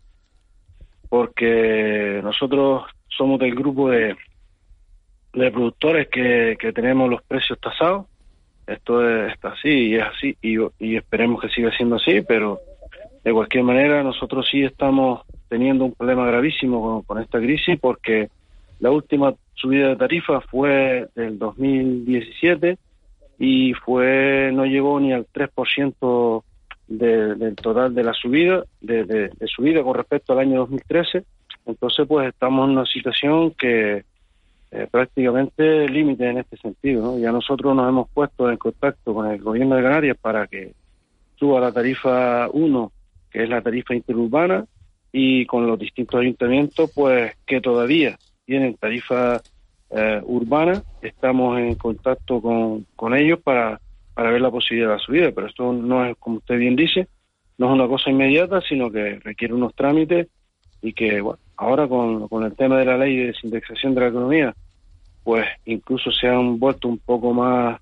porque 1.08 2.20
nosotros 2.22 2.84
somos 3.08 3.40
del 3.40 3.54
grupo 3.54 3.88
de, 3.88 4.14
de 5.32 5.50
productores 5.50 6.08
que, 6.08 6.56
que 6.60 6.72
tenemos 6.72 7.08
los 7.08 7.22
precios 7.22 7.58
tasados. 7.58 8.06
Esto 8.66 9.08
es, 9.08 9.32
está 9.32 9.52
así 9.52 9.68
y 9.68 9.94
es 9.94 10.02
así 10.02 10.36
y, 10.42 10.58
y 10.78 10.96
esperemos 10.96 11.40
que 11.40 11.48
siga 11.48 11.70
siendo 11.74 11.96
así, 11.96 12.20
pero 12.20 12.60
de 13.24 13.32
cualquier 13.32 13.64
manera 13.64 14.02
nosotros 14.02 14.46
sí 14.50 14.62
estamos 14.62 15.22
teniendo 15.48 15.86
un 15.86 15.94
problema 15.94 16.26
gravísimo 16.26 16.82
con, 16.82 17.02
con 17.02 17.22
esta 17.22 17.38
crisis 17.38 17.78
porque 17.80 18.28
la 18.80 18.90
última 18.90 19.34
subida 19.54 19.88
de 19.88 19.96
tarifa 19.96 20.40
fue 20.40 21.08
del 21.14 21.38
2017 21.38 22.78
y 23.38 23.74
fue 23.74 24.50
no 24.52 24.64
llegó 24.64 24.98
ni 25.00 25.12
al 25.12 25.26
3% 25.26 26.42
de, 26.88 27.34
del 27.34 27.54
total 27.56 27.94
de 27.94 28.02
la 28.02 28.14
subida, 28.14 28.64
de, 28.80 29.30
subida 29.46 29.82
con 29.82 29.94
respecto 29.94 30.32
al 30.32 30.40
año 30.40 30.60
2013. 30.60 31.24
Entonces, 31.66 32.06
pues 32.08 32.28
estamos 32.28 32.64
en 32.64 32.78
una 32.78 32.86
situación 32.86 33.50
que 33.52 34.04
eh, 34.70 34.86
prácticamente 34.90 35.88
límite 35.88 36.28
en 36.28 36.38
este 36.38 36.56
sentido. 36.56 37.18
Ya 37.18 37.30
nosotros 37.30 37.76
nos 37.76 37.88
hemos 37.88 38.08
puesto 38.10 38.50
en 38.50 38.56
contacto 38.56 39.14
con 39.14 39.30
el 39.30 39.40
gobierno 39.40 39.76
de 39.76 39.82
Canarias 39.82 40.16
para 40.20 40.46
que 40.46 40.72
suba 41.36 41.60
la 41.60 41.72
tarifa 41.72 42.48
1, 42.52 42.92
que 43.30 43.42
es 43.42 43.48
la 43.48 43.60
tarifa 43.60 43.94
interurbana, 43.94 44.64
y 45.12 45.46
con 45.46 45.66
los 45.66 45.78
distintos 45.78 46.20
ayuntamientos, 46.20 46.90
pues 46.94 47.34
que 47.46 47.60
todavía 47.60 48.18
tienen 48.48 48.76
tarifa 48.76 49.42
eh, 49.90 50.22
urbana, 50.24 50.82
estamos 51.02 51.58
en 51.58 51.74
contacto 51.74 52.40
con, 52.40 52.86
con 52.96 53.14
ellos 53.14 53.40
para, 53.44 53.78
para 54.14 54.30
ver 54.30 54.40
la 54.40 54.50
posibilidad 54.50 54.88
de 54.88 54.94
la 54.94 55.00
subida, 55.00 55.32
pero 55.32 55.48
esto 55.48 55.70
no 55.70 56.06
es, 56.06 56.16
como 56.16 56.38
usted 56.38 56.56
bien 56.56 56.74
dice, 56.74 57.08
no 57.58 57.66
es 57.66 57.72
una 57.72 57.86
cosa 57.86 58.08
inmediata, 58.08 58.62
sino 58.66 58.90
que 58.90 59.18
requiere 59.22 59.52
unos 59.52 59.74
trámites 59.74 60.28
y 60.80 60.94
que, 60.94 61.20
bueno, 61.20 61.38
ahora 61.58 61.86
con, 61.86 62.26
con 62.26 62.42
el 62.42 62.56
tema 62.56 62.78
de 62.78 62.86
la 62.86 62.96
ley 62.96 63.18
de 63.18 63.26
desindexación 63.26 63.94
de 63.94 64.00
la 64.00 64.08
economía, 64.08 64.54
pues 65.24 65.46
incluso 65.66 66.10
se 66.10 66.26
han 66.26 66.58
vuelto 66.58 66.88
un 66.88 66.98
poco 67.00 67.34
más 67.34 67.78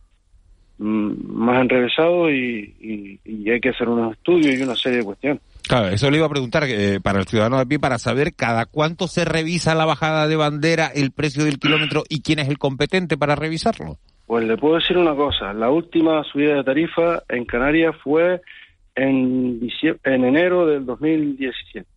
mm, 0.79 1.13
más 1.33 1.61
enrevesados 1.61 2.33
y, 2.33 2.75
y, 2.81 3.21
y 3.25 3.51
hay 3.51 3.61
que 3.61 3.69
hacer 3.69 3.89
unos 3.89 4.15
estudios 4.15 4.59
y 4.59 4.63
una 4.63 4.75
serie 4.75 4.99
de 4.99 5.05
cuestiones. 5.05 5.41
Claro, 5.69 5.89
eso 5.89 6.11
le 6.11 6.19
iba 6.19 6.27
a 6.27 6.31
preguntar 6.31 6.65
eh, 6.69 7.01
para 7.03 7.19
el 7.19 7.27
ciudadano 7.27 7.59
de 7.59 7.67
pie, 7.67 7.79
para 7.81 7.99
saber 7.99 8.35
cada 8.35 8.67
cuánto 8.67 9.09
se 9.09 9.25
revisa 9.25 9.75
la 9.75 9.85
bajada 9.85 10.29
de 10.29 10.37
bandera, 10.37 10.87
el 10.95 11.11
precio 11.11 11.45
del 11.45 11.59
kilómetro 11.59 12.05
y 12.09 12.23
quién 12.23 12.39
es 12.39 12.49
el 12.49 12.59
competente 12.59 13.17
para 13.17 13.35
revisarlo. 13.35 13.99
Pues 14.27 14.45
le 14.47 14.57
puedo 14.57 14.77
decir 14.77 14.97
una 14.97 15.15
cosa, 15.15 15.53
la 15.53 15.71
última 15.71 16.23
subida 16.25 16.55
de 16.55 16.65
tarifa 16.65 17.23
en 17.29 17.45
Canarias 17.45 17.97
fue 18.03 18.41
en, 18.95 19.61
en 20.05 20.25
enero 20.25 20.67
del 20.67 20.87
2017, 20.87 21.89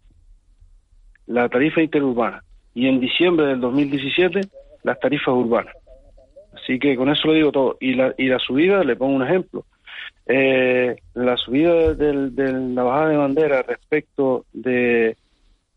la 1.27 1.47
tarifa 1.47 1.81
interurbana, 1.81 2.43
y 2.73 2.87
en 2.87 2.99
diciembre 2.99 3.47
del 3.47 3.61
2017 3.61 4.41
las 4.83 4.99
tarifas 4.99 5.33
urbanas. 5.33 5.75
Así 6.53 6.79
que 6.79 6.95
con 6.95 7.09
eso 7.09 7.27
lo 7.27 7.33
digo 7.33 7.51
todo. 7.51 7.77
Y 7.79 7.93
la, 7.93 8.13
y 8.17 8.27
la 8.27 8.39
subida, 8.39 8.83
le 8.83 8.95
pongo 8.95 9.15
un 9.15 9.23
ejemplo, 9.23 9.65
eh, 10.25 10.95
la 11.15 11.37
subida 11.37 11.93
de, 11.93 12.29
de, 12.29 12.53
la 12.53 12.83
bajada 12.83 13.09
de 13.09 13.17
bandera 13.17 13.61
respecto 13.63 14.45
de, 14.53 15.17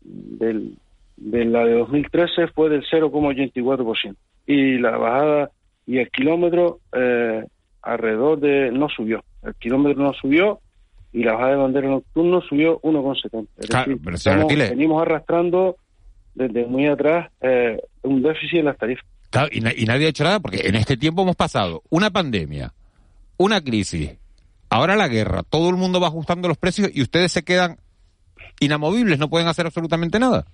de, 0.01 0.71
de 1.17 1.45
la 1.45 1.65
de 1.65 1.73
2013 1.73 2.47
fue 2.49 2.69
del 2.69 2.83
0,84% 2.83 4.15
y 4.45 4.77
la 4.77 4.97
bajada 4.97 5.51
y 5.87 5.97
el 5.97 6.09
kilómetro 6.09 6.79
eh, 6.93 7.45
alrededor 7.81 8.39
de 8.39 8.71
no 8.71 8.89
subió. 8.89 9.23
El 9.43 9.55
kilómetro 9.55 10.03
no 10.03 10.13
subió 10.13 10.59
y 11.11 11.23
la 11.23 11.33
bajada 11.33 11.51
de 11.51 11.57
bandera 11.57 11.87
nocturno 11.89 12.41
subió 12.41 12.79
1,70 12.81 13.47
es 13.57 13.67
claro, 13.67 13.95
decir, 14.47 14.69
venimos 14.69 15.01
arrastrando 15.01 15.77
desde 16.35 16.65
muy 16.65 16.87
atrás 16.87 17.31
eh, 17.41 17.79
un 18.01 18.21
déficit 18.21 18.59
en 18.59 18.65
las 18.65 18.77
tarifas. 18.77 19.05
Claro, 19.29 19.49
y, 19.51 19.57
y 19.81 19.85
nadie 19.85 20.05
ha 20.05 20.09
hecho 20.09 20.23
nada 20.23 20.39
porque 20.39 20.61
en 20.67 20.75
este 20.75 20.95
tiempo 20.95 21.23
hemos 21.23 21.35
pasado 21.35 21.81
una 21.89 22.11
pandemia 22.11 22.71
una 23.37 23.61
crisis 23.61 24.11
Ahora 24.73 24.95
la 24.95 25.07
guerra, 25.07 25.43
todo 25.47 25.69
el 25.69 25.75
mundo 25.75 25.99
va 25.99 26.07
ajustando 26.07 26.47
los 26.47 26.57
precios 26.57 26.89
y 26.91 27.03
ustedes 27.03 27.31
se 27.31 27.43
quedan 27.43 27.77
inamovibles, 28.59 29.19
no 29.19 29.29
pueden 29.29 29.47
hacer 29.47 29.67
absolutamente 29.67 30.17
nada. 30.17 30.45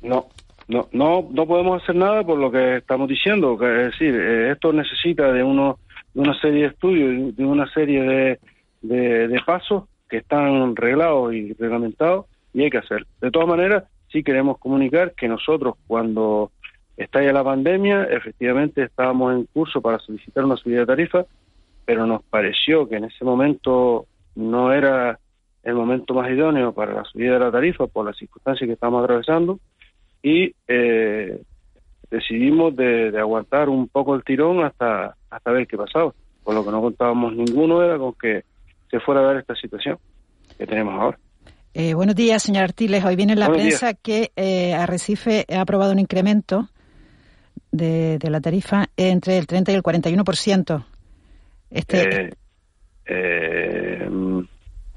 No, 0.00 0.28
no, 0.68 0.86
no, 0.92 1.28
no 1.28 1.44
podemos 1.44 1.82
hacer 1.82 1.96
nada 1.96 2.22
por 2.22 2.38
lo 2.38 2.52
que 2.52 2.76
estamos 2.76 3.08
diciendo. 3.08 3.58
Que, 3.58 3.66
es 3.66 3.90
decir, 3.90 4.14
eh, 4.14 4.52
esto 4.52 4.72
necesita 4.72 5.32
de 5.32 5.42
uno, 5.42 5.80
de 6.14 6.20
una 6.20 6.40
serie 6.40 6.62
de 6.62 6.68
estudios, 6.68 7.34
de 7.34 7.44
una 7.44 7.68
serie 7.72 8.38
de, 8.82 9.28
de, 9.28 9.40
pasos 9.44 9.88
que 10.08 10.18
están 10.18 10.76
reglados 10.76 11.34
y 11.34 11.52
reglamentados 11.54 12.26
y 12.52 12.62
hay 12.62 12.70
que 12.70 12.78
hacer. 12.78 13.04
De 13.20 13.32
todas 13.32 13.48
maneras, 13.48 13.82
sí 14.12 14.22
queremos 14.22 14.58
comunicar 14.58 15.14
que 15.14 15.26
nosotros 15.26 15.74
cuando 15.88 16.52
estalla 16.96 17.32
la 17.32 17.42
pandemia, 17.42 18.04
efectivamente 18.04 18.84
estábamos 18.84 19.34
en 19.34 19.46
curso 19.46 19.82
para 19.82 19.98
solicitar 19.98 20.44
una 20.44 20.56
subida 20.56 20.78
de 20.78 20.86
tarifa 20.86 21.26
pero 21.84 22.06
nos 22.06 22.22
pareció 22.24 22.88
que 22.88 22.96
en 22.96 23.04
ese 23.04 23.24
momento 23.24 24.06
no 24.34 24.72
era 24.72 25.18
el 25.62 25.74
momento 25.74 26.14
más 26.14 26.30
idóneo 26.30 26.72
para 26.72 26.92
la 26.92 27.04
subida 27.04 27.34
de 27.34 27.38
la 27.40 27.50
tarifa 27.50 27.86
por 27.86 28.06
las 28.06 28.16
circunstancias 28.16 28.66
que 28.66 28.74
estamos 28.74 29.02
atravesando 29.02 29.58
y 30.22 30.54
eh, 30.68 31.40
decidimos 32.10 32.74
de, 32.76 33.10
de, 33.10 33.18
aguantar 33.18 33.68
un 33.68 33.88
poco 33.88 34.14
el 34.14 34.24
tirón 34.24 34.64
hasta 34.64 35.16
hasta 35.30 35.50
ver 35.50 35.66
qué 35.66 35.76
pasaba. 35.76 36.12
Por 36.42 36.54
lo 36.54 36.64
que 36.64 36.70
no 36.70 36.80
contábamos 36.80 37.34
ninguno 37.34 37.82
era 37.82 37.98
con 37.98 38.12
que 38.14 38.44
se 38.90 39.00
fuera 39.00 39.20
a 39.22 39.24
dar 39.24 39.36
esta 39.36 39.54
situación 39.56 39.98
que 40.56 40.66
tenemos 40.66 40.94
ahora. 41.00 41.18
Eh, 41.72 41.94
buenos 41.94 42.14
días, 42.14 42.42
señor 42.42 42.64
Artiles. 42.64 43.04
Hoy 43.04 43.16
viene 43.16 43.32
en 43.32 43.40
la 43.40 43.48
buenos 43.48 43.66
prensa 43.66 43.86
días. 43.86 43.98
que 44.02 44.32
eh, 44.36 44.74
Arrecife 44.74 45.44
ha 45.52 45.62
aprobado 45.62 45.92
un 45.92 45.98
incremento 45.98 46.68
de, 47.72 48.18
de, 48.18 48.30
la 48.30 48.40
tarifa 48.40 48.86
entre 48.96 49.36
el 49.36 49.46
30 49.48 49.72
y 49.72 49.74
el 49.74 49.82
41%. 49.82 50.84
Este... 51.70 52.26
Eh, 52.26 52.30
eh, 53.06 54.08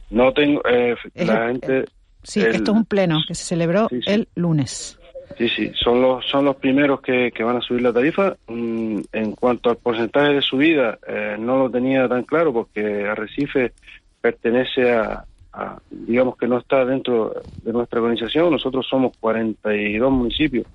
no 0.10 0.34
tengo. 0.34 0.62
Eh, 0.65 0.95
la 1.15 1.45
el, 1.45 1.62
gente. 1.62 1.86
sí, 2.23 2.41
el, 2.41 2.56
esto 2.56 2.71
es 2.71 2.77
un 2.77 2.86
pleno 2.86 3.19
que 3.27 3.36
se 3.36 3.43
celebró 3.43 3.89
sí, 3.89 3.99
sí. 4.01 4.12
el 4.12 4.27
lunes. 4.36 4.99
Sí, 5.38 5.49
sí, 5.49 5.71
son 5.75 6.01
los, 6.01 6.25
son 6.25 6.45
los 6.45 6.56
primeros 6.56 7.01
que, 7.01 7.32
que 7.36 7.43
van 7.43 7.58
a 7.58 7.62
subir 7.62 7.82
la 7.82 7.93
tarifa. 7.93 8.36
Mm, 8.47 9.01
en 9.12 9.32
cuanto 9.34 9.69
al 9.69 9.77
porcentaje 9.77 10.34
de 10.34 10.41
subida, 10.41 10.97
eh, 11.06 11.36
no 11.38 11.58
lo 11.58 11.69
tenía 11.69 12.08
tan 12.08 12.23
claro 12.23 12.53
porque 12.53 13.06
Arrecife 13.08 13.73
pertenece 14.21 14.93
a, 14.93 15.25
a, 15.51 15.80
digamos 15.91 16.38
que 16.38 16.47
no 16.47 16.58
está 16.58 16.86
dentro 16.86 17.34
de 17.62 17.73
nuestra 17.73 17.99
organización. 17.99 18.51
Nosotros 18.51 18.88
somos 18.89 19.15
42 19.19 20.12
municipios 20.12 20.65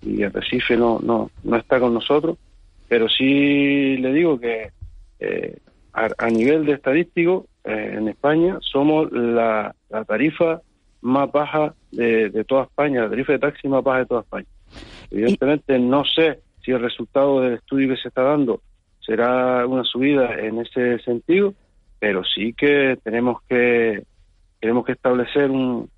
y 0.00 0.22
el 0.22 0.32
Recife 0.32 0.76
no, 0.76 1.00
no, 1.02 1.30
no 1.42 1.56
está 1.56 1.80
con 1.80 1.92
nosotros, 1.92 2.38
pero 2.86 3.08
sí 3.08 3.96
le 3.96 4.12
digo 4.12 4.38
que 4.38 4.70
eh, 5.20 5.58
a, 5.92 6.30
nivel 6.30 6.64
de 6.64 6.74
estadístico, 6.74 7.46
eh, 7.64 7.94
en 7.96 8.08
España 8.08 8.58
somos 8.60 9.10
la, 9.10 9.74
la 9.88 10.04
tarifa 10.04 10.60
más 11.00 11.30
baja 11.32 11.74
de, 11.90 12.30
de, 12.30 12.44
toda 12.44 12.64
España, 12.64 13.02
la 13.02 13.10
tarifa 13.10 13.32
de 13.32 13.38
taxi 13.38 13.68
más 13.68 13.82
baja 13.82 14.00
de 14.00 14.06
toda 14.06 14.20
España. 14.20 14.46
Evidentemente 15.10 15.78
no 15.78 16.04
sé 16.04 16.40
si 16.62 16.70
el 16.70 16.80
resultado 16.80 17.40
del 17.40 17.54
estudio 17.54 17.88
que 17.88 18.00
se 18.00 18.08
está 18.08 18.22
dando 18.22 18.60
será 19.00 19.66
una 19.66 19.84
subida 19.84 20.38
en 20.38 20.60
ese 20.60 20.98
sentido, 21.00 21.54
pero 21.98 22.22
sí 22.24 22.52
que 22.52 22.98
tenemos 23.02 23.42
que 23.48 24.04
tenemos 24.60 24.84
que 24.84 24.92
establecer 24.92 25.50
un, 25.50 25.88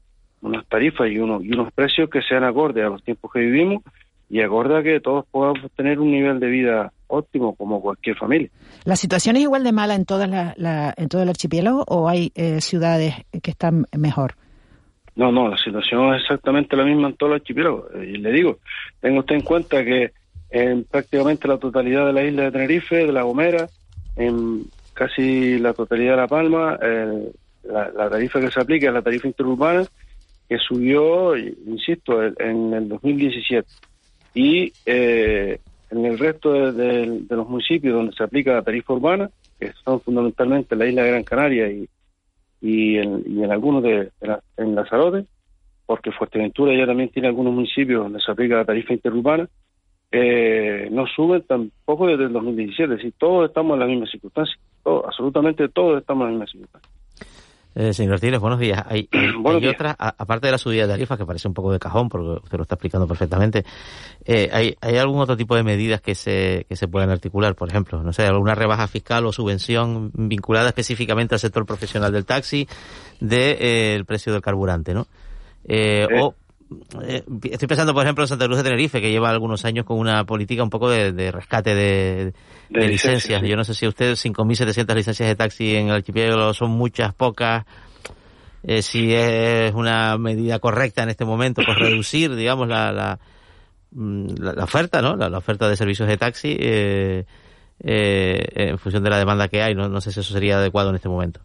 unas 0.42 0.66
tarifas 0.66 1.10
y, 1.10 1.18
unos 1.18 1.44
y 1.44 1.52
unos 1.52 1.72
precios 1.72 2.08
que 2.08 2.22
sean 2.22 2.44
acordes 2.44 2.84
a 2.84 2.90
los 2.90 3.02
tiempos 3.02 3.32
que 3.32 3.40
vivimos 3.40 3.82
y 4.30 4.40
acorde 4.40 4.78
a 4.78 4.82
que 4.82 5.00
todos 5.00 5.26
podamos 5.30 5.70
tener 5.76 5.98
un 5.98 6.12
nivel 6.12 6.38
de 6.38 6.46
vida 6.46 6.92
óptimo 7.08 7.56
como 7.56 7.82
cualquier 7.82 8.16
familia. 8.16 8.48
¿La 8.84 8.94
situación 8.94 9.34
es 9.34 9.42
igual 9.42 9.64
de 9.64 9.72
mala 9.72 9.96
en, 9.96 10.04
todas 10.04 10.30
la, 10.30 10.94
en 10.96 11.08
todo 11.08 11.22
el 11.22 11.28
archipiélago 11.28 11.84
o 11.88 12.08
hay 12.08 12.30
eh, 12.36 12.60
ciudades 12.60 13.14
que 13.42 13.50
están 13.50 13.86
mejor? 13.98 14.34
No, 15.16 15.32
no, 15.32 15.48
la 15.48 15.58
situación 15.58 16.14
es 16.14 16.22
exactamente 16.22 16.76
la 16.76 16.84
misma 16.84 17.08
en 17.08 17.16
todo 17.16 17.30
el 17.30 17.40
archipiélago. 17.40 17.88
Y 18.00 18.18
le 18.18 18.30
digo, 18.30 18.58
tenga 19.00 19.18
usted 19.18 19.34
en 19.34 19.40
cuenta 19.42 19.84
que 19.84 20.12
en 20.50 20.84
prácticamente 20.84 21.48
la 21.48 21.58
totalidad 21.58 22.06
de 22.06 22.12
la 22.12 22.22
isla 22.22 22.44
de 22.44 22.52
Tenerife, 22.52 23.06
de 23.06 23.12
La 23.12 23.22
Gomera, 23.22 23.68
en 24.14 24.64
casi 24.94 25.58
la 25.58 25.74
totalidad 25.74 26.12
de 26.12 26.16
La 26.16 26.28
Palma, 26.28 26.78
la, 27.64 28.08
tarifa 28.08 28.40
que 28.40 28.50
se 28.50 28.60
aplica 28.60 28.88
es 28.88 28.94
la 28.94 29.02
tarifa 29.02 29.26
interurbana, 29.26 29.84
que 30.48 30.58
subió, 30.58 31.36
insisto, 31.36 32.22
en 32.22 32.72
el 32.72 32.88
2017. 32.88 33.68
Y 34.34 34.72
eh, 34.86 35.58
en 35.90 36.04
el 36.04 36.18
resto 36.18 36.72
de, 36.72 37.24
los 37.28 37.48
municipios 37.48 37.94
donde 37.94 38.12
se 38.12 38.22
aplica 38.22 38.54
la 38.54 38.62
tarifa 38.62 38.92
urbana, 38.92 39.30
que 39.58 39.72
son 39.84 40.00
fundamentalmente 40.00 40.76
la 40.76 40.86
isla 40.86 41.02
de 41.02 41.10
Gran 41.10 41.24
Canaria 41.24 41.70
y, 41.70 41.88
y, 42.60 42.96
en, 42.98 43.50
algunos 43.50 43.82
de, 43.82 44.10
en 44.56 44.74
Lanzarote, 44.74 45.26
porque 45.86 46.12
Fuerteventura 46.12 46.76
ya 46.76 46.86
también 46.86 47.08
tiene 47.08 47.28
algunos 47.28 47.52
municipios 47.52 48.04
donde 48.04 48.20
se 48.20 48.30
aplica 48.30 48.56
la 48.56 48.64
tarifa 48.64 48.92
interurbana, 48.92 49.48
eh, 50.12 50.88
no 50.90 51.06
suben 51.06 51.42
tampoco 51.42 52.06
desde 52.06 52.24
el 52.24 52.32
2017. 52.32 52.94
Es 52.94 52.98
decir, 52.98 53.14
todos 53.18 53.48
estamos 53.48 53.74
en 53.74 53.80
las 53.80 53.88
mismas 53.88 54.10
circunstancias. 54.10 54.58
Todos, 54.82 55.04
absolutamente 55.06 55.68
todos 55.68 56.00
estamos 56.00 56.28
en 56.28 56.30
las 56.30 56.32
mismas 56.32 56.50
circunstancias. 56.50 56.99
Eh, 57.74 57.94
señor 57.94 58.12
Martínez, 58.12 58.40
buenos 58.40 58.58
días. 58.58 58.84
Hay, 58.88 59.08
otra, 59.44 59.94
aparte 59.98 60.48
de 60.48 60.52
la 60.52 60.58
subida 60.58 60.82
de 60.82 60.92
tarifas, 60.92 61.18
que 61.18 61.24
parece 61.24 61.46
un 61.46 61.54
poco 61.54 61.72
de 61.72 61.78
cajón, 61.78 62.08
porque 62.08 62.42
usted 62.42 62.56
lo 62.56 62.62
está 62.62 62.74
explicando 62.74 63.06
perfectamente, 63.06 63.64
eh, 64.24 64.50
hay, 64.52 64.76
¿hay 64.80 64.96
algún 64.96 65.20
otro 65.20 65.36
tipo 65.36 65.54
de 65.54 65.62
medidas 65.62 66.00
que 66.00 66.14
se, 66.14 66.66
que 66.68 66.76
se 66.76 66.88
puedan 66.88 67.10
articular? 67.10 67.54
Por 67.54 67.68
ejemplo, 67.68 68.02
no 68.02 68.12
sé, 68.12 68.24
alguna 68.24 68.54
rebaja 68.54 68.88
fiscal 68.88 69.24
o 69.26 69.32
subvención 69.32 70.10
vinculada 70.14 70.68
específicamente 70.68 71.34
al 71.36 71.38
sector 71.38 71.64
profesional 71.64 72.12
del 72.12 72.24
taxi 72.24 72.66
del 73.20 73.28
de, 73.28 73.58
eh, 73.96 74.04
precio 74.04 74.32
del 74.32 74.42
carburante, 74.42 74.92
¿no? 74.94 75.06
Eh, 75.64 76.06
o 76.20 76.34
eh, 77.02 77.24
estoy 77.50 77.68
pensando, 77.68 77.92
por 77.92 78.04
ejemplo, 78.04 78.24
en 78.24 78.28
Santa 78.28 78.46
Cruz 78.46 78.58
de 78.58 78.64
Tenerife, 78.64 79.00
que 79.00 79.10
lleva 79.10 79.30
algunos 79.30 79.64
años 79.64 79.84
con 79.84 79.98
una 79.98 80.24
política 80.24 80.62
un 80.62 80.70
poco 80.70 80.88
de, 80.88 81.32
rescate 81.32 81.74
de, 81.74 82.32
licencias. 82.68 83.42
Yo 83.42 83.56
no 83.56 83.64
sé 83.64 83.74
si 83.74 83.86
usted 83.86 84.12
5.700 84.12 84.94
licencias 84.94 85.28
de 85.28 85.34
taxi 85.34 85.76
en 85.76 85.88
el 85.88 85.94
archipiélago 85.94 86.54
son 86.54 86.70
muchas, 86.70 87.12
pocas. 87.14 87.64
Eh, 88.62 88.82
si 88.82 89.12
es 89.14 89.74
una 89.74 90.18
medida 90.18 90.58
correcta 90.58 91.02
en 91.02 91.08
este 91.08 91.24
momento, 91.24 91.62
pues 91.64 91.78
reducir, 91.78 92.34
digamos, 92.34 92.68
la, 92.68 92.92
la, 92.92 93.18
mm, 93.92 94.60
oferta, 94.62 95.02
¿no? 95.02 95.16
La, 95.16 95.36
oferta 95.36 95.68
de 95.68 95.76
servicios 95.76 96.08
de 96.08 96.16
taxi 96.18 96.56
eh, 96.60 97.24
en 97.82 98.78
función 98.78 99.02
de 99.02 99.10
la 99.10 99.18
demanda 99.18 99.48
que 99.48 99.62
hay. 99.62 99.74
no 99.74 100.00
sé 100.00 100.12
si 100.12 100.20
eso 100.20 100.32
sería 100.32 100.58
adecuado 100.58 100.90
en 100.90 100.96
este 100.96 101.08
momento. 101.08 101.40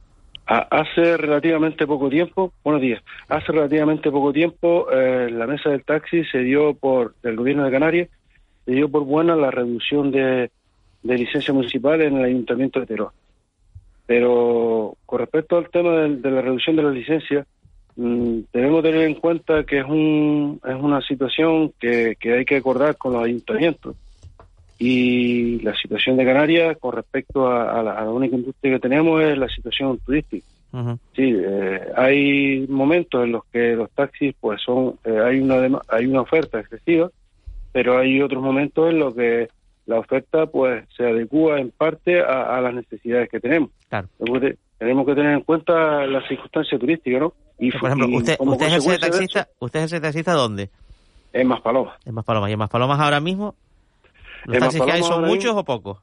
Hace 0.47 1.17
relativamente 1.17 1.87
poco 1.87 2.07
tiempo, 2.07 2.53
buenos 2.63 2.79
días, 2.79 3.01
hace 3.29 3.51
relativamente 3.51 4.11
poco 4.11 4.31
tiempo 4.31 4.87
eh, 4.91 5.27
la 5.31 5.47
mesa 5.47 5.71
del 5.71 5.83
taxi 5.83 6.23
se 6.25 6.37
dio 6.39 6.75
por, 6.75 7.15
el 7.23 7.35
gobierno 7.35 7.63
de 7.63 7.71
Canarias, 7.71 8.09
se 8.63 8.73
dio 8.73 8.87
por 8.87 9.05
buena 9.05 9.35
la 9.35 9.49
reducción 9.49 10.11
de, 10.11 10.51
de 11.01 11.17
licencias 11.17 11.51
municipales 11.51 12.11
en 12.11 12.17
el 12.17 12.25
ayuntamiento 12.25 12.79
de 12.79 12.85
Teruel. 12.85 13.09
Pero 14.05 14.95
con 15.07 15.19
respecto 15.19 15.57
al 15.57 15.71
tema 15.71 16.01
de, 16.01 16.29
la 16.29 16.41
reducción 16.41 16.75
de 16.75 16.83
las 16.83 16.93
licencias, 16.93 17.47
mm, 17.95 18.41
debemos 18.53 18.83
tener 18.83 19.01
en 19.01 19.15
cuenta 19.15 19.63
que 19.63 19.79
es, 19.79 19.85
un, 19.85 20.61
es 20.63 20.75
una 20.75 21.01
situación 21.01 21.73
que, 21.79 22.17
que 22.19 22.33
hay 22.33 22.45
que 22.45 22.57
acordar 22.57 22.97
con 22.97 23.13
los 23.13 23.23
ayuntamientos 23.23 23.95
y 24.77 25.59
la 25.59 25.75
situación 25.75 26.17
de 26.17 26.25
Canarias 26.25 26.77
con 26.79 26.93
respecto 26.93 27.47
a, 27.47 27.81
la, 27.81 28.09
única 28.09 28.35
industria 28.35 28.73
que 28.73 28.79
tenemos 28.79 29.21
es 29.21 29.37
la 29.37 29.47
situación 29.47 29.99
turística. 29.99 30.45
Sí, 31.15 31.33
eh, 31.33 31.79
hay 31.95 32.67
momentos 32.67 33.23
en 33.23 33.31
los 33.31 33.45
que 33.45 33.75
los 33.77 33.89
taxis 33.91 34.35
pues 34.41 34.61
son 34.61 34.99
eh, 35.05 35.19
hay 35.23 35.39
una 35.39 35.79
hay 35.87 36.05
una 36.05 36.19
oferta 36.19 36.59
excesiva, 36.59 37.09
pero 37.71 37.97
hay 37.97 38.21
otros 38.21 38.43
momentos 38.43 38.89
en 38.89 38.99
los 38.99 39.15
que 39.15 39.47
la 39.85 39.99
oferta 39.99 40.47
pues 40.47 40.83
se 40.97 41.05
adecua 41.05 41.61
en 41.61 41.71
parte 41.71 42.19
a, 42.19 42.59
las 42.59 42.73
necesidades 42.73 43.29
que 43.29 43.39
tenemos. 43.39 43.69
Claro. 43.87 44.09
Tenemos 44.77 45.05
que 45.05 45.15
tener 45.15 45.31
en 45.31 45.41
cuenta 45.41 46.05
las 46.05 46.27
circunstancias 46.27 46.77
turísticas, 46.77 47.21
¿no? 47.21 47.33
Y, 47.57 47.71
por 47.71 47.89
ejemplo, 47.89 48.17
usted, 48.17 48.35
usted 48.37 48.67
es 48.67 48.85
el 48.85 48.99
taxista, 48.99 49.47
¿usted 49.59 49.83
es 49.83 49.93
el 49.93 50.01
taxista 50.01 50.33
dónde? 50.33 50.69
En 51.31 51.47
Maspalomas. 51.47 51.95
En 52.05 52.13
Maspalomas. 52.13 52.49
¿Y 52.49 52.53
en 52.53 52.59
Maspalomas 52.59 52.99
ahora 52.99 53.21
mismo 53.21 53.55
¿Los 54.45 54.59
taxis 54.59 54.81
que 54.81 54.91
hay 54.91 55.03
son 55.03 55.25
muchos 55.25 55.55
o 55.55 55.63
pocos? 55.63 55.99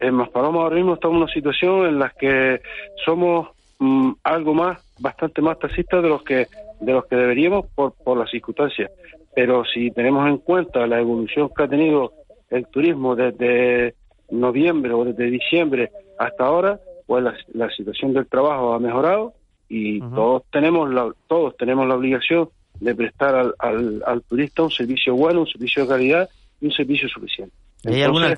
En 0.00 0.14
Maspalomas 0.14 0.64
ahora 0.64 0.76
mismo 0.76 0.94
estamos 0.94 1.16
en 1.16 1.22
una 1.22 1.32
situación 1.32 1.86
en 1.86 1.98
la 1.98 2.10
que 2.10 2.60
somos 3.04 3.50
mm, 3.78 4.12
algo 4.24 4.54
más, 4.54 4.82
bastante 4.98 5.40
más 5.40 5.58
taxistas 5.58 6.02
de 6.02 6.08
los 6.08 6.22
que 6.22 6.48
de 6.80 6.92
los 6.92 7.06
que 7.06 7.16
deberíamos 7.16 7.66
por, 7.74 7.92
por 7.92 8.18
las 8.18 8.30
circunstancias. 8.30 8.90
Pero 9.34 9.64
si 9.64 9.90
tenemos 9.92 10.28
en 10.28 10.38
cuenta 10.38 10.86
la 10.86 10.98
evolución 10.98 11.48
que 11.56 11.62
ha 11.62 11.68
tenido 11.68 12.12
el 12.50 12.66
turismo 12.66 13.14
desde 13.14 13.94
noviembre 14.30 14.92
o 14.92 15.04
desde 15.04 15.30
diciembre 15.30 15.90
hasta 16.18 16.44
ahora, 16.44 16.80
pues 17.06 17.24
la, 17.54 17.70
situación 17.70 18.12
del 18.12 18.26
trabajo 18.26 18.74
ha 18.74 18.78
mejorado 18.78 19.34
y 19.68 20.00
todos 20.00 20.42
tenemos 20.50 20.90
la, 20.90 21.12
todos 21.28 21.56
tenemos 21.56 21.86
la 21.86 21.94
obligación 21.94 22.50
de 22.80 22.94
prestar 22.94 23.34
al, 23.34 23.54
al, 23.58 24.02
al 24.06 24.22
turista 24.22 24.64
un 24.64 24.70
servicio 24.70 25.14
bueno, 25.14 25.40
un 25.40 25.46
servicio 25.46 25.82
de 25.82 25.88
calidad 25.88 26.28
y 26.60 26.66
un 26.66 26.72
servicio 26.72 27.08
suficiente. 27.08 27.54
¿Y 27.84 27.94
hay, 27.94 28.02
alguna 28.02 28.34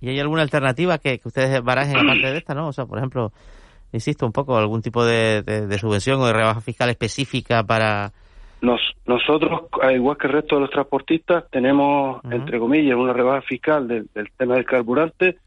¿Y 0.00 0.08
hay 0.08 0.20
alguna 0.20 0.42
alternativa 0.42 0.98
que, 0.98 1.20
ustedes 1.24 1.62
barajen 1.62 1.96
aparte 1.96 2.26
de 2.32 2.38
esta, 2.38 2.54
no? 2.54 2.68
O 2.68 2.72
sea, 2.72 2.86
por 2.86 2.98
ejemplo, 2.98 3.32
insisto 3.92 4.26
un 4.26 4.32
poco, 4.32 4.56
algún 4.56 4.82
tipo 4.82 5.04
de, 5.04 5.42
subvención 5.80 6.20
o 6.20 6.26
de 6.26 6.32
rebaja 6.32 6.60
fiscal 6.60 6.90
específica 6.90 7.62
para... 7.64 8.12
Nos, 8.60 8.80
nosotros, 9.04 9.62
igual 9.94 10.16
que 10.16 10.26
el 10.26 10.32
resto 10.32 10.56
de 10.56 10.62
los 10.62 10.70
transportistas, 10.70 11.44
tenemos, 11.50 12.22
entre 12.30 12.58
comillas, 12.58 12.96
una 12.96 13.12
rebaja 13.12 13.42
fiscal 13.42 13.86
del, 13.86 14.08
tema 14.36 14.54
del 14.54 14.64
carburante 14.64 15.38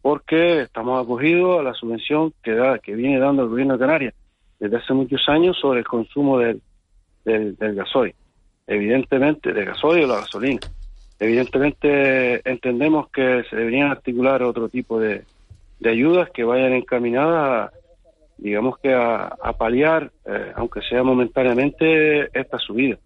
porque 0.00 0.62
estamos 0.62 1.02
acogidos 1.02 1.60
a 1.60 1.62
la 1.62 1.72
subvención 1.72 2.32
que 2.42 2.52
da 2.52 2.78
que 2.78 2.94
viene 2.94 3.18
dando 3.18 3.42
el 3.42 3.48
gobierno 3.48 3.74
de 3.74 3.80
Canarias 3.80 4.14
desde 4.58 4.76
hace 4.76 4.92
muchos 4.92 5.26
años 5.28 5.58
sobre 5.58 5.80
el 5.80 5.86
consumo 5.86 6.38
del, 6.38 6.60
del, 7.24 7.56
del 7.56 7.74
gasoil. 7.74 8.14
Evidentemente, 8.66 9.52
del 9.52 9.64
gasoil 9.64 10.04
o 10.04 10.08
la 10.08 10.16
gasolina. 10.16 10.60
Evidentemente 11.24 12.46
entendemos 12.46 13.08
que 13.08 13.44
se 13.48 13.56
deberían 13.56 13.90
articular 13.90 14.42
otro 14.42 14.68
tipo 14.68 15.00
de, 15.00 15.24
ayudas 15.82 16.28
que 16.28 16.44
vayan 16.44 16.74
encaminadas, 16.74 17.72
digamos 18.36 18.76
que 18.78 18.92
a, 18.92 19.30
paliar, 19.56 20.10
eh, 20.26 20.52
aunque 20.54 20.82
sea 20.82 21.02
momentáneamente, 21.02 22.28
esta 22.38 22.58
subida. 22.58 22.98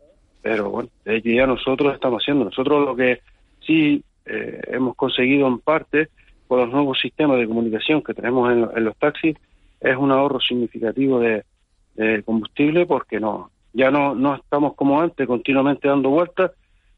Pero 0.43 0.69
bueno, 0.69 0.89
de 1.05 1.17
hecho 1.17 1.29
ya 1.29 1.47
nosotros 1.47 1.95
estamos 1.95 2.21
haciendo. 2.21 2.47
Nosotros 2.47 2.87
lo 2.87 2.97
que 2.97 3.21
sí 3.65 4.03
eh, 4.27 4.63
hemos 4.67 4.97
conseguido 4.97 5.47
en 5.47 5.61
parte 5.61 6.09
con 6.49 6.59
los 6.59 6.71
nuevos 6.71 6.99
sistemas 6.99 7.39
de 7.39 7.47
comunicación 7.47 8.03
que 8.03 8.15
tenemos 8.15 8.51
en, 8.51 8.85
los 8.85 8.97
taxis 8.97 9.37
es 9.81 9.97
un 9.97 10.11
ahorro 10.11 10.41
significativo 10.41 11.21
de, 11.21 11.45
de 11.95 12.25
combustible 12.25 12.85
porque 12.85 13.21
no 13.21 13.53
ya 13.73 13.93
no, 13.93 14.15
no 14.17 14.35
estamos 14.35 14.75
como 14.75 15.01
antes 15.01 15.25
continuamente 15.25 15.87
dando 15.87 16.09
vueltas 16.09 16.51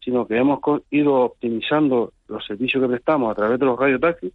sino 0.02 0.26
que 0.26 0.36
hemos 0.36 0.60
ido 0.90 1.14
optimizando 1.14 2.12
los 2.28 2.44
servicios 2.46 2.82
que 2.82 2.88
prestamos 2.88 3.30
a 3.30 3.34
través 3.34 3.58
de 3.58 3.66
los 3.66 3.78
radiotaxis 3.78 4.32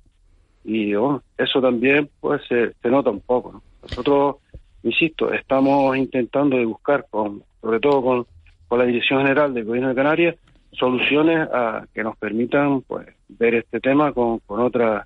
y 0.64 0.94
eso 0.94 1.62
también 1.62 2.10
pues 2.20 2.42
se, 2.48 2.74
nota 2.90 3.12
un 3.12 3.22
poco. 3.22 3.62
Nosotros, 3.84 4.38
insisto, 4.84 5.32
estamos 5.32 5.96
intentando 5.96 6.58
de 6.58 6.66
buscar, 6.66 7.06
con, 7.10 7.44
sobre 7.62 7.80
todo 7.80 8.02
con, 8.02 8.26
con 8.68 8.80
la 8.80 8.86
Dirección 8.86 9.22
General 9.22 9.54
del 9.54 9.66
Gobierno 9.66 9.90
de 9.90 9.96
Canarias, 9.96 10.36
soluciones 10.72 11.48
a, 11.54 11.86
que 11.94 12.04
nos 12.04 12.18
permitan 12.18 12.82
pues 12.82 13.08
ver 13.28 13.56
este 13.56 13.80
tema 13.80 14.12
con, 14.12 14.40
con 14.40 14.60
otra 14.60 15.06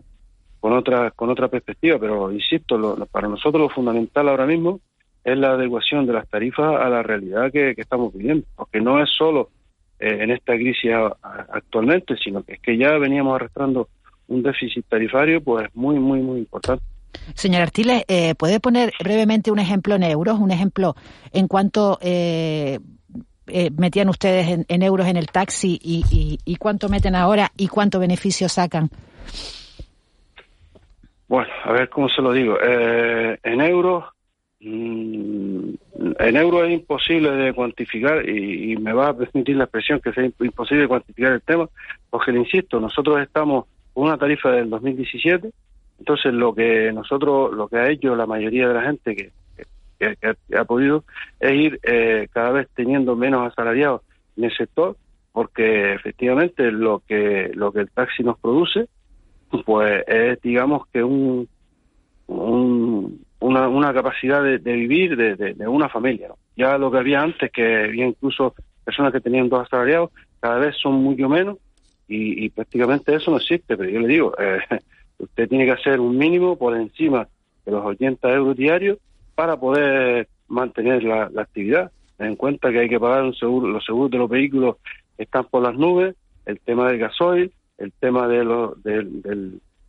con 0.60 0.74
otra 0.74 1.12
con 1.12 1.30
otra 1.30 1.48
perspectiva 1.48 1.98
pero 2.00 2.34
insisto 2.34 2.98
para 3.12 3.30
nosotros 3.30 3.62
lo 3.62 3.70
fundamental 3.70 4.28
ahora 4.28 4.46
mismo 4.46 4.82
es 5.24 5.38
la 5.38 5.52
adecuación 5.52 6.06
de 6.06 6.14
las 6.14 6.28
tarifas 6.28 6.80
a 6.80 6.90
la 6.90 7.04
realidad 7.04 7.52
que, 7.52 7.74
estamos 7.78 8.14
viviendo, 8.14 8.46
porque 8.56 8.82
no 8.82 9.02
es 9.02 9.10
solo 9.10 9.50
eh, 10.00 10.18
en 10.22 10.32
esta 10.32 10.56
crisis 10.56 10.92
actualmente, 11.22 12.16
sino 12.24 12.44
que 12.44 12.54
es 12.54 12.60
que 12.62 12.78
ya 12.78 12.98
veníamos 12.98 13.36
arrastrando 13.36 13.90
un 14.28 14.44
déficit 14.44 14.86
tarifario 14.88 15.42
pues 15.44 15.68
muy, 15.74 16.00
muy, 16.00 16.22
muy 16.22 16.40
importante. 16.40 16.84
Señor 17.34 17.62
Artiles, 17.62 18.04
eh, 18.08 18.36
¿puede 18.36 18.60
poner 18.60 18.94
brevemente 19.00 19.52
un 19.52 19.60
ejemplo 19.60 19.96
en 19.96 20.04
euros, 20.04 20.40
un 20.40 20.52
ejemplo 20.52 20.96
en 21.34 21.48
cuánto 21.48 21.98
eh, 22.02 22.80
eh, 23.48 23.72
metían 23.78 24.10
ustedes 24.10 24.66
en, 24.68 24.84
euros 24.84 25.08
en 25.08 25.18
el 25.18 25.28
taxi 25.28 25.80
y, 25.82 26.56
cuánto 26.58 26.90
meten 26.90 27.16
ahora 27.16 27.52
y 27.58 27.68
cuánto 27.68 28.00
beneficio 28.00 28.48
sacan? 28.50 28.90
Bueno, 31.28 31.50
a 31.64 31.72
ver 31.72 31.90
cómo 31.90 32.10
se 32.10 32.22
lo 32.22 32.32
digo. 32.32 32.58
en 32.62 33.62
euros, 33.62 34.06
en 34.62 35.78
euros 36.20 36.68
es 36.68 36.72
imposible 36.72 37.32
de 37.32 37.54
cuantificar 37.54 38.28
y, 38.28 38.74
y, 38.74 38.76
me 38.78 38.92
va 38.92 39.10
a 39.10 39.18
permitir 39.18 39.56
la 39.56 39.64
expresión 39.64 40.02
que 40.02 40.12
sea 40.12 40.26
imposible 40.26 40.82
de 40.82 40.88
cuantificar 40.88 41.32
el 41.32 41.42
tema, 41.42 41.70
porque 42.10 42.32
le 42.34 42.40
insisto, 42.40 42.80
nosotros 42.80 43.22
estamos 43.22 43.66
con 43.94 44.06
una 44.06 44.18
tarifa 44.18 44.52
del 44.52 44.70
2017 44.70 45.52
entonces, 46.00 46.34
lo 46.34 46.56
que 46.56 46.92
nosotros, 46.94 47.54
lo 47.54 47.68
que 47.68 47.78
ha 47.78 47.90
hecho 47.90 48.16
la 48.16 48.26
mayoría 48.26 48.68
de 48.68 48.74
la 48.74 48.84
gente 48.84 49.16
que, 49.16 49.32
ha 50.58 50.64
podido 50.64 51.04
es 51.42 51.52
ir 51.52 51.80
eh, 51.84 52.30
cada 52.32 52.52
vez 52.52 52.70
teniendo 52.74 53.18
menos 53.18 53.52
asalariados 53.52 54.02
en 54.38 54.46
el 54.46 54.56
sector, 54.56 54.96
porque 55.34 55.94
efectivamente 55.94 56.72
lo 56.72 57.04
que 57.06 57.52
lo 57.54 57.74
que 57.74 57.82
el 57.82 57.92
taxi 57.92 58.24
nos 58.24 58.40
produce, 58.40 58.88
pues 59.66 60.06
es, 60.08 60.42
digamos 60.42 60.88
que 60.88 61.04
un, 61.04 61.50
una, 63.40 63.68
una 63.68 63.94
capacidad 63.94 64.44
de, 64.44 64.58
vivir 64.58 65.16
de, 65.16 65.68
una 65.68 65.90
familia. 65.90 66.30
Ya 66.56 66.78
lo 66.78 66.92
que 66.92 66.98
había 66.98 67.22
antes, 67.22 67.52
que 67.52 67.86
había 67.86 68.06
incluso 68.06 68.54
personas 68.84 69.14
que 69.14 69.22
tenían 69.22 69.50
dos 69.50 69.66
asalariados, 69.66 70.12
cada 70.40 70.58
vez 70.58 70.76
son 70.78 70.96
mucho 70.96 71.30
menos 71.30 71.58
y, 72.08 72.50
prácticamente 72.50 73.16
eso 73.16 73.32
no 73.32 73.38
existe. 73.38 73.78
Pero 73.78 73.90
yo 73.90 74.00
le 74.00 74.08
digo, 74.08 74.34
eh, 74.40 74.60
usted 75.20 75.48
tiene 75.48 75.66
que 75.66 75.72
hacer 75.72 76.00
un 76.00 76.18
mínimo 76.18 76.58
por 76.58 76.76
encima 76.76 77.28
de 77.66 77.72
los 77.72 77.86
80 77.86 78.30
euros 78.34 78.58
diarios 78.58 78.98
para 79.36 79.58
poder 79.58 80.28
mantener 80.48 81.04
la, 81.04 81.30
actividad. 81.38 81.92
Ten 82.18 82.28
en 82.28 82.36
cuenta 82.36 82.72
que 82.72 82.80
hay 82.80 82.90
que 82.90 83.00
pagar 83.00 83.24
un 83.24 83.34
seguro, 83.34 83.68
los 83.68 83.86
seguros 83.86 84.12
de 84.12 84.18
los 84.18 84.30
vehículos 84.30 84.78
están 85.18 85.46
por 85.46 85.64
las 85.64 85.76
nubes, 85.76 86.16
el 86.46 86.60
tema 86.60 86.90
del 86.90 87.00
gasoil, 87.00 87.52
el 87.78 87.94
tema 87.94 88.28
de 88.28 88.44
los, 88.44 88.74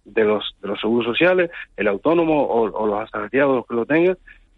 de, 0.05 0.25
los, 0.25 0.45
de 0.61 0.69
los 0.69 0.81
seguros 0.81 1.07
sociales, 1.07 1.51
el 1.77 1.89
autónomo 1.89 2.47
o, 2.47 2.87
los 2.87 3.01
asalariados 3.03 3.67
que 3.67 3.75
lo 3.75 3.87
tengan. 3.87 4.17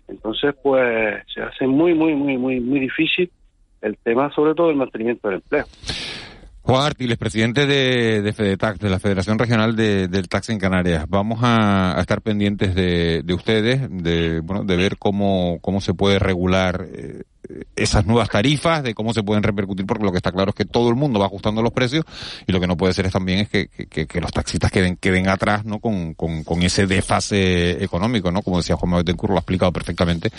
Entonces, 0.09 0.55
pues 0.63 1.23
se 1.33 1.43
hace 1.43 1.67
muy, 1.67 1.95
muy, 1.95 2.15
muy, 2.15 2.37
muy, 2.37 2.61
muy 2.61 2.81
difícil 2.81 3.31
el 3.81 3.97
tema, 3.99 4.31
sobre 4.35 4.55
todo, 4.55 4.69
del 4.69 4.77
mantenimiento 4.77 5.29
del 5.29 5.37
empleo. 5.37 5.65
Juan 6.65 6.87
Artiles, 6.87 7.19
presidente 7.19 7.67
de, 7.67 8.23
de 8.23 8.33
FEDETAX, 8.33 8.79
de 8.79 8.89
la 8.89 9.01
Federación 9.01 9.37
Regional 9.37 9.75
de, 9.75 10.07
del 10.07 10.29
Taxi 10.29 10.53
en 10.53 10.61
Canarias. 10.61 11.07
Vamos 11.09 11.41
a, 11.43 11.97
estar 11.99 12.23
pendientes 12.23 12.75
de, 12.77 13.23
de, 13.25 13.35
ustedes, 13.35 13.89
de, 13.91 14.41
bueno, 14.41 14.63
de 14.63 14.77
ver 14.77 14.97
cómo, 14.97 15.59
cómo 15.61 15.81
se 15.81 15.93
puede 15.93 16.21
regular 16.21 16.87
eh, 16.95 17.25
esas 17.77 18.07
nuevas 18.07 18.29
tarifas, 18.29 18.83
de 18.83 18.95
cómo 18.95 19.13
se 19.13 19.23
pueden 19.23 19.43
repercutir, 19.43 19.87
porque 19.87 20.05
lo 20.05 20.11
que 20.11 20.19
está 20.19 20.33
claro 20.33 20.51
es 20.51 20.55
que 20.55 20.65
todo 20.65 20.89
el 20.89 20.95
mundo 20.95 21.21
va 21.21 21.27
ajustando 21.27 21.63
los 21.63 21.73
precios 21.73 22.05
y 22.47 22.53
lo 22.53 22.61
que 22.61 22.67
no 22.67 22.77
puede 22.77 22.93
ser 22.93 23.07
es 23.07 23.13
también 23.13 23.41
es 23.41 23.49
que, 23.49 23.69
que, 23.69 24.21
los 24.21 24.33
taxistas 24.33 24.71
queden, 24.71 24.97
queden 24.97 25.29
atrás, 25.29 25.65
¿no? 25.65 25.79
Con, 25.79 26.15
con, 26.15 26.45
con, 26.45 26.63
ese 26.63 26.87
desfase 26.87 27.83
económico, 27.83 28.31
¿no? 28.31 28.43
Como 28.43 28.59
decía 28.59 28.77
Juan 28.77 28.93
Betancourt, 28.99 29.31
lo 29.31 29.37
ha 29.37 29.41
explicado 29.41 29.73
perfectamente 29.73 30.31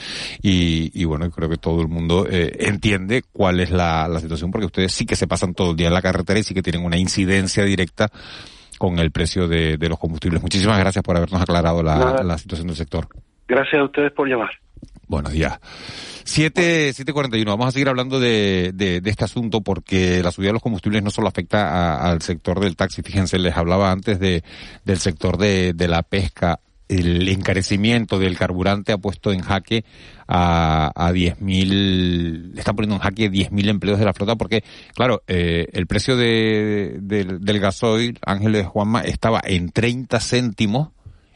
y, 0.42 0.92
y 0.94 1.06
bueno, 1.06 1.30
creo 1.30 1.50
que 1.50 1.58
todo 1.58 1.82
el 1.82 1.88
mundo 1.88 2.26
eh, 2.30 2.56
entiende 2.60 3.24
cuál 3.32 3.60
es 3.60 3.72
la, 3.72 4.08
la 4.08 4.20
situación, 4.20 4.52
porque 4.52 4.68
ustedes 4.68 4.92
sí 4.92 5.06
que 5.06 5.16
se 5.16 5.28
pasan 5.28 5.54
todo 5.54 5.72
el 5.72 5.78
día 5.78 5.88
en 5.88 5.94
la 5.94 6.02
carretera 6.02 6.40
y 6.40 6.44
sí 6.44 6.54
que 6.54 6.62
tienen 6.62 6.86
una 6.86 6.98
incidencia 6.98 7.64
directa 7.64 8.10
con 8.78 9.00
el 9.00 9.12
precio 9.12 9.48
de, 9.48 9.78
de 9.78 9.90
los 9.90 10.00
combustibles. 10.00 10.42
Muchísimas 10.42 10.80
gracias 10.80 11.04
por 11.04 11.16
habernos 11.16 11.42
aclarado 11.42 11.84
la, 11.84 12.22
la 12.24 12.38
situación 12.38 12.68
del 12.68 12.76
sector. 12.76 13.08
Gracias 13.48 13.82
a 13.82 13.86
ustedes 13.86 14.12
por 14.14 14.28
llamar. 14.28 14.50
Buenos 15.14 15.34
días. 15.34 15.60
7.41. 16.26 17.46
Vamos 17.46 17.68
a 17.68 17.72
seguir 17.72 17.88
hablando 17.88 18.20
de, 18.20 18.74
este 19.06 19.24
asunto 19.24 19.62
porque 19.62 20.24
la 20.24 20.32
subida 20.32 20.48
de 20.48 20.54
los 20.54 20.62
combustibles 20.64 21.04
no 21.04 21.12
solo 21.12 21.28
afecta 21.28 22.04
al 22.10 22.24
sector 22.24 22.60
del 22.60 22.76
taxi. 22.76 23.04
Fíjense, 23.04 23.38
les 23.38 23.56
hablaba 23.56 23.92
antes 23.92 24.20
de, 24.20 24.44
del 24.84 24.98
sector 24.98 25.38
de, 25.38 25.76
la 25.88 26.02
pesca. 26.02 26.62
El 26.90 27.30
encarecimiento 27.30 28.18
del 28.18 28.36
carburante 28.36 28.92
ha 28.92 28.98
puesto 28.98 29.32
en 29.32 29.42
jaque 29.42 29.86
a, 30.28 30.92
a 30.96 31.12
10.000, 31.12 32.54
le 32.54 32.60
está 32.60 32.74
poniendo 32.74 32.96
en 32.96 33.02
jaque 33.02 33.32
10.000 33.32 33.70
empleos 33.70 34.00
de 34.00 34.06
la 34.06 34.14
flota 34.14 34.36
porque, 34.36 34.64
claro, 34.96 35.22
eh, 35.28 35.68
el 35.74 35.86
precio 35.86 36.18
de, 36.18 36.98
del 37.02 37.60
gasoil, 37.60 38.18
Ángeles 38.26 38.66
Juanma, 38.66 39.02
estaba 39.02 39.42
en 39.44 39.70
30 39.70 40.20
céntimos 40.20 40.90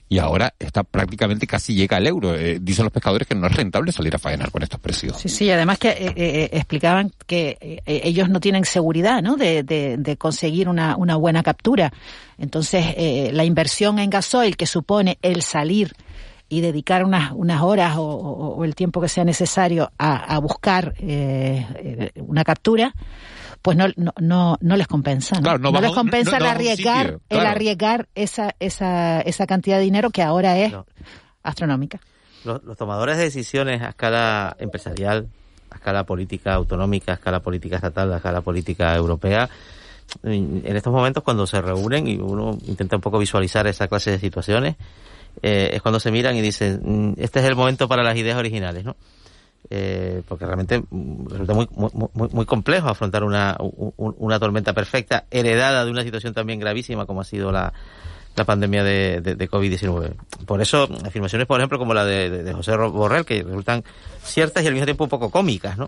y 0.10 0.20
ahora 0.20 0.53
está 0.58 0.84
prácticamente 0.84 1.47
casi 1.47 1.74
llega 1.74 1.97
al 1.97 2.08
euro. 2.08 2.34
Eh, 2.36 2.60
dicen 2.62 2.86
los 2.86 2.93
pescadores 2.93 3.28
que 3.28 3.36
no 3.36 3.47
es 3.47 3.55
rentable 3.55 3.91
salir 3.91 4.16
a 4.16 4.20
faenar 4.20 4.51
con 4.51 4.64
estos 4.64 4.80
precios. 4.80 5.18
Sí, 5.18 5.30
sí, 5.30 5.51
además 5.51 5.80
que 5.80 5.89
eh, 5.89 6.14
eh, 6.16 6.49
explicaban 6.53 7.12
que 7.26 7.82
ellos 7.86 8.30
no 8.30 8.39
tienen 8.39 8.64
seguridad 8.66 9.22
¿no? 9.22 9.36
De, 9.36 10.16
conseguir 10.18 10.70
una, 10.70 10.95
una, 10.95 11.16
buena 11.16 11.43
captura. 11.43 11.91
Entonces, 12.38 13.34
la 13.34 13.43
inversión 13.43 13.99
en 13.99 14.10
gasoil 14.10 14.55
que 14.55 14.66
supone 14.66 15.18
el 15.22 15.41
salir 15.41 15.93
y 16.49 16.62
dedicar 16.62 17.03
unas, 17.03 17.32
unas 17.34 17.62
horas 17.62 17.95
o, 17.97 18.64
el 18.64 18.76
tiempo 18.76 19.01
que 19.01 19.10
sea 19.10 19.26
necesario 19.26 19.91
a, 19.97 20.36
a 20.36 20.39
buscar 20.39 20.93
una 22.16 22.43
captura, 22.43 22.93
pues 23.62 23.78
no, 23.78 23.86
no, 24.20 24.58
no, 24.60 24.76
les 24.78 24.88
compensa. 24.88 25.39
¿no? 25.39 25.58
no, 25.58 25.82
les 25.82 25.91
compensa 25.91 26.38
el 26.38 26.45
arriesgar, 26.45 27.20
el 27.30 27.45
arriesgar 27.45 28.08
esa, 28.16 28.55
esa, 28.60 29.22
esa 29.22 29.47
cantidad 29.47 29.78
de 29.78 29.84
dinero 29.84 30.10
que 30.10 30.22
ahora 30.22 30.58
es 30.58 30.74
astronómica. 31.43 31.99
Los, 32.43 32.62
tomadores 32.78 33.18
de 33.18 33.24
decisiones 33.24 33.82
a 33.82 33.89
escala 33.89 34.55
empresarial, 34.60 35.28
a 35.70 35.76
escala 35.76 36.05
política 36.05 36.53
autonómica, 36.53 37.14
a 37.14 37.16
escala 37.16 37.41
política 37.41 37.78
estatal, 37.78 38.14
a 38.14 38.18
escala 38.18 38.41
política 38.41 38.95
europea, 38.95 39.49
en 40.24 40.76
estos 40.76 40.93
momentos 40.93 41.24
cuando 41.24 41.45
se 41.45 41.62
reúnen 41.62 42.08
y 42.08 42.16
uno 42.16 42.58
intenta 42.66 42.95
un 42.95 43.01
poco 43.01 43.20
visualizar 43.20 43.68
esa 43.68 43.88
clase 43.88 44.12
de 44.12 44.20
situaciones, 44.20 44.76
eh, 45.41 45.72
es 45.74 45.82
cuando 45.82 45.99
se 45.99 46.12
miran 46.12 46.36
y 46.36 46.41
dicen, 46.41 46.82
mm, 46.84 47.14
este 47.18 47.39
es 47.39 47.45
el 47.45 47.55
momento 47.55 47.88
para 47.88 48.03
las 48.03 48.16
ideas 48.16 48.38
originales, 48.38 48.86
¿no? 48.86 48.95
Eh, 49.70 50.22
porque 50.28 50.45
realmente 50.45 50.80
mm, 50.80 51.28
resulta 51.28 51.53
muy, 51.53 51.68
muy, 52.32 52.45
complejo 52.45 52.88
afrontar 52.88 53.24
una, 53.24 53.57
una 53.59 54.39
tormenta 54.39 54.74
perfecta 54.74 55.26
heredada 55.30 55.84
de 55.84 55.91
una 55.91 56.03
situación 56.03 56.34
también 56.34 56.59
gravísima 56.59 57.05
como 57.05 57.22
ha 57.22 57.26
sido 57.26 57.51
la, 57.51 57.74
la 58.38 58.45
pandemia 58.45 58.84
de, 58.84 59.20
de, 59.22 59.49
COVID-19. 59.49 60.13
Por 60.45 60.61
eso, 60.61 60.88
afirmaciones, 61.03 61.47
por 61.47 61.59
ejemplo, 61.59 61.80
como 61.80 61.93
la 61.93 62.05
de, 62.05 62.53
José 62.53 62.78
Borrell, 62.78 63.26
que 63.26 63.43
resultan 63.43 63.84
ciertas 64.22 64.63
y 64.63 64.68
al 64.68 64.74
mismo 64.74 64.86
tiempo 64.86 65.05
un 65.05 65.09
poco 65.09 65.32
cómicas, 65.32 65.78
¿no? 65.78 65.88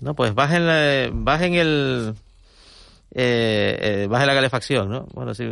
No, 0.00 0.14
pues 0.14 0.34
bajen, 0.34 0.66
la, 0.66 1.10
bajen 1.12 1.54
el... 1.54 2.14
Eh, 3.12 4.04
eh, 4.04 4.08
la 4.08 4.34
calefacción, 4.34 4.88
¿no? 4.88 5.08
Bueno, 5.14 5.34
si 5.34 5.44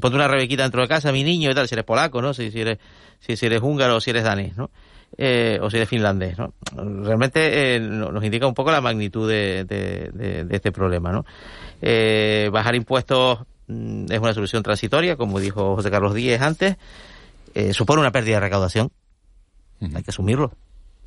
ponte 0.00 0.14
una 0.14 0.28
rebequita 0.28 0.62
dentro 0.62 0.82
de 0.82 0.88
casa, 0.88 1.10
mi 1.10 1.24
niño 1.24 1.50
y 1.50 1.54
tal, 1.54 1.66
si 1.66 1.74
eres 1.74 1.84
polaco, 1.84 2.22
¿no? 2.22 2.32
Si, 2.32 2.52
si 2.52 2.60
eres 2.60 2.78
si 3.18 3.46
eres 3.46 3.60
húngaro 3.62 3.96
o 3.96 4.00
si 4.00 4.10
eres 4.10 4.24
danés, 4.24 4.56
¿no? 4.56 4.70
Eh, 5.18 5.58
o 5.60 5.70
si 5.70 5.78
de 5.78 5.86
finlandés. 5.86 6.38
¿no? 6.38 6.54
Realmente 6.74 7.76
eh, 7.76 7.80
nos 7.80 8.24
indica 8.24 8.46
un 8.46 8.54
poco 8.54 8.70
la 8.70 8.80
magnitud 8.80 9.28
de, 9.28 10.46
este 10.50 10.72
problema. 10.72 11.12
¿no? 11.12 11.24
Eh, 11.80 12.48
bajar 12.52 12.74
impuestos 12.74 13.40
mm, 13.68 14.06
es 14.10 14.18
una 14.18 14.34
solución 14.34 14.62
transitoria, 14.62 15.16
como 15.16 15.40
dijo 15.40 15.76
José 15.76 15.90
Carlos 15.90 16.14
Díez 16.14 16.40
antes. 16.40 16.76
Eh, 17.54 17.72
supone 17.72 18.00
una 18.00 18.12
pérdida 18.12 18.36
de 18.36 18.40
recaudación. 18.40 18.90
Hay 19.80 20.02
que 20.02 20.10
asumirlo 20.10 20.52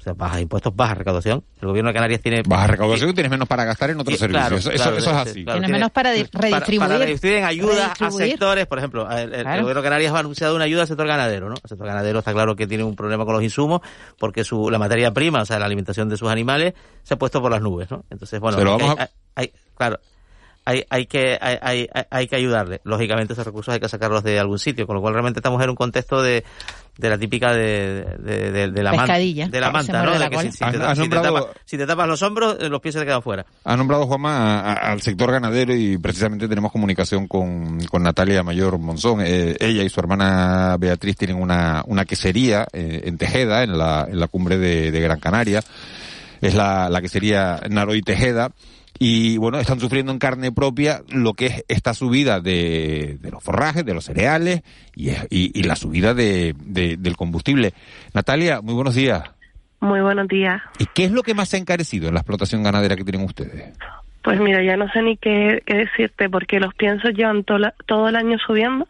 sea, 0.06 0.14
baja 0.14 0.39
impuestos, 0.39 0.76
baja 0.76 0.93
recaudación. 0.93 1.43
El 1.62 1.68
gobierno 1.68 1.89
de 1.89 1.93
Canarias 1.93 2.22
tiene... 2.22 2.43
Baja 2.45 2.68
recaudación 2.68 3.10
y 3.10 3.14
tienes 3.14 3.32
menos 3.32 3.47
para 3.47 3.66
gastar 3.66 3.89
en 3.89 3.99
otros 3.99 4.18
servicios. 4.18 4.68
eso, 4.68 4.95
es 4.95 5.08
así. 5.08 5.43
tienes 5.43 5.70
menos 5.70 5.91
para 5.91 6.12
redistribuir. 6.12 6.51
Para, 6.80 6.97
redistribuir 6.97 7.39
en 7.39 7.45
ayudas 7.45 8.01
a 8.01 8.12
sectores, 8.12 8.68
por 8.68 8.78
ejemplo, 8.78 9.10
el, 9.12 9.32
gobierno 9.32 9.74
de 9.74 9.84
Canarias 9.84 10.14
ha 10.14 10.20
anunciado 10.20 10.56
una 10.56 10.66
ayuda 10.66 10.84
al 10.84 10.88
sector 10.88 11.08
ganadero, 11.08 11.49
¿no? 11.49 11.56
El 11.56 11.70
sector 11.70 11.88
ganadero 11.88 12.20
está 12.20 12.34
claro 12.34 12.56
que 12.56 12.68
tiene 12.68 12.84
un 12.84 12.95
problema 12.95 13.26
con 13.26 13.34
los 13.34 13.43
insumos 13.43 13.82
porque 14.20 14.43
su, 14.43 14.70
la 14.70 14.80
materia 14.80 15.12
prima, 15.12 15.41
o 15.41 15.45
sea, 15.45 15.60
la 15.60 15.66
alimentación 15.66 16.08
de 16.08 16.18
sus 16.18 16.30
animales, 16.30 16.74
se 17.03 17.16
ha 17.16 17.18
puesto 17.18 17.41
por 17.41 17.51
las 17.51 17.62
nubes, 17.62 17.89
¿no? 17.89 18.06
Entonces, 18.10 18.39
bueno, 18.39 18.58
hay, 19.36 19.51
claro, 19.76 19.99
hay, 20.66 20.84
hay, 20.89 21.05
que, 21.05 21.38
hay, 21.39 21.57
hay, 21.61 21.88
hay 22.09 22.28
que 22.28 22.36
ayudarle. 22.36 22.82
Lógicamente 22.84 23.34
esos 23.34 23.45
recursos 23.45 23.74
hay 23.74 23.80
que 23.80 23.88
sacarlos 23.88 24.24
de 24.24 24.39
algún 24.39 24.57
sitio, 24.59 24.88
con 24.88 24.95
lo 24.95 25.01
cual 25.01 25.13
realmente 25.13 25.39
estamos 25.39 25.63
en 25.63 25.70
un 25.70 25.76
contexto 25.76 26.24
de, 26.24 26.43
de 26.97 27.09
la 27.09 27.18
típica 27.20 27.53
de, 27.53 28.03
de, 28.20 28.72
de, 28.72 28.84
la, 28.84 28.93
manta, 28.93 29.18
de 29.18 29.59
la 29.59 29.70
manta, 29.70 30.03
¿no? 30.03 30.18
De 30.18 30.30
que 30.30 30.39
si, 30.39 30.51
si, 30.51 30.66
te, 30.66 30.95
si, 30.95 31.09
te 31.09 31.16
tapas, 31.16 31.45
si, 31.66 31.78
te 31.78 31.86
tapas, 31.86 32.07
los 32.07 32.22
hombros, 32.24 32.57
los 32.70 32.82
pies 32.82 32.93
se 32.93 32.99
te 32.99 33.05
quedan 33.05 33.22
fuera. 33.22 33.45
Ha 33.63 33.78
nombrado, 33.78 34.07
Juanma, 34.07 34.74
al 34.74 35.01
sector 35.01 35.32
ganadero 35.32 35.76
y 35.76 35.97
precisamente 35.99 36.47
tenemos 36.47 36.72
comunicación 36.72 37.28
con, 37.28 37.80
con 37.86 38.01
Natalia 38.01 38.41
Mayor 38.41 38.80
Monzón. 38.80 39.22
Eh, 39.22 39.55
ella 39.59 39.84
y 39.84 39.89
su 39.89 39.99
hermana 39.99 40.78
Beatriz 40.80 41.16
tienen 41.16 41.38
una, 41.38 41.84
una 41.86 42.05
quesería 42.05 42.66
eh, 42.74 43.01
en 43.05 43.18
Tejeda, 43.20 43.63
en 43.63 43.78
la, 43.78 44.07
en 44.09 44.20
la 44.20 44.28
cumbre 44.28 44.57
de, 44.57 44.91
de 44.91 44.99
Gran 44.99 45.20
Canaria. 45.20 45.61
Es 46.41 46.55
la, 46.55 46.89
la 46.89 47.01
quesería 47.01 47.61
Naroy 47.70 48.01
Tejeda 48.01 48.51
y 48.98 49.38
bueno, 49.38 49.60
están 49.60 49.80
sufriendo 49.80 50.12
en 50.12 50.20
carne 50.20 50.52
propia 50.52 51.02
lo 51.10 51.34
que 51.34 51.48
es 51.48 51.66
esta 51.68 51.93
subida 51.93 52.39
de, 52.39 53.18
de 53.20 53.32
los 53.32 53.43
forrajes, 53.43 53.86
de 53.86 53.93
los 53.93 54.06
cereales 54.06 54.62
y, 54.96 55.10
y, 55.10 55.52
y 55.54 55.64
la 55.64 55.76
subida 55.76 56.14
de, 56.14 56.56
de, 56.58 56.98
del 56.98 57.18
combustible. 57.18 57.74
Natalia, 58.14 58.62
muy 58.62 58.74
buenos 58.74 58.96
días. 58.96 59.24
Muy 59.82 60.02
buenos 60.02 60.28
días. 60.28 60.62
¿Y 60.80 60.86
qué 60.88 61.06
es 61.06 61.12
lo 61.12 61.24
que 61.24 61.34
más 61.34 61.50
se 61.50 61.58
ha 61.58 61.60
encarecido 61.60 62.08
en 62.08 62.14
la 62.14 62.22
explotación 62.22 62.64
ganadera 62.64 62.96
que 62.96 63.04
tienen 63.04 63.26
ustedes? 63.26 63.78
Pues 64.24 64.39
mira, 64.39 64.64
ya 64.64 64.76
no 64.78 64.89
sé 64.89 65.04
ni 65.04 65.18
qué, 65.18 65.62
qué 65.66 65.76
decirte 65.76 66.30
porque 66.30 66.60
los 66.60 66.74
piensos 66.74 67.12
llevan 67.14 67.43
to 67.43 67.60
la, 67.60 67.76
todo 67.86 68.10
el 68.10 68.16
año 68.16 68.39
subiendo, 68.39 68.88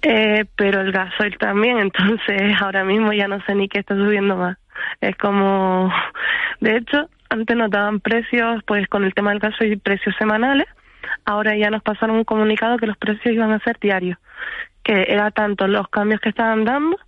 eh, 0.00 0.46
pero 0.56 0.80
el 0.80 0.92
gasoil 0.92 1.36
también, 1.36 1.78
entonces 1.80 2.54
ahora 2.60 2.84
mismo 2.84 3.12
ya 3.12 3.28
no 3.28 3.42
sé 3.44 3.54
ni 3.54 3.68
qué 3.68 3.80
está 3.80 3.94
subiendo 3.94 4.36
más. 4.36 4.56
Es 5.00 5.16
como, 5.16 5.92
de 6.60 6.78
hecho, 6.78 7.10
antes 7.32 7.56
nos 7.56 7.70
daban 7.70 8.00
precios, 8.00 8.62
pues 8.66 8.86
con 8.88 9.04
el 9.04 9.14
tema 9.14 9.30
del 9.30 9.40
caso 9.40 9.64
y 9.64 9.76
precios 9.76 10.14
semanales. 10.18 10.66
Ahora 11.24 11.56
ya 11.56 11.70
nos 11.70 11.82
pasaron 11.82 12.16
un 12.16 12.24
comunicado 12.24 12.76
que 12.76 12.86
los 12.86 12.96
precios 12.98 13.34
iban 13.34 13.52
a 13.52 13.58
ser 13.60 13.78
diarios, 13.80 14.18
que 14.82 15.06
era 15.08 15.30
tanto 15.30 15.66
los 15.66 15.88
cambios 15.88 16.20
que 16.20 16.28
estaban 16.28 16.64
dando 16.64 16.98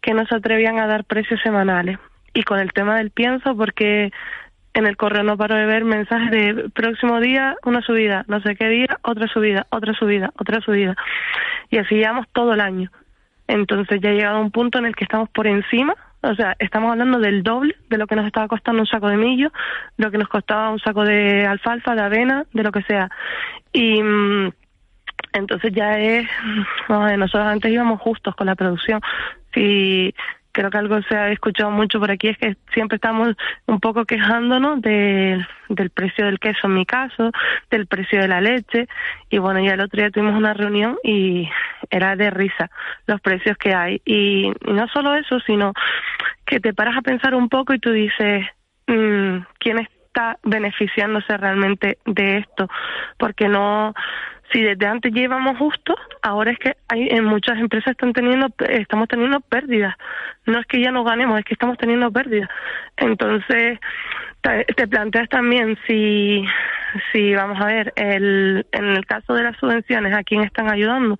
que 0.00 0.14
no 0.14 0.26
se 0.26 0.34
atrevían 0.34 0.78
a 0.78 0.86
dar 0.86 1.04
precios 1.04 1.40
semanales. 1.42 1.98
Y 2.32 2.42
con 2.42 2.58
el 2.58 2.72
tema 2.72 2.96
del 2.96 3.10
pienso, 3.10 3.56
porque 3.56 4.10
en 4.72 4.86
el 4.86 4.96
correo 4.96 5.22
no 5.22 5.36
paro 5.36 5.56
de 5.56 5.66
ver 5.66 5.84
mensajes 5.84 6.30
de 6.30 6.70
próximo 6.70 7.20
día 7.20 7.56
una 7.64 7.82
subida, 7.82 8.24
no 8.28 8.40
sé 8.40 8.56
qué 8.56 8.68
día 8.68 8.98
otra 9.02 9.26
subida, 9.28 9.66
otra 9.70 9.94
subida, 9.94 10.32
otra 10.38 10.60
subida. 10.60 10.96
Y 11.70 11.78
así 11.78 11.96
llevamos 11.96 12.26
todo 12.32 12.54
el 12.54 12.60
año. 12.60 12.90
Entonces 13.46 14.00
ya 14.00 14.10
ha 14.10 14.14
llegado 14.14 14.40
un 14.40 14.50
punto 14.50 14.78
en 14.78 14.86
el 14.86 14.94
que 14.94 15.04
estamos 15.04 15.28
por 15.30 15.46
encima 15.46 15.94
o 16.22 16.34
sea, 16.34 16.54
estamos 16.58 16.92
hablando 16.92 17.18
del 17.18 17.42
doble 17.42 17.76
de 17.88 17.98
lo 17.98 18.06
que 18.06 18.16
nos 18.16 18.26
estaba 18.26 18.48
costando 18.48 18.82
un 18.82 18.86
saco 18.86 19.08
de 19.08 19.16
millo, 19.16 19.52
lo 19.96 20.10
que 20.10 20.18
nos 20.18 20.28
costaba 20.28 20.70
un 20.70 20.78
saco 20.78 21.04
de 21.04 21.46
alfalfa, 21.46 21.94
de 21.94 22.02
avena, 22.02 22.44
de 22.52 22.62
lo 22.62 22.72
que 22.72 22.82
sea. 22.82 23.10
Y 23.72 24.02
mm, 24.02 24.52
entonces 25.32 25.72
ya 25.72 25.98
es, 25.98 26.28
nosotros 26.88 27.46
antes 27.46 27.72
íbamos 27.72 28.00
justos 28.00 28.34
con 28.36 28.46
la 28.46 28.54
producción. 28.54 29.00
Si 29.54 30.14
creo 30.60 30.70
que 30.70 30.76
algo 30.76 31.00
se 31.08 31.16
ha 31.16 31.32
escuchado 31.32 31.70
mucho 31.70 31.98
por 31.98 32.10
aquí 32.10 32.28
es 32.28 32.36
que 32.36 32.54
siempre 32.74 32.96
estamos 32.96 33.34
un 33.66 33.80
poco 33.80 34.04
quejándonos 34.04 34.82
de, 34.82 35.42
del 35.70 35.88
precio 35.88 36.26
del 36.26 36.38
queso 36.38 36.66
en 36.66 36.74
mi 36.74 36.84
caso, 36.84 37.32
del 37.70 37.86
precio 37.86 38.20
de 38.20 38.28
la 38.28 38.42
leche. 38.42 38.86
Y 39.30 39.38
bueno, 39.38 39.60
ya 39.60 39.72
el 39.72 39.80
otro 39.80 39.98
día 39.98 40.10
tuvimos 40.10 40.34
una 40.34 40.52
reunión 40.52 40.98
y 41.02 41.48
era 41.88 42.14
de 42.14 42.28
risa 42.28 42.70
los 43.06 43.22
precios 43.22 43.56
que 43.56 43.74
hay. 43.74 44.02
Y, 44.04 44.52
no 44.70 44.86
solo 44.88 45.14
eso, 45.14 45.40
sino 45.40 45.72
que 46.44 46.60
te 46.60 46.74
paras 46.74 46.98
a 46.98 47.02
pensar 47.02 47.34
un 47.34 47.48
poco 47.48 47.72
y 47.72 47.78
tú 47.78 47.90
dices, 47.90 48.44
mmm, 48.86 49.38
¿quién 49.60 49.78
está 50.10 50.38
beneficiándose 50.42 51.36
realmente 51.36 51.98
de 52.04 52.38
esto? 52.38 52.68
Porque 53.16 53.48
no 53.48 53.94
si 54.52 54.60
desde 54.62 54.86
antes 54.86 55.12
llevamos 55.12 55.58
justo, 55.58 55.94
ahora 56.22 56.50
es 56.50 56.58
que 56.58 56.76
hay 56.88 57.06
en 57.08 57.24
muchas 57.24 57.56
empresas 57.58 57.92
están 57.92 58.12
teniendo 58.12 58.48
estamos 58.68 59.06
teniendo 59.08 59.40
pérdidas. 59.40 59.94
No 60.46 60.58
es 60.58 60.66
que 60.66 60.80
ya 60.80 60.90
no 60.90 61.04
ganemos, 61.04 61.38
es 61.38 61.44
que 61.44 61.54
estamos 61.54 61.78
teniendo 61.78 62.10
pérdidas. 62.10 62.48
Entonces, 62.96 63.78
te, 64.42 64.88
planteas 64.88 65.28
también 65.28 65.78
si 65.86 66.44
si 67.12 67.32
vamos 67.34 67.60
a 67.60 67.66
ver 67.66 67.92
el 67.94 68.66
en 68.72 68.86
el 68.86 69.06
caso 69.06 69.34
de 69.34 69.44
las 69.44 69.56
subvenciones 69.58 70.12
a 70.14 70.24
quién 70.24 70.42
están 70.42 70.68
ayudando. 70.68 71.16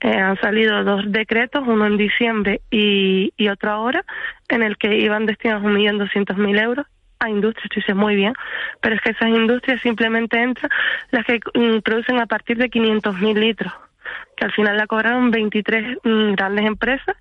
Eh, 0.00 0.16
han 0.16 0.40
salido 0.40 0.84
dos 0.84 1.02
decretos, 1.06 1.62
uno 1.66 1.86
en 1.86 1.96
diciembre 1.96 2.60
y, 2.70 3.32
y 3.36 3.48
otro 3.48 3.70
ahora, 3.70 4.04
en 4.48 4.62
el 4.62 4.76
que 4.76 4.98
iban 4.98 5.26
destinados 5.26 5.64
un 5.64 5.74
millón 5.74 5.98
doscientos 5.98 6.36
mil 6.36 6.58
euros 6.58 6.86
a 7.22 7.30
industrias, 7.30 7.68
tú 7.70 7.80
dices 7.80 7.94
muy 7.94 8.14
bien, 8.14 8.34
pero 8.80 8.94
es 8.94 9.00
que 9.00 9.10
esas 9.10 9.28
industrias 9.28 9.80
simplemente 9.80 10.40
entran 10.40 10.70
las 11.10 11.24
que 11.24 11.40
mm, 11.54 11.80
producen 11.80 12.20
a 12.20 12.26
partir 12.26 12.56
de 12.58 12.70
500.000 12.70 13.38
litros, 13.38 13.72
que 14.36 14.44
al 14.44 14.52
final 14.52 14.76
la 14.76 14.86
cobraron 14.86 15.30
23 15.30 15.98
mm, 16.02 16.32
grandes 16.34 16.66
empresas 16.66 17.16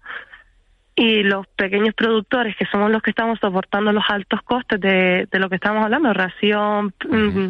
y 0.95 1.23
los 1.23 1.47
pequeños 1.47 1.93
productores, 1.95 2.55
que 2.57 2.65
somos 2.65 2.91
los 2.91 3.01
que 3.01 3.11
estamos 3.11 3.39
soportando 3.39 3.91
los 3.91 4.03
altos 4.09 4.41
costes 4.43 4.79
de, 4.79 5.27
de 5.31 5.39
lo 5.39 5.49
que 5.49 5.55
estamos 5.55 5.83
hablando, 5.83 6.13
ración, 6.13 6.93
mm, 7.07 7.49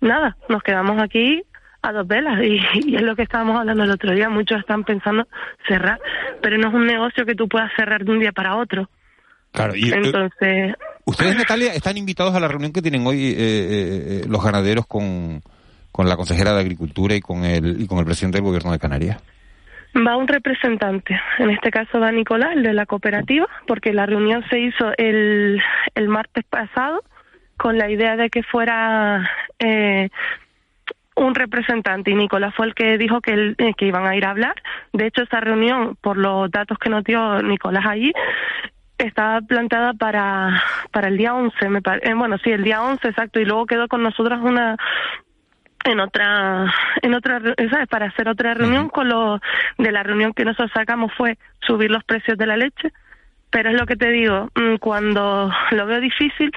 nada, 0.00 0.36
nos 0.48 0.62
quedamos 0.62 1.00
aquí 1.02 1.42
a 1.82 1.92
dos 1.92 2.06
velas 2.06 2.40
y, 2.42 2.60
y, 2.86 2.96
es 2.96 3.02
lo 3.02 3.16
que 3.16 3.22
estábamos 3.22 3.58
hablando 3.58 3.84
el 3.84 3.90
otro 3.90 4.12
día. 4.12 4.28
Muchos 4.28 4.60
están 4.60 4.84
pensando 4.84 5.26
cerrar, 5.66 6.00
pero 6.40 6.56
no 6.58 6.68
es 6.68 6.74
un 6.74 6.86
negocio 6.86 7.26
que 7.26 7.34
tú 7.34 7.48
puedas 7.48 7.72
cerrar 7.76 8.04
de 8.04 8.12
un 8.12 8.20
día 8.20 8.32
para 8.32 8.56
otro. 8.56 8.88
Claro, 9.52 9.76
y, 9.76 9.90
eh, 9.90 9.94
Entonces. 9.96 10.74
Ustedes, 11.04 11.36
Natalia, 11.36 11.74
están 11.74 11.96
invitados 11.96 12.34
a 12.34 12.40
la 12.40 12.48
reunión 12.48 12.72
que 12.72 12.82
tienen 12.82 13.06
hoy 13.06 13.30
eh, 13.30 13.34
eh, 13.38 14.22
los 14.28 14.42
ganaderos 14.42 14.86
con, 14.86 15.42
con 15.90 16.08
la 16.08 16.16
consejera 16.16 16.54
de 16.54 16.60
Agricultura 16.60 17.14
y 17.14 17.20
con 17.20 17.44
el, 17.44 17.80
y 17.80 17.86
con 17.86 17.98
el 17.98 18.04
presidente 18.04 18.38
del 18.38 18.46
Gobierno 18.46 18.72
de 18.72 18.78
Canarias. 18.78 19.22
Va 19.94 20.16
un 20.16 20.26
representante, 20.26 21.20
en 21.38 21.50
este 21.50 21.70
caso 21.70 22.00
va 22.00 22.10
Nicolás, 22.10 22.52
el 22.56 22.62
de 22.62 22.72
la 22.72 22.86
cooperativa, 22.86 23.46
porque 23.66 23.92
la 23.92 24.06
reunión 24.06 24.42
se 24.48 24.58
hizo 24.58 24.90
el, 24.96 25.62
el 25.94 26.08
martes 26.08 26.44
pasado 26.44 27.04
con 27.58 27.76
la 27.76 27.90
idea 27.90 28.16
de 28.16 28.30
que 28.30 28.42
fuera 28.42 29.30
eh, 29.58 30.08
un 31.14 31.34
representante 31.34 32.10
y 32.10 32.14
Nicolás 32.14 32.54
fue 32.54 32.66
el 32.66 32.74
que 32.74 32.96
dijo 32.96 33.20
que, 33.20 33.32
él, 33.32 33.54
eh, 33.58 33.74
que 33.76 33.86
iban 33.86 34.06
a 34.06 34.16
ir 34.16 34.24
a 34.24 34.30
hablar. 34.30 34.54
De 34.92 35.06
hecho, 35.06 35.22
esa 35.22 35.40
reunión, 35.40 35.96
por 36.00 36.16
los 36.16 36.50
datos 36.50 36.78
que 36.78 36.88
nos 36.88 37.04
dio 37.04 37.42
Nicolás 37.42 37.84
allí, 37.86 38.12
estaba 39.06 39.40
plantada 39.40 39.94
para, 39.94 40.62
para 40.90 41.08
el 41.08 41.16
día 41.16 41.34
11, 41.34 41.68
me 41.68 41.80
eh, 42.02 42.14
bueno, 42.14 42.38
sí, 42.38 42.50
el 42.50 42.62
día 42.62 42.82
11, 42.82 43.08
exacto, 43.08 43.40
y 43.40 43.44
luego 43.44 43.66
quedó 43.66 43.88
con 43.88 44.02
nosotros 44.02 44.40
una 44.42 44.76
en 45.84 46.00
otra 46.00 46.72
en 47.02 47.14
otra 47.14 47.40
¿sabes? 47.40 47.88
para 47.88 48.06
hacer 48.06 48.28
otra 48.28 48.54
reunión 48.54 48.88
con 48.88 49.08
lo 49.08 49.40
de 49.78 49.90
la 49.90 50.04
reunión 50.04 50.32
que 50.32 50.44
nosotros 50.44 50.70
sacamos 50.72 51.12
fue 51.16 51.38
subir 51.60 51.90
los 51.90 52.04
precios 52.04 52.38
de 52.38 52.46
la 52.46 52.56
leche 52.56 52.92
pero 53.50 53.70
es 53.70 53.78
lo 53.78 53.84
que 53.84 53.96
te 53.96 54.10
digo 54.10 54.48
mm, 54.54 54.76
cuando 54.76 55.52
lo 55.72 55.86
veo 55.86 55.98
difícil 55.98 56.52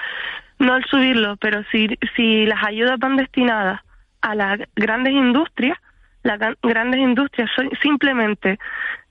no 0.60 0.76
el 0.76 0.86
subirlo 0.86 1.38
pero 1.38 1.64
si 1.72 1.98
si 2.16 2.46
las 2.46 2.64
ayudas 2.64 3.00
van 3.00 3.16
destinadas 3.16 3.82
a 4.22 4.36
las 4.36 4.60
grandes 4.76 5.14
industrias 5.14 5.80
las 6.22 6.40
grandes 6.62 7.00
industrias 7.00 7.50
simplemente 7.82 8.60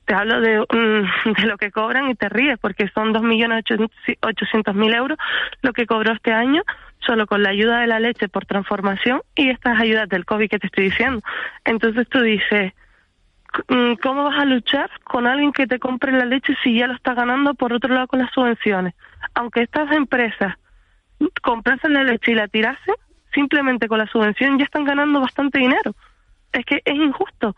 te 0.04 0.14
hablo 0.14 0.40
de, 0.40 0.60
mm, 0.60 1.32
de 1.42 1.46
lo 1.46 1.56
que 1.56 1.70
cobran 1.70 2.08
y 2.10 2.14
te 2.14 2.28
ríes 2.28 2.58
porque 2.58 2.88
son 2.88 3.12
dos 3.12 3.22
millones 3.22 3.64
ochocientos 4.20 4.74
mil 4.74 4.94
euros 4.94 5.18
lo 5.62 5.72
que 5.72 5.86
cobró 5.86 6.12
este 6.12 6.32
año 6.32 6.62
solo 7.00 7.26
con 7.26 7.42
la 7.42 7.50
ayuda 7.50 7.80
de 7.80 7.86
la 7.86 8.00
leche 8.00 8.28
por 8.28 8.46
transformación 8.46 9.22
y 9.34 9.50
estas 9.50 9.78
ayudas 9.78 10.08
del 10.08 10.24
COVID 10.24 10.48
que 10.48 10.58
te 10.58 10.68
estoy 10.68 10.84
diciendo. 10.84 11.22
Entonces 11.64 12.08
tú 12.08 12.20
dices, 12.20 12.72
mm, 13.68 13.94
¿cómo 14.02 14.24
vas 14.24 14.38
a 14.38 14.44
luchar 14.44 14.90
con 15.04 15.26
alguien 15.26 15.52
que 15.52 15.66
te 15.66 15.78
compre 15.78 16.12
la 16.12 16.24
leche 16.24 16.56
si 16.62 16.78
ya 16.78 16.86
lo 16.86 16.94
está 16.94 17.14
ganando 17.14 17.54
por 17.54 17.72
otro 17.72 17.92
lado 17.92 18.06
con 18.06 18.20
las 18.20 18.32
subvenciones? 18.32 18.94
Aunque 19.34 19.62
estas 19.62 19.90
empresas 19.92 20.54
comprasen 21.42 21.92
la 21.92 22.04
leche 22.04 22.32
y 22.32 22.34
la 22.34 22.48
tirasen, 22.48 22.94
simplemente 23.32 23.88
con 23.88 23.98
la 23.98 24.06
subvención 24.06 24.58
ya 24.58 24.64
están 24.64 24.84
ganando 24.84 25.20
bastante 25.20 25.58
dinero. 25.58 25.94
Es 26.52 26.64
que 26.64 26.80
es 26.84 26.94
injusto. 26.94 27.56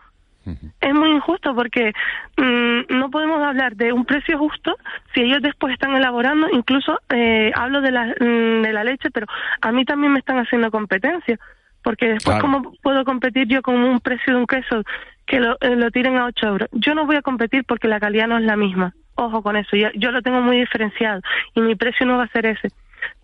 Es 0.80 0.94
muy 0.94 1.10
injusto 1.10 1.54
porque 1.54 1.92
mmm, 2.36 2.96
no 2.96 3.10
podemos 3.10 3.42
hablar 3.42 3.74
de 3.76 3.92
un 3.92 4.04
precio 4.04 4.38
justo 4.38 4.76
si 5.14 5.22
ellos 5.22 5.42
después 5.42 5.72
están 5.72 5.94
elaborando, 5.96 6.48
incluso 6.52 7.00
eh, 7.08 7.50
hablo 7.54 7.80
de 7.80 7.90
la, 7.90 8.06
mmm, 8.06 8.62
de 8.62 8.72
la 8.72 8.84
leche, 8.84 9.10
pero 9.10 9.26
a 9.60 9.72
mí 9.72 9.84
también 9.84 10.12
me 10.12 10.20
están 10.20 10.38
haciendo 10.38 10.70
competencia, 10.70 11.38
porque 11.82 12.06
después 12.06 12.36
claro. 12.36 12.42
cómo 12.42 12.72
puedo 12.82 13.04
competir 13.04 13.48
yo 13.48 13.62
con 13.62 13.76
un 13.76 14.00
precio 14.00 14.34
de 14.34 14.40
un 14.40 14.46
queso 14.46 14.82
que 15.26 15.40
lo, 15.40 15.56
eh, 15.60 15.76
lo 15.76 15.90
tiren 15.90 16.16
a 16.16 16.26
8 16.26 16.46
euros. 16.46 16.68
Yo 16.72 16.94
no 16.94 17.06
voy 17.06 17.16
a 17.16 17.22
competir 17.22 17.64
porque 17.64 17.88
la 17.88 18.00
calidad 18.00 18.28
no 18.28 18.38
es 18.38 18.44
la 18.44 18.56
misma. 18.56 18.94
Ojo 19.16 19.42
con 19.42 19.56
eso, 19.56 19.76
yo, 19.76 19.88
yo 19.94 20.12
lo 20.12 20.22
tengo 20.22 20.40
muy 20.40 20.58
diferenciado 20.58 21.22
y 21.54 21.60
mi 21.60 21.74
precio 21.74 22.06
no 22.06 22.18
va 22.18 22.24
a 22.24 22.28
ser 22.28 22.46
ese. 22.46 22.68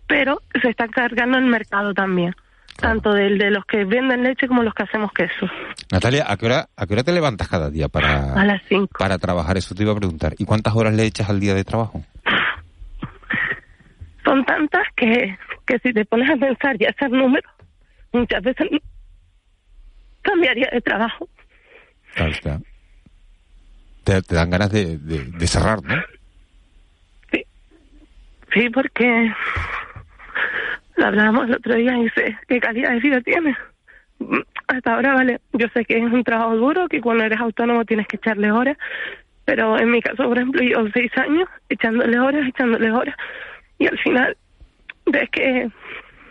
Pero 0.07 0.41
se 0.61 0.69
está 0.69 0.87
cargando 0.87 1.37
el 1.37 1.45
mercado 1.45 1.93
también. 1.93 2.35
Claro. 2.75 2.95
tanto 3.01 3.13
del 3.13 3.37
de 3.37 3.51
los 3.51 3.65
que 3.65 3.85
venden 3.85 4.23
leche 4.23 4.47
como 4.47 4.63
los 4.63 4.73
que 4.73 4.83
hacemos 4.83 5.11
queso. 5.13 5.45
Natalia, 5.91 6.25
¿a 6.27 6.35
qué 6.37 6.45
hora, 6.47 6.67
a 6.75 6.85
qué 6.87 6.93
hora 6.93 7.03
te 7.03 7.11
levantas 7.11 7.47
cada 7.47 7.69
día 7.69 7.87
para, 7.87 8.33
a 8.33 8.45
las 8.45 8.61
cinco. 8.67 8.97
para 8.97 9.17
trabajar? 9.19 9.57
Eso 9.57 9.75
te 9.75 9.83
iba 9.83 9.91
a 9.91 9.95
preguntar. 9.95 10.33
¿Y 10.39 10.45
cuántas 10.45 10.75
horas 10.75 10.93
le 10.93 11.05
echas 11.05 11.29
al 11.29 11.39
día 11.39 11.53
de 11.53 11.63
trabajo? 11.63 12.03
Son 14.25 14.43
tantas 14.45 14.83
que, 14.95 15.37
que 15.67 15.77
si 15.79 15.93
te 15.93 16.05
pones 16.05 16.29
a 16.29 16.35
pensar 16.37 16.75
y 16.81 16.85
a 16.85 16.89
hacer 16.89 17.11
números, 17.11 17.51
muchas 18.11 18.41
veces 18.41 18.67
cambiaría 20.21 20.69
de 20.71 20.81
trabajo. 20.81 21.27
Claro 22.15 22.31
está. 22.31 22.59
Te, 24.03 24.21
te 24.21 24.35
dan 24.35 24.49
ganas 24.49 24.71
de, 24.71 24.97
de, 24.97 25.25
de 25.25 25.47
cerrar, 25.47 25.83
¿no? 25.83 25.95
Sí, 28.53 28.69
porque 28.69 29.33
lo 30.95 31.05
hablábamos 31.05 31.47
el 31.47 31.55
otro 31.55 31.75
día 31.75 31.97
y 31.97 32.09
sé 32.09 32.37
qué 32.47 32.59
calidad 32.59 32.91
de 32.91 32.99
vida 32.99 33.21
tiene. 33.21 33.57
Hasta 34.67 34.95
ahora, 34.95 35.13
vale, 35.13 35.41
yo 35.53 35.67
sé 35.73 35.85
que 35.85 35.97
es 35.97 36.03
un 36.03 36.23
trabajo 36.23 36.55
duro, 36.55 36.87
que 36.87 37.01
cuando 37.01 37.23
eres 37.23 37.39
autónomo 37.39 37.85
tienes 37.85 38.07
que 38.07 38.17
echarle 38.17 38.51
horas, 38.51 38.77
pero 39.45 39.77
en 39.77 39.91
mi 39.91 40.01
caso, 40.01 40.23
por 40.23 40.37
ejemplo, 40.37 40.63
yo 40.63 40.87
seis 40.93 41.11
años 41.17 41.49
echándole 41.69 42.19
horas, 42.19 42.47
echándole 42.47 42.91
horas, 42.91 43.15
y 43.79 43.87
al 43.87 43.97
final 43.99 44.37
ves 45.05 45.29
que, 45.31 45.69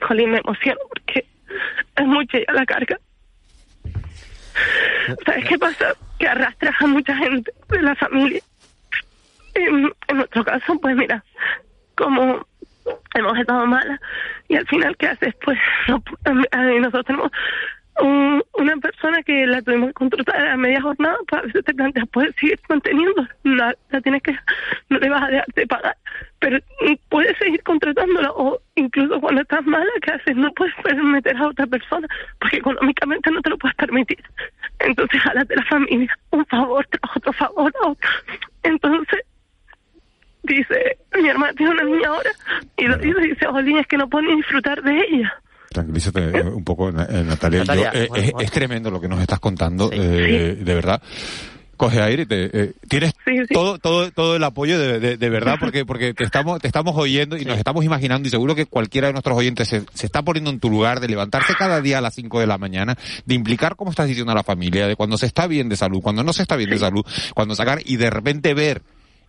jolín, 0.01 0.31
me 0.31 0.39
emociono 0.39 0.81
porque 0.89 1.27
es 1.97 2.07
mucha 2.07 2.39
ya 2.39 2.53
la 2.53 2.65
carga. 2.65 2.99
¿Sabes 5.27 5.45
qué 5.47 5.59
pasa? 5.59 5.93
Que 6.19 6.27
arrastras 6.27 6.75
a 6.81 6.87
mucha 6.87 7.15
gente 7.17 7.53
de 7.69 7.83
la 7.83 7.95
familia. 7.97 8.41
En, 9.55 9.93
en 10.09 10.17
nuestro 10.17 10.45
caso, 10.45 10.79
pues 10.81 10.97
mira, 10.97 11.23
como 11.95 12.47
hemos 13.14 13.39
estado 13.39 13.66
malas 13.66 14.01
y 14.49 14.57
al 14.57 14.66
final 14.66 14.97
qué 14.97 15.09
haces 15.09 15.35
pues 15.45 15.59
nosotros 15.89 17.05
tenemos 17.07 17.30
un- 18.01 18.43
una 18.55 18.76
persona 18.78 19.22
que 19.22 19.47
la 19.47 19.61
tuvimos 19.61 19.89
que 19.89 19.93
contratar 19.95 20.47
a 20.49 20.57
media 20.57 20.80
jornada 20.80 21.16
pues 21.28 21.43
a 21.43 21.47
veces 21.47 21.64
te 21.64 21.74
planteas 21.74 22.09
puedes 22.09 22.35
seguir 22.37 22.59
manteniendo. 22.68 23.26
La, 23.45 23.74
la 23.91 24.01
tienes 24.01 24.22
que 24.22 24.35
no 24.89 24.99
le 24.99 25.11
vas 25.11 25.22
a 25.22 25.28
dejar 25.28 25.47
de 25.55 25.66
pagar 25.66 25.97
pero 26.39 26.59
puedes 27.11 27.37
seguir 27.39 27.62
contratándola 27.62 28.30
o 28.33 28.59
incluso 28.76 29.20
cuando 29.20 29.43
estás 29.43 29.64
mala 29.66 29.87
qué 30.01 30.12
haces 30.12 30.37
no 30.37 30.51
puedes 30.53 30.74
meter 31.03 31.37
a 31.37 31.49
otra 31.49 31.66
persona 31.66 32.09
porque 32.41 32.57
económicamente 32.57 33.30
no 33.30 33.41
te 33.43 33.51
lo 33.51 33.59
puedes 33.59 33.76
permitir. 33.76 34.22
Entonces 34.80 35.20
jálate 35.20 35.55
la 35.55 35.64
familia 35.66 36.18
un 36.30 36.45
favor 36.47 36.87
tras 36.87 37.16
otro 37.16 37.33
favor 37.35 37.72
otro. 37.83 37.97
entonces 38.64 39.20
dice, 40.43 40.99
mi 41.20 41.28
hermana 41.28 41.53
tiene 41.55 41.72
una 41.72 41.84
niña 41.84 42.09
ahora, 42.09 42.30
y 42.76 42.84
lo 42.86 42.97
dice, 42.99 43.20
dice, 43.20 43.47
Jolín, 43.47 43.78
es 43.78 43.86
que 43.86 43.97
no 43.97 44.09
puedo 44.09 44.28
ni 44.28 44.36
disfrutar 44.36 44.82
de 44.82 44.93
ella. 44.97 45.32
Tranquilízate 45.70 46.20
eh, 46.38 46.43
un 46.43 46.64
poco, 46.64 46.90
eh, 46.90 46.93
Natalia. 46.93 47.59
Yo, 47.61 47.64
Natalia, 47.64 47.90
eh, 47.95 48.07
bueno, 48.09 48.24
es, 48.24 48.32
bueno. 48.32 48.45
es 48.45 48.51
tremendo 48.53 48.90
lo 48.90 49.01
que 49.01 49.09
nos 49.09 49.20
estás 49.20 49.40
contando, 49.40 49.90
eh, 49.93 50.57
de 50.61 50.74
verdad. 50.74 51.01
Coge 51.74 52.01
aire, 52.01 52.22
y 52.24 52.26
te, 52.26 52.45
eh, 52.62 52.72
tienes 52.88 53.12
todo 53.53 53.78
todo 53.78 54.12
todo 54.12 54.36
el 54.36 54.45
apoyo 54.45 54.78
de, 54.78 55.01
de- 55.01 55.16
de 55.16 55.30
verdad 55.30 55.57
porque 55.59 55.84
porque 55.84 56.14
te 56.14 56.22
estamos 56.22 56.61
te 56.61 56.68
estamos 56.68 56.95
oyendo 56.97 57.36
y 57.36 57.45
nos 57.45 57.59
estamos 57.59 57.84
imaginando 57.84 58.28
y 58.28 58.30
seguro 58.30 58.55
que 58.55 58.66
cualquiera 58.66 59.09
de 59.09 59.14
nuestros 59.14 59.36
oyentes 59.36 59.66
se, 59.66 59.82
se 59.93 60.07
está 60.07 60.22
poniendo 60.22 60.51
en 60.51 60.61
tu 60.61 60.70
lugar 60.70 61.01
de 61.01 61.09
levantarse 61.09 61.55
cada 61.59 61.80
día 61.80 61.99
a 61.99 62.01
las 62.01 62.14
5 62.14 62.38
de 62.38 62.47
la 62.47 62.57
mañana, 62.59 62.97
de 63.24 63.34
implicar 63.34 63.74
como 63.74 63.90
estás 63.90 64.07
diciendo 64.07 64.30
a 64.30 64.36
la 64.36 64.45
familia, 64.45 64.86
de 64.86 64.95
cuando 64.95 65.16
se 65.18 65.26
está 65.26 65.49
bien 65.49 65.68
de 65.70 65.76
salud, 65.76 66.03
cuando 66.03 66.22
no 66.22 66.32
se 66.32 66.43
está 66.43 66.55
bien 66.55 66.70
de 66.70 66.78
salud, 66.78 67.05
cuando 67.34 67.57
sacar 67.57 67.80
y 67.84 67.97
de 67.97 68.11
repente 68.11 68.55
ver 68.55 68.82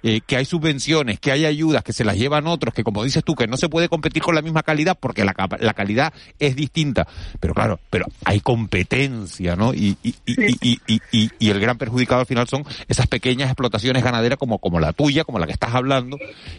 eh, 0.04 0.22
que 0.28 0.36
hay 0.36 0.46
subvenciones, 0.46 1.20
que 1.20 1.32
hay 1.32 1.46
ayudas, 1.46 1.84
que 1.84 1.94
se 1.94 2.04
las 2.04 2.18
llevan 2.18 2.46
otros, 2.46 2.74
que 2.74 2.84
como 2.84 3.04
dices 3.04 3.24
tú, 3.24 3.36
que 3.36 3.48
no 3.48 3.58
se 3.58 3.70
puede 3.70 3.88
competir 3.90 4.22
con 4.22 4.36
la 4.36 4.42
misma 4.42 4.62
calidad 4.62 4.98
porque 5.00 5.24
la, 5.24 5.34
capa- 5.34 5.58
la 5.60 5.74
calidad 5.74 6.14
es 6.40 6.56
distinta. 6.56 7.08
Pero 7.40 7.54
claro, 7.54 7.80
pero 7.90 8.06
hay 8.26 8.40
competencia, 8.42 9.56
¿no? 9.56 9.74
Y, 9.74 9.98
y, 10.04 10.16
y, 10.26 10.34
y, 10.44 10.58
y, 10.62 10.80
y- 10.88 11.02
y- 11.12 11.30
y 11.40 11.50
el 11.50 11.60
gran 11.60 11.78
perjudicado 11.78 12.22
al 12.22 12.28
final 12.28 12.48
son 12.48 12.66
esas 12.88 13.08
pequeñas 13.08 13.50
explotaciones 13.50 14.04
ganaderas 14.04 14.38
como, 14.38 14.60
como 14.60 14.80
la 14.80 14.92
tuya, 14.94 15.24
como 15.24 15.40
la 15.40 15.46
que 15.48 15.54
estás 15.54 15.74
hablando, 15.74 16.18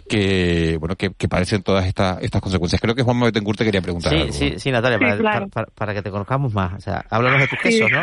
que, 0.09 0.76
bueno, 0.80 0.97
que, 0.97 1.11
que 1.11 1.28
padecen 1.28 1.62
todas 1.62 1.86
estas, 1.86 2.22
estas 2.22 2.40
consecuencias. 2.40 2.80
Creo 2.80 2.95
que 2.95 3.03
Juan 3.03 3.20
Betancourt 3.20 3.59
te 3.59 3.64
quería 3.64 3.82
preguntar 3.82 4.12
Sí, 4.12 4.20
algo. 4.20 4.32
sí, 4.32 4.55
sí, 4.59 4.70
Natalia, 4.70 4.99
Sí, 4.99 5.05
para, 5.05 5.16
claro. 5.18 5.49
para- 5.49 5.66
para 5.74 5.95
que 5.95 6.03
te 6.03 6.11
conozcamos 6.11 6.53
más. 6.55 6.74
O 6.74 6.80
sea, 6.80 7.05
háblanos 7.11 7.40
de 7.40 7.49
tus 7.49 7.59
Sí. 7.62 7.68
quesos, 7.68 7.90
¿no? 7.90 8.03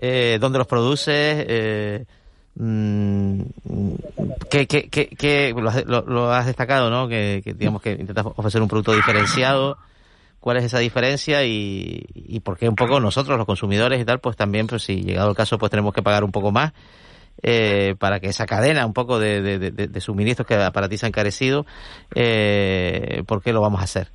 Eh, 0.00 0.38
¿Dónde 0.40 0.58
los 0.58 0.66
produces? 0.68 1.44
Eh, 1.48 2.04
¿qué, 4.50 4.66
qué, 4.66 4.88
qué, 4.88 5.08
qué- 5.08 5.54
lo, 5.86 6.02
lo- 6.06 6.32
has 6.32 6.46
destacado, 6.46 6.90
¿no? 6.90 7.08
Que, 7.08 7.40
que, 7.44 7.54
digamos 7.54 7.82
que 7.82 7.92
intentas 7.92 8.26
ofrecer 8.36 8.62
un 8.62 8.68
producto 8.68 8.92
diferenciado. 8.94 9.78
¿Cuál 10.40 10.58
es 10.58 10.64
esa 10.64 10.78
diferencia 10.78 11.44
y, 11.44 12.04
y 12.14 12.40
por 12.40 12.56
qué 12.56 12.68
un 12.68 12.76
poco 12.76 13.00
nosotros, 13.00 13.36
los 13.36 13.46
consumidores 13.46 14.00
y 14.00 14.04
tal, 14.04 14.20
pues 14.20 14.36
también, 14.36 14.68
pues 14.68 14.84
si 14.84 15.02
llegado 15.02 15.30
el 15.30 15.36
caso, 15.36 15.58
pues 15.58 15.68
tenemos 15.70 15.92
que 15.92 16.02
pagar 16.02 16.22
un 16.22 16.30
poco 16.30 16.52
más 16.52 16.72
eh, 17.42 17.96
para 17.98 18.20
que 18.20 18.28
esa 18.28 18.46
cadena 18.46 18.86
un 18.86 18.92
poco 18.92 19.18
de 19.18 20.00
suministros 20.00 20.46
que 20.46 20.56
para 20.72 20.88
ti 20.88 20.96
se 20.96 21.06
ha 21.06 21.08
encarecido, 21.08 21.66
eh, 22.14 23.24
¿por 23.26 23.42
qué 23.42 23.52
lo 23.52 23.60
vamos 23.60 23.80
a 23.80 23.84
hacer? 23.84 24.10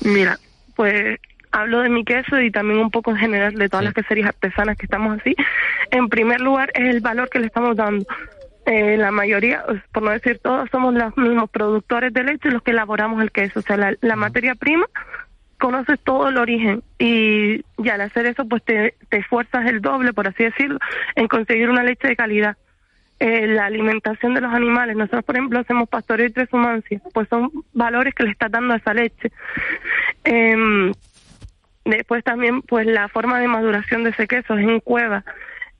Mira, 0.00 0.38
pues 0.74 1.18
hablo 1.52 1.80
de 1.80 1.88
mi 1.88 2.04
queso 2.04 2.40
y 2.40 2.50
también 2.50 2.80
un 2.80 2.90
poco 2.90 3.10
en 3.10 3.16
general 3.16 3.54
de 3.54 3.68
todas 3.68 3.84
las 3.84 3.94
queserías 3.94 4.28
artesanas 4.28 4.76
que 4.76 4.86
estamos 4.86 5.18
así. 5.20 5.34
En 5.90 6.08
primer 6.08 6.40
lugar, 6.40 6.70
es 6.74 6.84
el 6.88 7.00
valor 7.00 7.28
que 7.30 7.38
le 7.38 7.46
estamos 7.46 7.76
dando. 7.76 8.06
Eh, 8.66 8.96
la 8.96 9.12
mayoría, 9.12 9.64
por 9.92 10.02
no 10.02 10.10
decir 10.10 10.40
todos, 10.42 10.68
somos 10.70 10.92
los 10.92 11.16
mismos 11.16 11.48
productores 11.50 12.12
de 12.12 12.24
leche 12.24 12.50
los 12.50 12.62
que 12.62 12.72
elaboramos 12.72 13.22
el 13.22 13.30
queso. 13.30 13.60
O 13.60 13.62
sea, 13.62 13.76
la, 13.76 13.94
la 14.00 14.16
materia 14.16 14.54
prima 14.54 14.86
conoces 15.58 15.98
todo 16.00 16.28
el 16.28 16.36
origen 16.36 16.82
y, 16.98 17.64
y 17.78 17.88
al 17.88 18.00
hacer 18.00 18.26
eso 18.26 18.44
pues 18.46 18.62
te, 18.64 18.94
te 19.08 19.18
esfuerzas 19.18 19.66
el 19.66 19.80
doble, 19.80 20.12
por 20.12 20.28
así 20.28 20.44
decirlo, 20.44 20.78
en 21.14 21.28
conseguir 21.28 21.70
una 21.70 21.82
leche 21.82 22.08
de 22.08 22.16
calidad. 22.16 22.56
Eh, 23.18 23.46
la 23.46 23.64
alimentación 23.64 24.34
de 24.34 24.42
los 24.42 24.52
animales, 24.52 24.94
nosotros 24.94 25.24
por 25.24 25.36
ejemplo 25.36 25.58
hacemos 25.58 25.88
pastoreo 25.88 26.26
y 26.26 26.32
transhumancia, 26.32 27.00
pues 27.14 27.26
son 27.30 27.50
valores 27.72 28.14
que 28.14 28.24
le 28.24 28.30
estás 28.30 28.50
dando 28.50 28.74
a 28.74 28.76
esa 28.76 28.92
leche. 28.92 29.32
Em, 30.24 30.92
después 31.86 32.22
también 32.24 32.62
pues 32.62 32.86
la 32.86 33.08
forma 33.08 33.40
de 33.40 33.48
maduración 33.48 34.04
de 34.04 34.10
ese 34.10 34.26
queso 34.26 34.56
es 34.56 34.68
en 34.68 34.80
cueva. 34.80 35.24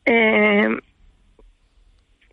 Em, 0.04 0.80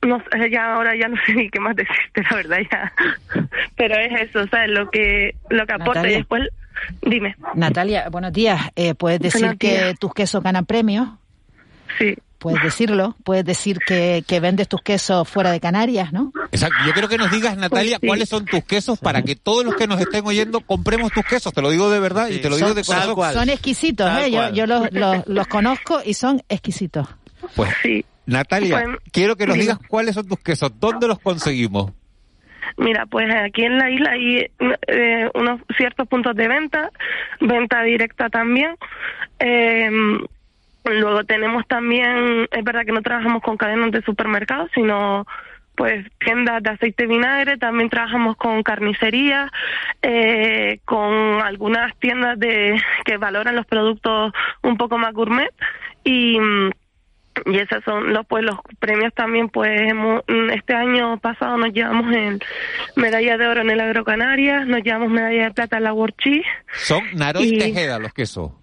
no 0.01 0.21
sé, 0.31 0.49
ya 0.49 0.73
ahora 0.73 0.95
ya 0.95 1.07
no 1.07 1.17
sé 1.25 1.33
ni 1.33 1.49
qué 1.49 1.59
más 1.59 1.75
decirte, 1.75 2.23
la 2.29 2.35
verdad 2.35 2.57
ya. 2.71 2.93
Pero 3.75 3.95
es 3.95 4.29
eso, 4.29 4.41
o 4.41 4.47
sea, 4.47 4.67
lo 4.67 4.89
que 4.89 5.35
lo 5.49 5.65
que 5.65 5.73
aporta 5.73 6.07
y 6.09 6.15
después 6.15 6.49
dime. 7.01 7.35
Natalia, 7.55 8.09
buenos 8.09 8.33
días. 8.33 8.59
Eh, 8.75 8.95
¿Puedes 8.95 9.19
decir 9.19 9.41
Buenos 9.41 9.59
que 9.59 9.69
días. 9.69 9.99
tus 9.99 10.13
quesos 10.13 10.43
ganan 10.43 10.65
premios? 10.65 11.07
Sí. 11.97 12.17
Puedes 12.43 12.61
decirlo. 12.61 13.15
Puedes 13.23 13.45
decir 13.45 13.79
que, 13.79 14.21
que 14.27 14.41
vendes 14.41 14.67
tus 14.67 14.81
quesos 14.81 15.29
fuera 15.29 15.49
de 15.49 15.61
Canarias, 15.61 16.11
¿no? 16.11 16.33
Exacto. 16.51 16.75
Yo 16.85 16.91
quiero 16.91 17.07
que 17.07 17.17
nos 17.17 17.31
digas, 17.31 17.55
Natalia, 17.55 17.99
sí. 18.01 18.05
cuáles 18.05 18.27
son 18.27 18.43
tus 18.43 18.65
quesos 18.65 18.99
para 18.99 19.21
que 19.21 19.37
todos 19.37 19.63
los 19.63 19.75
que 19.75 19.87
nos 19.87 20.01
estén 20.01 20.25
oyendo 20.25 20.59
compremos 20.59 21.13
tus 21.13 21.23
quesos. 21.23 21.53
Te 21.53 21.61
lo 21.61 21.69
digo 21.69 21.89
de 21.89 22.01
verdad 22.01 22.27
y 22.27 22.39
te 22.39 22.49
lo 22.49 22.57
digo 22.57 22.67
son, 22.67 22.75
de 22.75 22.83
corazón. 22.83 23.33
son 23.33 23.49
exquisitos, 23.49 24.07
Tal 24.07 24.23
¿eh? 24.25 24.31
Yo, 24.31 24.49
yo 24.51 24.67
los, 24.67 24.91
los, 24.91 25.25
los 25.25 25.47
conozco 25.47 26.01
y 26.03 26.15
son 26.15 26.41
exquisitos. 26.49 27.07
Pues, 27.55 27.73
Natalia, 28.25 28.83
Pues, 28.83 28.97
quiero 29.13 29.37
que 29.37 29.47
nos 29.47 29.57
digas 29.57 29.79
cuáles 29.87 30.15
son 30.15 30.27
tus 30.27 30.39
quesos, 30.39 30.69
dónde 30.81 31.07
los 31.07 31.19
conseguimos. 31.19 31.93
Mira, 32.75 33.05
pues 33.05 33.27
aquí 33.33 33.63
en 33.63 33.77
la 33.77 33.89
isla 33.89 34.11
hay 34.11 34.47
eh, 34.87 35.29
unos 35.33 35.61
ciertos 35.77 36.09
puntos 36.09 36.35
de 36.35 36.49
venta, 36.49 36.91
venta 37.39 37.83
directa 37.83 38.29
también. 38.29 38.75
Eh, 39.39 39.89
luego 40.85 41.23
tenemos 41.23 41.65
también, 41.67 42.47
es 42.51 42.63
verdad 42.63 42.85
que 42.85 42.91
no 42.91 43.01
trabajamos 43.01 43.41
con 43.41 43.57
cadenas 43.57 43.91
de 43.91 44.01
supermercados, 44.01 44.69
sino 44.73 45.25
pues 45.75 46.05
tiendas 46.19 46.61
de 46.61 46.69
aceite 46.69 47.05
y 47.05 47.07
vinagre, 47.07 47.57
también 47.57 47.89
trabajamos 47.89 48.35
con 48.37 48.61
carnicería, 48.61 49.51
eh, 50.03 50.79
con 50.85 51.13
algunas 51.41 51.97
tiendas 51.97 52.37
de 52.39 52.79
que 53.05 53.17
valoran 53.17 53.55
los 53.55 53.65
productos 53.65 54.33
un 54.61 54.77
poco 54.77 54.97
más 54.97 55.13
gourmet 55.13 55.51
y 56.03 56.37
y 57.47 57.57
esos 57.57 57.83
son 57.83 58.13
los 58.13 58.27
pues 58.27 58.43
los 58.45 58.57
premios 58.77 59.11
también 59.15 59.49
pues 59.49 59.71
hemos- 59.89 60.21
este 60.53 60.75
año 60.75 61.17
pasado 61.17 61.57
nos 61.57 61.73
llevamos 61.73 62.13
en 62.15 62.39
medalla 62.95 63.37
de 63.37 63.47
oro 63.47 63.61
en 63.61 63.71
el 63.71 63.79
Agrocanarias 63.79 64.67
nos 64.67 64.83
llevamos 64.83 65.09
medalla 65.09 65.45
de 65.45 65.51
plata 65.51 65.77
en 65.77 65.83
la 65.85 65.93
World 65.93 66.13
Cheese 66.19 66.45
Son 66.73 67.01
Naroy 67.15 67.45
Y- 67.55 67.57
Tejeda 67.57 67.97
los 67.97 68.13
quesos. 68.13 68.51
Mm, 68.51 68.62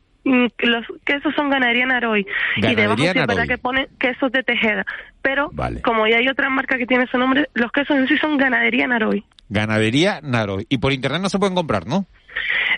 los 0.59 0.87
quesos 1.05 1.35
son 1.35 1.51
ganadería 1.51 1.87
Naroy 1.87 2.27
y 2.57 2.75
debajo 2.75 2.99
sí 2.99 3.07
es 3.07 3.15
verdad 3.15 3.27
Naroy. 3.35 3.49
que 3.49 3.59
pone 3.59 3.89
quesos 3.99 4.31
de 4.33 4.43
Tejeda 4.43 4.85
pero 5.23 5.51
Vale. 5.53 5.83
como 5.83 6.07
ya 6.07 6.19
hay 6.19 6.29
otra 6.29 6.49
marca 6.51 6.77
que 6.79 6.87
tiene 6.87 7.05
ese 7.05 7.19
nombre 7.19 7.49
los 7.55 7.71
quesos 7.73 7.97
en 7.97 8.07
sí 8.09 8.17
son 8.19 8.37
ganadería 8.39 8.87
Naroy 8.87 9.25
Ganadería 9.53 10.21
Naroy. 10.23 10.65
Y 10.69 10.79
por 10.79 10.93
internet 10.93 11.21
no 11.21 11.29
se 11.29 11.41
pueden 11.41 11.57
comprar, 11.57 11.85
¿no? 11.85 12.07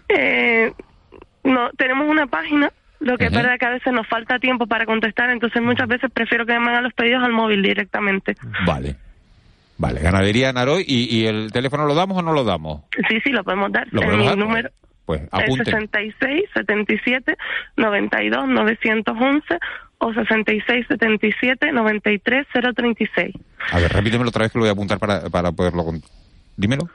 Eh, 0.08 0.72
no, 1.44 1.68
tenemos 1.76 2.08
una 2.08 2.26
página, 2.26 2.72
lo 3.00 3.18
que 3.18 3.24
es 3.26 3.30
Ujú. 3.30 3.40
verdad 3.42 3.58
que 3.58 3.66
a 3.66 3.70
veces 3.72 3.92
nos 3.92 4.06
falta 4.08 4.38
tiempo 4.38 4.66
para 4.66 4.86
contestar, 4.86 5.28
entonces 5.28 5.60
muchas 5.60 5.86
veces 5.86 6.10
prefiero 6.10 6.46
que 6.46 6.58
me 6.58 6.70
hagan 6.70 6.84
los 6.84 6.94
pedidos 6.94 7.22
al 7.24 7.32
móvil 7.32 7.62
directamente. 7.62 8.36
Vale. 8.66 8.96
Vale, 9.76 10.00
Ganadería 10.00 10.52
Naroy. 10.52 10.84
¿Y, 10.86 11.14
y 11.14 11.26
el 11.26 11.50
teléfono 11.52 11.84
lo 11.86 11.94
damos 11.94 12.16
o 12.16 12.22
no 12.22 12.32
lo 12.32 12.44
damos? 12.44 12.82
Sí, 13.08 13.18
sí, 13.22 13.30
lo 13.32 13.42
podemos 13.44 13.70
dar. 13.72 13.86
Lo 13.90 14.00
podemos 14.00 14.20
mi 14.20 14.26
dar. 14.28 14.38
número 14.38 14.70
Pues 15.06 15.22
es 15.22 15.28
apunten. 15.32 15.64
66 15.64 16.44
77 16.54 17.36
92 17.76 18.48
911 18.48 19.58
o 19.98 20.12
66 20.12 20.86
77 20.88 21.72
93 21.72 22.46
036. 22.52 23.34
A 23.70 23.78
ver, 23.78 23.92
repítemelo 23.92 24.28
otra 24.28 24.42
vez 24.42 24.52
que 24.52 24.58
lo 24.58 24.62
voy 24.64 24.70
a 24.70 24.72
apuntar 24.72 24.98
para, 24.98 25.28
para 25.30 25.52
poderlo... 25.52 25.84
Dímelo. 26.56 26.88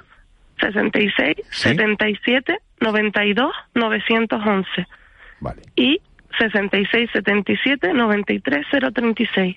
66 0.60 1.36
Sí. 1.50 1.70
77 1.70 2.58
92 2.80 3.52
911. 3.76 4.88
Vale. 5.40 5.62
Y 5.76 6.02
6677 6.40 7.94
93036 7.94 9.56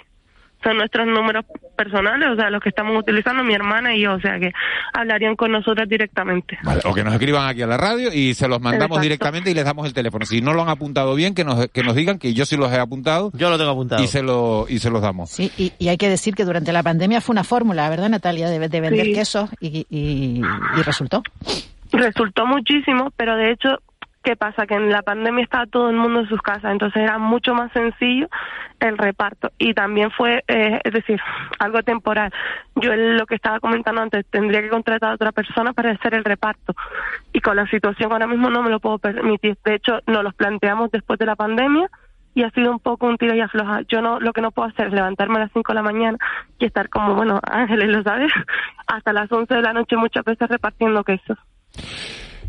son 0.62 0.76
nuestros 0.76 1.06
números 1.06 1.44
personales, 1.76 2.28
o 2.30 2.36
sea, 2.36 2.50
los 2.50 2.62
que 2.62 2.68
estamos 2.68 2.98
utilizando 2.98 3.42
mi 3.42 3.54
hermana 3.54 3.94
y 3.94 4.02
yo, 4.02 4.14
o 4.14 4.20
sea, 4.20 4.38
que 4.38 4.52
hablarían 4.92 5.34
con 5.36 5.50
nosotras 5.52 5.88
directamente. 5.88 6.58
Vale, 6.62 6.80
o 6.84 6.92
que 6.94 7.02
nos 7.02 7.14
escriban 7.14 7.48
aquí 7.48 7.62
a 7.62 7.66
la 7.66 7.76
radio 7.78 8.12
y 8.12 8.34
se 8.34 8.46
los 8.48 8.60
mandamos 8.60 8.96
Exacto. 8.96 9.02
directamente 9.02 9.50
y 9.50 9.54
les 9.54 9.64
damos 9.64 9.86
el 9.86 9.94
teléfono. 9.94 10.26
Si 10.26 10.42
no 10.42 10.52
lo 10.52 10.62
han 10.62 10.68
apuntado 10.68 11.14
bien, 11.14 11.34
que 11.34 11.44
nos, 11.44 11.66
que 11.68 11.82
nos 11.82 11.94
digan 11.94 12.18
que 12.18 12.34
yo 12.34 12.44
sí 12.44 12.56
los 12.56 12.70
he 12.72 12.78
apuntado. 12.78 13.30
Yo 13.34 13.48
lo 13.48 13.56
tengo 13.58 13.70
apuntado. 13.70 14.02
Y 14.02 14.06
se, 14.06 14.22
lo, 14.22 14.66
y 14.68 14.78
se 14.78 14.90
los 14.90 15.00
damos. 15.00 15.30
Sí, 15.30 15.50
y, 15.56 15.72
y 15.78 15.88
hay 15.88 15.96
que 15.96 16.08
decir 16.10 16.34
que 16.34 16.44
durante 16.44 16.72
la 16.72 16.82
pandemia 16.82 17.20
fue 17.20 17.32
una 17.32 17.44
fórmula, 17.44 17.88
¿verdad, 17.88 18.08
Natalia? 18.10 18.48
De, 18.50 18.58
de 18.68 18.80
vender 18.80 19.06
Sí. 19.06 19.12
quesos 19.14 19.50
y, 19.60 19.86
y, 19.88 20.42
y 20.78 20.82
resultó. 20.82 21.22
Resultó 21.92 22.46
muchísimo, 22.46 23.10
pero 23.16 23.36
de 23.36 23.52
hecho, 23.52 23.78
¿qué 24.22 24.36
pasa? 24.36 24.66
Que 24.66 24.74
en 24.74 24.90
la 24.90 25.02
pandemia 25.02 25.44
estaba 25.44 25.66
todo 25.66 25.90
el 25.90 25.96
mundo 25.96 26.20
en 26.20 26.28
sus 26.28 26.40
casas, 26.42 26.72
entonces 26.72 27.02
era 27.02 27.18
mucho 27.18 27.54
más 27.54 27.72
sencillo 27.72 28.28
el 28.80 28.98
reparto. 28.98 29.50
Y 29.58 29.74
también 29.74 30.10
fue, 30.10 30.44
eh, 30.48 30.80
es 30.84 30.92
decir, 30.92 31.20
algo 31.58 31.82
temporal. 31.82 32.32
Yo 32.76 32.94
lo 32.94 33.26
que 33.26 33.34
estaba 33.34 33.60
comentando 33.60 34.00
antes, 34.00 34.26
tendría 34.30 34.62
que 34.62 34.68
contratar 34.68 35.10
a 35.10 35.14
otra 35.14 35.32
persona 35.32 35.72
para 35.72 35.92
hacer 35.92 36.14
el 36.14 36.24
reparto. 36.24 36.74
Y 37.32 37.40
con 37.40 37.56
la 37.56 37.66
situación 37.66 38.12
ahora 38.12 38.26
mismo 38.26 38.50
no 38.50 38.62
me 38.62 38.70
lo 38.70 38.80
puedo 38.80 38.98
permitir. 38.98 39.56
De 39.64 39.74
hecho, 39.74 40.00
nos 40.06 40.24
los 40.24 40.34
planteamos 40.34 40.90
después 40.90 41.18
de 41.18 41.26
la 41.26 41.36
pandemia 41.36 41.90
y 42.34 42.42
ha 42.44 42.50
sido 42.50 42.70
un 42.70 42.78
poco 42.78 43.06
un 43.06 43.16
tiro 43.16 43.34
y 43.34 43.40
afloja. 43.40 43.80
Yo 43.88 44.00
no, 44.00 44.20
lo 44.20 44.32
que 44.32 44.40
no 44.40 44.50
puedo 44.50 44.68
hacer 44.68 44.88
es 44.88 44.92
levantarme 44.92 45.36
a 45.36 45.40
las 45.40 45.52
5 45.52 45.72
de 45.72 45.74
la 45.74 45.82
mañana 45.82 46.18
y 46.58 46.66
estar 46.66 46.88
como, 46.88 47.14
bueno, 47.14 47.40
Ángeles, 47.50 47.88
¿lo 47.88 48.02
sabes? 48.02 48.32
Hasta 48.86 49.12
las 49.12 49.30
11 49.30 49.54
de 49.54 49.62
la 49.62 49.72
noche 49.72 49.96
muchas 49.96 50.24
veces 50.24 50.48
repartiendo 50.48 51.04
quesos. 51.04 51.38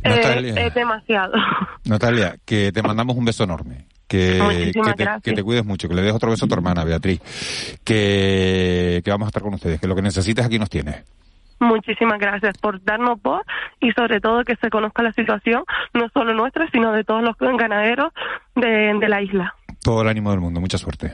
Natalia. 0.03 0.53
Eh, 0.55 0.67
es 0.67 0.73
demasiado. 0.73 1.33
Natalia, 1.85 2.35
que 2.45 2.71
te 2.71 2.81
mandamos 2.81 3.15
un 3.15 3.25
beso 3.25 3.43
enorme. 3.43 3.85
Que, 4.07 4.71
que, 4.73 4.93
te, 4.93 5.07
que 5.23 5.31
te 5.31 5.41
cuides 5.41 5.63
mucho, 5.63 5.87
que 5.87 5.95
le 5.95 6.01
des 6.01 6.11
otro 6.11 6.31
beso 6.31 6.43
a 6.45 6.47
tu 6.49 6.53
hermana, 6.53 6.83
Beatriz. 6.83 7.21
Que, 7.85 9.01
que 9.05 9.09
vamos 9.09 9.27
a 9.27 9.29
estar 9.29 9.41
con 9.41 9.53
ustedes, 9.53 9.79
que 9.79 9.87
lo 9.87 9.95
que 9.95 10.01
necesites 10.01 10.45
aquí 10.45 10.59
nos 10.59 10.69
tienes. 10.69 11.05
Muchísimas 11.61 12.19
gracias 12.19 12.57
por 12.57 12.83
darnos 12.83 13.21
voz 13.21 13.43
y 13.79 13.91
sobre 13.91 14.19
todo 14.19 14.43
que 14.43 14.55
se 14.57 14.69
conozca 14.69 15.03
la 15.03 15.13
situación, 15.13 15.63
no 15.93 16.09
solo 16.13 16.33
nuestra, 16.33 16.67
sino 16.71 16.91
de 16.91 17.03
todos 17.03 17.21
los 17.21 17.37
ganaderos 17.37 18.11
de, 18.55 18.97
de 18.99 19.07
la 19.09 19.21
isla. 19.21 19.55
Todo 19.81 20.01
el 20.01 20.09
ánimo 20.09 20.31
del 20.31 20.41
mundo, 20.41 20.59
mucha 20.59 20.77
suerte. 20.77 21.13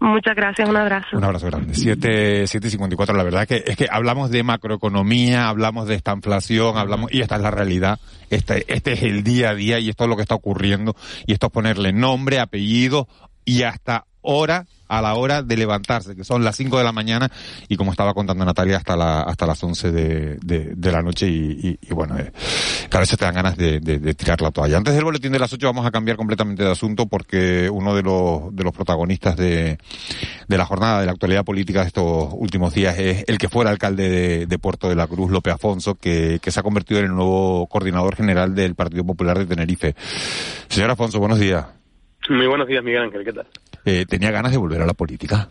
Muchas 0.00 0.36
gracias, 0.36 0.68
un 0.68 0.76
abrazo. 0.76 1.16
Un 1.16 1.24
abrazo 1.24 1.46
grande. 1.46 1.74
7, 1.74 2.44
7.54, 2.44 3.16
la 3.16 3.24
verdad 3.24 3.48
que 3.48 3.64
es 3.66 3.76
que 3.76 3.88
hablamos 3.90 4.30
de 4.30 4.44
macroeconomía, 4.44 5.48
hablamos 5.48 5.88
de 5.88 5.96
esta 5.96 6.12
inflación, 6.12 6.78
hablamos, 6.78 7.12
y 7.12 7.20
esta 7.20 7.36
es 7.36 7.42
la 7.42 7.50
realidad. 7.50 7.98
Este, 8.30 8.64
este 8.72 8.92
es 8.92 9.02
el 9.02 9.24
día 9.24 9.50
a 9.50 9.54
día 9.54 9.80
y 9.80 9.88
esto 9.88 10.04
es 10.04 10.10
lo 10.10 10.16
que 10.16 10.22
está 10.22 10.36
ocurriendo. 10.36 10.94
Y 11.26 11.32
esto 11.32 11.46
es 11.46 11.52
ponerle 11.52 11.92
nombre, 11.92 12.38
apellido 12.38 13.08
y 13.44 13.62
hasta 13.62 14.04
hora 14.30 14.66
a 14.88 15.02
la 15.02 15.14
hora 15.14 15.42
de 15.42 15.56
levantarse, 15.56 16.14
que 16.14 16.24
son 16.24 16.44
las 16.44 16.56
5 16.56 16.78
de 16.78 16.84
la 16.84 16.92
mañana 16.92 17.30
y 17.68 17.76
como 17.76 17.90
estaba 17.90 18.14
contando 18.14 18.44
Natalia, 18.44 18.76
hasta 18.76 18.96
la, 18.96 19.22
hasta 19.22 19.46
las 19.46 19.62
11 19.62 19.90
de, 19.90 20.36
de, 20.40 20.92
la 20.92 21.02
noche 21.02 21.28
y, 21.28 21.78
y, 21.80 21.94
bueno, 21.94 22.18
eh, 22.18 22.32
que 22.90 22.96
a 22.96 23.00
veces 23.00 23.18
te 23.18 23.24
dan 23.24 23.34
ganas 23.34 23.56
de, 23.56 23.80
tirar 24.14 24.40
la 24.40 24.50
toalla. 24.50 24.78
Antes 24.78 24.94
del 24.94 25.04
boletín 25.04 25.32
de 25.32 25.38
las 25.38 25.52
8 25.52 25.66
vamos 25.66 25.86
a 25.86 25.90
cambiar 25.90 26.16
completamente 26.16 26.62
de 26.62 26.70
asunto 26.70 27.06
porque 27.06 27.70
uno 27.70 27.94
de 27.94 28.02
los, 28.02 28.54
de 28.54 28.64
los 28.64 28.72
protagonistas 28.72 29.36
de, 29.36 29.78
de 30.46 30.58
la 30.58 30.64
jornada 30.66 31.00
de 31.00 31.06
la 31.06 31.12
actualidad 31.12 31.44
política 31.44 31.80
de 31.80 31.88
estos 31.88 32.30
últimos 32.32 32.74
días 32.74 32.98
es 32.98 33.24
el 33.28 33.38
que 33.38 33.48
fuera 33.48 33.70
alcalde 33.70 34.08
de, 34.08 34.46
de 34.46 34.58
Puerto 34.58 34.88
de 34.88 34.94
la 34.94 35.06
Cruz, 35.06 35.30
López 35.30 35.54
Afonso, 35.54 35.94
que, 35.94 36.38
que 36.42 36.50
se 36.50 36.60
ha 36.60 36.62
convertido 36.62 37.00
en 37.00 37.06
el 37.06 37.14
nuevo 37.14 37.66
coordinador 37.66 38.16
general 38.16 38.54
del 38.54 38.74
Partido 38.74 39.04
Popular 39.04 39.38
de 39.38 39.46
Tenerife. 39.46 39.94
Señor 40.68 40.90
Afonso, 40.90 41.18
buenos 41.18 41.38
días. 41.38 41.66
Muy 42.28 42.46
buenos 42.46 42.68
días, 42.68 42.84
Miguel 42.84 43.02
Ángel, 43.02 43.24
¿qué 43.24 43.32
tal? 43.32 43.46
Eh, 43.90 44.04
tenía 44.04 44.30
ganas 44.30 44.52
de 44.52 44.58
volver 44.58 44.82
a 44.82 44.86
la 44.86 44.92
política. 44.92 45.48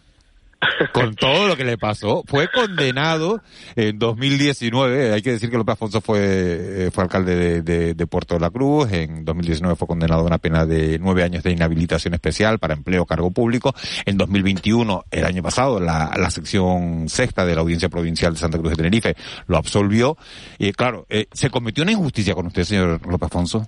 Con 0.93 1.15
todo 1.15 1.47
lo 1.47 1.57
que 1.57 1.63
le 1.63 1.75
pasó, 1.75 2.23
fue 2.27 2.47
condenado 2.51 3.41
en 3.75 3.97
2019. 3.97 5.11
Hay 5.11 5.23
que 5.23 5.31
decir 5.31 5.49
que 5.49 5.57
López 5.57 5.73
Afonso 5.73 6.01
fue, 6.01 6.19
eh, 6.21 6.91
fue 6.93 7.03
alcalde 7.03 7.63
de, 7.63 8.07
Puerto 8.07 8.35
de 8.35 8.41
la 8.41 8.51
Cruz. 8.51 8.91
En 8.91 9.25
2019 9.25 9.75
fue 9.75 9.87
condenado 9.87 10.21
a 10.21 10.25
una 10.25 10.37
pena 10.37 10.67
de 10.67 10.99
nueve 10.99 11.23
años 11.23 11.41
de 11.41 11.51
inhabilitación 11.51 12.13
especial 12.13 12.59
para 12.59 12.75
empleo 12.75 13.07
cargo 13.07 13.31
público. 13.31 13.73
En 14.05 14.17
2021, 14.17 15.05
el 15.09 15.25
año 15.25 15.41
pasado, 15.41 15.79
la, 15.79 16.13
la 16.15 16.29
sección 16.29 17.09
sexta 17.09 17.43
de 17.43 17.55
la 17.55 17.61
Audiencia 17.61 17.89
Provincial 17.89 18.33
de 18.33 18.39
Santa 18.39 18.59
Cruz 18.59 18.69
de 18.69 18.77
Tenerife 18.77 19.15
lo 19.47 19.57
absolvió. 19.57 20.15
Y 20.59 20.73
claro, 20.73 21.07
eh, 21.09 21.25
¿se 21.31 21.49
cometió 21.49 21.81
una 21.81 21.93
injusticia 21.93 22.35
con 22.35 22.45
usted, 22.45 22.65
señor 22.65 23.01
López 23.07 23.25
Afonso? 23.25 23.67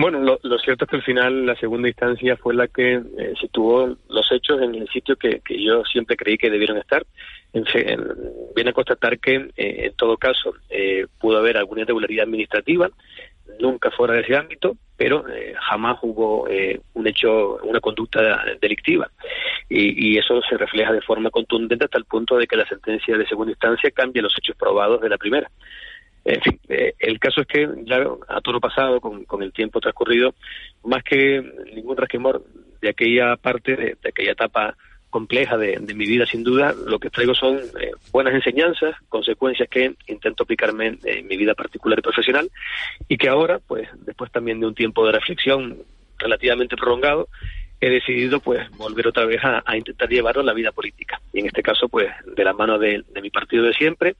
Bueno, 0.00 0.18
lo, 0.20 0.40
lo, 0.42 0.58
cierto 0.58 0.86
es 0.86 0.90
que 0.90 0.96
al 0.96 1.02
final 1.02 1.44
la 1.44 1.54
segunda 1.56 1.86
instancia 1.86 2.34
fue 2.38 2.54
la 2.54 2.68
que 2.68 2.94
eh, 2.94 3.34
situó 3.38 3.98
los 4.08 4.32
hechos 4.32 4.62
en 4.62 4.74
el 4.74 4.88
sitio 4.88 5.14
que, 5.16 5.42
yo 5.46 5.84
siempre 5.84 6.16
creí 6.16 6.38
que 6.38 6.48
debieron 6.48 6.78
estar. 6.78 7.04
En, 7.52 7.64
en, 7.74 8.08
viene 8.56 8.70
a 8.70 8.72
constatar 8.72 9.18
que, 9.18 9.34
eh, 9.34 9.86
en 9.86 9.94
todo 9.96 10.16
caso, 10.16 10.54
eh, 10.70 11.06
pudo 11.18 11.36
haber 11.36 11.58
alguna 11.58 11.82
irregularidad 11.82 12.24
administrativa, 12.24 12.88
nunca 13.58 13.90
fuera 13.90 14.14
de 14.14 14.20
ese 14.20 14.36
ámbito, 14.36 14.74
pero 14.96 15.28
eh, 15.28 15.54
jamás 15.68 15.98
hubo 16.02 16.48
eh, 16.48 16.80
un 16.94 17.06
hecho, 17.06 17.58
una 17.62 17.80
conducta 17.80 18.42
delictiva. 18.60 19.10
Y, 19.68 20.18
eso 20.18 20.40
se 20.48 20.56
refleja 20.56 20.92
de 20.92 21.00
forma 21.00 21.30
contundente 21.30 21.84
hasta 21.84 21.98
el 21.98 22.04
punto 22.04 22.36
de 22.36 22.46
que 22.46 22.56
la 22.56 22.66
sentencia 22.66 23.16
de 23.16 23.26
segunda 23.26 23.52
instancia 23.52 23.90
cambia 23.92 24.22
los 24.22 24.34
hechos 24.36 24.56
probados 24.56 25.00
de 25.00 25.08
la 25.08 25.16
primera. 25.16 25.48
En 26.24 26.40
fin, 26.42 26.60
eh, 26.68 26.94
el 26.98 27.18
caso 27.18 27.40
es 27.40 27.46
que 27.46 27.68
ya 27.84 28.04
a 28.28 28.40
todo 28.40 28.54
lo 28.54 28.60
pasado, 28.60 29.00
con, 29.00 29.24
con, 29.24 29.42
el 29.42 29.52
tiempo 29.52 29.80
transcurrido, 29.80 30.34
más 30.84 31.02
que 31.02 31.42
ningún 31.74 31.96
resquemor 31.96 32.44
de 32.80 32.90
aquella 32.90 33.36
parte, 33.36 33.76
de, 33.76 33.96
aquella 34.06 34.32
etapa 34.32 34.76
compleja 35.08 35.56
de, 35.56 35.78
mi 35.80 36.06
vida, 36.06 36.24
sin 36.24 36.44
duda, 36.44 36.74
lo 36.86 36.98
que 36.98 37.10
traigo 37.10 37.34
son 37.34 37.56
eh, 37.56 37.90
buenas 38.12 38.34
enseñanzas, 38.34 38.94
consecuencias 39.08 39.68
que 39.68 39.94
intento 40.06 40.44
aplicarme 40.44 40.98
en, 41.02 41.26
mi 41.26 41.36
vida 41.36 41.54
particular 41.54 41.98
y 41.98 42.02
profesional, 42.02 42.50
y 43.08 43.16
que 43.16 43.28
ahora, 43.28 43.58
pues, 43.58 43.88
después 44.04 44.30
también 44.30 44.60
de 44.60 44.66
un 44.66 44.74
tiempo 44.74 45.04
de 45.04 45.12
reflexión 45.12 45.78
relativamente 46.18 46.76
prolongado, 46.76 47.28
he 47.80 47.88
decidido 47.88 48.40
pues 48.40 48.70
volver 48.76 49.08
otra 49.08 49.24
vez 49.24 49.40
a, 49.42 49.64
intentar 49.74 50.08
llevarlo 50.08 50.42
a 50.42 50.44
la 50.44 50.52
vida 50.52 50.70
política. 50.70 51.18
Y 51.32 51.40
en 51.40 51.46
este 51.46 51.62
caso, 51.62 51.88
pues, 51.88 52.08
de 52.26 52.44
la 52.44 52.52
mano 52.52 52.78
de 52.78 53.02
mi 53.22 53.30
partido 53.30 53.64
de 53.64 53.72
siempre, 53.72 54.16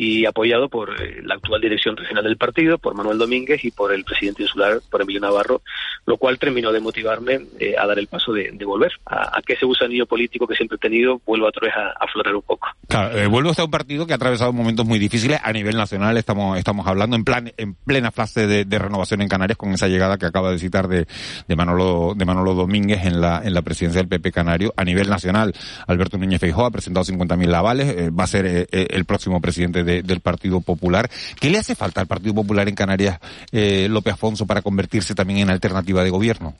y 0.00 0.24
apoyado 0.24 0.70
por 0.70 0.98
eh, 0.98 1.20
la 1.22 1.34
actual 1.34 1.60
dirección 1.60 1.94
regional 1.94 2.24
del 2.24 2.38
partido, 2.38 2.78
por 2.78 2.94
Manuel 2.94 3.18
Domínguez 3.18 3.62
y 3.66 3.70
por 3.70 3.92
el 3.92 4.02
presidente 4.02 4.44
insular, 4.44 4.80
por 4.90 5.02
Emilio 5.02 5.20
Navarro, 5.20 5.60
lo 6.06 6.16
cual 6.16 6.38
terminó 6.38 6.72
de 6.72 6.80
motivarme 6.80 7.40
eh, 7.58 7.74
a 7.78 7.86
dar 7.86 7.98
el 7.98 8.06
paso 8.06 8.32
de, 8.32 8.50
de 8.50 8.64
volver, 8.64 8.92
a, 9.04 9.36
a, 9.36 9.42
que 9.42 9.52
ese 9.52 9.66
gusanillo 9.66 10.06
político 10.06 10.46
que 10.46 10.54
siempre 10.54 10.76
he 10.76 10.78
tenido 10.78 11.20
vuelva 11.26 11.48
otra 11.48 11.66
vez 11.66 11.74
a, 11.76 11.90
aflorar 12.02 12.34
un 12.34 12.40
poco. 12.40 12.66
Claro, 12.88 13.14
eh, 13.14 13.26
usted 13.26 13.60
a 13.60 13.66
un 13.66 13.70
partido 13.70 14.06
que 14.06 14.14
ha 14.14 14.16
atravesado 14.16 14.54
momentos 14.54 14.86
muy 14.86 14.98
difíciles 14.98 15.38
a 15.42 15.52
nivel 15.52 15.76
nacional, 15.76 16.16
estamos, 16.16 16.56
estamos 16.56 16.86
hablando 16.86 17.14
en 17.14 17.24
plan, 17.24 17.52
en 17.58 17.74
plena 17.74 18.10
fase 18.10 18.46
de, 18.46 18.64
de 18.64 18.78
renovación 18.78 19.20
en 19.20 19.28
Canarias 19.28 19.58
con 19.58 19.70
esa 19.72 19.86
llegada 19.86 20.16
que 20.16 20.24
acaba 20.24 20.50
de 20.50 20.58
citar 20.58 20.88
de, 20.88 21.06
de 21.46 21.56
Manolo, 21.56 22.14
de 22.16 22.24
Manolo 22.24 22.54
Domínguez 22.54 23.04
en 23.04 23.20
la, 23.20 23.42
en 23.44 23.52
la 23.52 23.60
presidencia 23.60 24.00
del 24.00 24.08
PP 24.08 24.32
Canario. 24.32 24.72
A 24.78 24.84
nivel 24.84 25.10
nacional, 25.10 25.52
Alberto 25.86 26.16
Núñez 26.16 26.40
Feijóo 26.40 26.64
ha 26.64 26.70
presentado 26.70 27.04
50.000 27.04 27.54
avales, 27.54 27.88
eh, 27.90 28.08
va 28.08 28.24
a 28.24 28.28
ser 28.28 28.46
eh, 28.46 28.66
el 28.72 29.04
próximo 29.04 29.42
presidente 29.42 29.84
de, 29.84 29.89
del 30.02 30.20
Partido 30.20 30.60
Popular. 30.60 31.10
¿Qué 31.40 31.50
le 31.50 31.58
hace 31.58 31.74
falta 31.74 32.00
al 32.00 32.06
Partido 32.06 32.34
Popular 32.34 32.68
en 32.68 32.74
Canarias, 32.74 33.18
eh, 33.52 33.88
López 33.90 34.14
Afonso, 34.14 34.46
para 34.46 34.62
convertirse 34.62 35.14
también 35.14 35.40
en 35.40 35.50
alternativa 35.50 36.04
de 36.04 36.10
gobierno? 36.10 36.54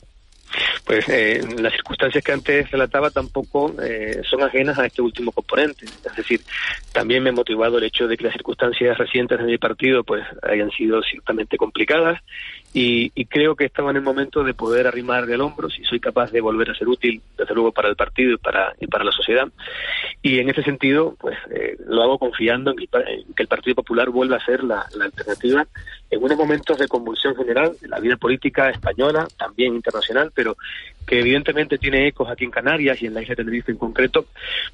Pues 0.84 1.08
eh, 1.08 1.40
las 1.58 1.72
circunstancias 1.72 2.24
que 2.24 2.32
antes 2.32 2.70
relataba 2.70 3.10
tampoco 3.10 3.74
eh, 3.82 4.22
son 4.28 4.42
ajenas 4.42 4.78
a 4.78 4.86
este 4.86 5.02
último 5.02 5.30
componente. 5.30 5.84
Es 5.84 6.16
decir, 6.16 6.40
también 6.92 7.22
me 7.22 7.30
ha 7.30 7.32
motivado 7.32 7.78
el 7.78 7.84
hecho 7.84 8.08
de 8.08 8.16
que 8.16 8.24
las 8.24 8.32
circunstancias 8.32 8.98
recientes 8.98 9.38
de 9.38 9.44
mi 9.44 9.58
partido 9.58 10.02
pues 10.02 10.24
hayan 10.42 10.70
sido 10.70 11.02
ciertamente 11.02 11.56
complicadas 11.56 12.20
y, 12.72 13.10
y, 13.14 13.24
creo 13.24 13.56
que 13.56 13.64
estaba 13.64 13.90
en 13.90 13.96
el 13.96 14.02
momento 14.02 14.44
de 14.44 14.54
poder 14.54 14.86
arrimar 14.86 15.28
el 15.28 15.40
hombro 15.40 15.68
si 15.68 15.82
soy 15.84 15.98
capaz 15.98 16.30
de 16.30 16.40
volver 16.40 16.70
a 16.70 16.74
ser 16.74 16.88
útil, 16.88 17.20
desde 17.36 17.54
luego 17.54 17.72
para 17.72 17.88
el 17.88 17.96
partido 17.96 18.34
y 18.34 18.36
para, 18.36 18.74
y 18.80 18.86
para 18.86 19.04
la 19.04 19.10
sociedad. 19.10 19.48
Y 20.22 20.38
en 20.38 20.50
ese 20.50 20.62
sentido, 20.62 21.16
pues 21.18 21.36
eh, 21.50 21.76
lo 21.86 22.02
hago 22.02 22.18
confiando 22.18 22.70
en 22.70 22.76
que, 22.76 22.86
el 23.36 23.48
Partido 23.48 23.74
Popular 23.74 24.10
vuelva 24.10 24.36
a 24.36 24.44
ser 24.44 24.62
la, 24.62 24.86
la, 24.94 25.06
alternativa 25.06 25.66
en 26.10 26.22
unos 26.22 26.38
momentos 26.38 26.78
de 26.78 26.86
convulsión 26.86 27.34
general 27.34 27.72
de 27.80 27.88
la 27.88 27.98
vida 27.98 28.16
política 28.16 28.70
española, 28.70 29.26
también 29.36 29.74
internacional, 29.74 30.30
pero 30.34 30.56
que 31.06 31.20
evidentemente 31.20 31.78
tiene 31.78 32.06
ecos 32.06 32.28
aquí 32.30 32.44
en 32.44 32.50
Canarias 32.52 33.02
y 33.02 33.06
en 33.06 33.14
la 33.14 33.22
isla 33.22 33.32
de 33.32 33.42
Tenerife 33.42 33.72
en 33.72 33.78
concreto, 33.78 34.26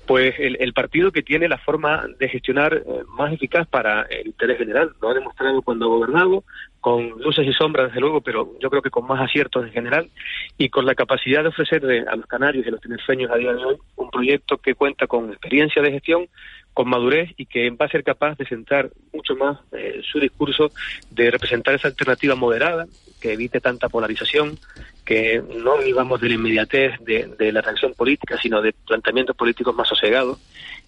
pues 0.07 0.35
el, 0.39 0.57
el 0.61 0.73
partido 0.75 1.13
que 1.13 1.23
tiene 1.23 1.49
la 1.49 1.57
forma 1.57 2.05
de 2.19 2.29
gestionar 2.29 2.75
eh, 2.75 2.83
más 3.17 3.33
eficaz 3.33 3.67
para 3.67 4.03
el 4.03 4.27
interés 4.27 4.59
general, 4.59 4.93
lo 5.01 5.09
ha 5.09 5.15
demostrado 5.15 5.63
cuando 5.63 5.87
ha 5.87 5.89
gobernado, 5.89 6.45
con 6.81 7.09
luces 7.21 7.47
y 7.47 7.53
sombras, 7.53 7.89
desde 7.89 8.01
luego, 8.01 8.21
pero 8.21 8.53
yo 8.61 8.71
creo 8.71 8.83
que 8.83 8.91
con 8.91 9.07
más 9.07 9.21
aciertos 9.21 9.65
en 9.65 9.73
general 9.73 10.09
y 10.57 10.69
con 10.69 10.87
la 10.87 10.95
capacidad 10.95 11.43
de 11.43 11.49
ofrecer 11.49 11.85
a 12.09 12.17
los 12.17 12.27
canarios 12.27 12.65
y 12.65 12.69
a 12.69 12.73
los 12.73 12.81
tinerfeños 12.81 13.31
a 13.31 13.37
día 13.37 13.53
de 13.53 13.65
hoy 13.65 13.77
un 13.97 14.11
proyecto 14.11 14.59
que 14.59 14.75
cuenta 14.75 15.07
con 15.07 15.31
experiencia 15.31 15.83
de 15.83 15.93
gestión, 15.93 16.29
con 16.77 16.91
madurez 16.91 17.31
y 17.39 17.47
que 17.47 17.71
va 17.71 17.87
a 17.87 17.89
ser 17.89 18.05
capaz 18.05 18.37
de 18.37 18.45
centrar 18.45 18.91
mucho 19.13 19.35
más 19.35 19.59
eh, 19.73 20.03
su 20.13 20.21
discurso, 20.21 20.71
de 21.11 21.31
representar 21.31 21.75
esa 21.75 21.89
alternativa 21.89 22.35
moderada, 22.35 22.87
que 23.19 23.33
evite 23.33 23.61
tanta 23.61 23.89
polarización, 23.89 24.59
que 25.05 25.43
no 25.57 25.79
vivamos 25.79 26.21
de 26.21 26.29
la 26.29 26.35
inmediatez 26.35 26.93
de, 27.01 27.53
la 27.53 27.63
reacción 27.63 27.95
política, 27.95 28.37
sino 28.43 28.61
de 28.61 28.75
planteamientos 28.87 29.35
políticos 29.35 29.75
más 29.75 29.89
sosegados 29.89 30.39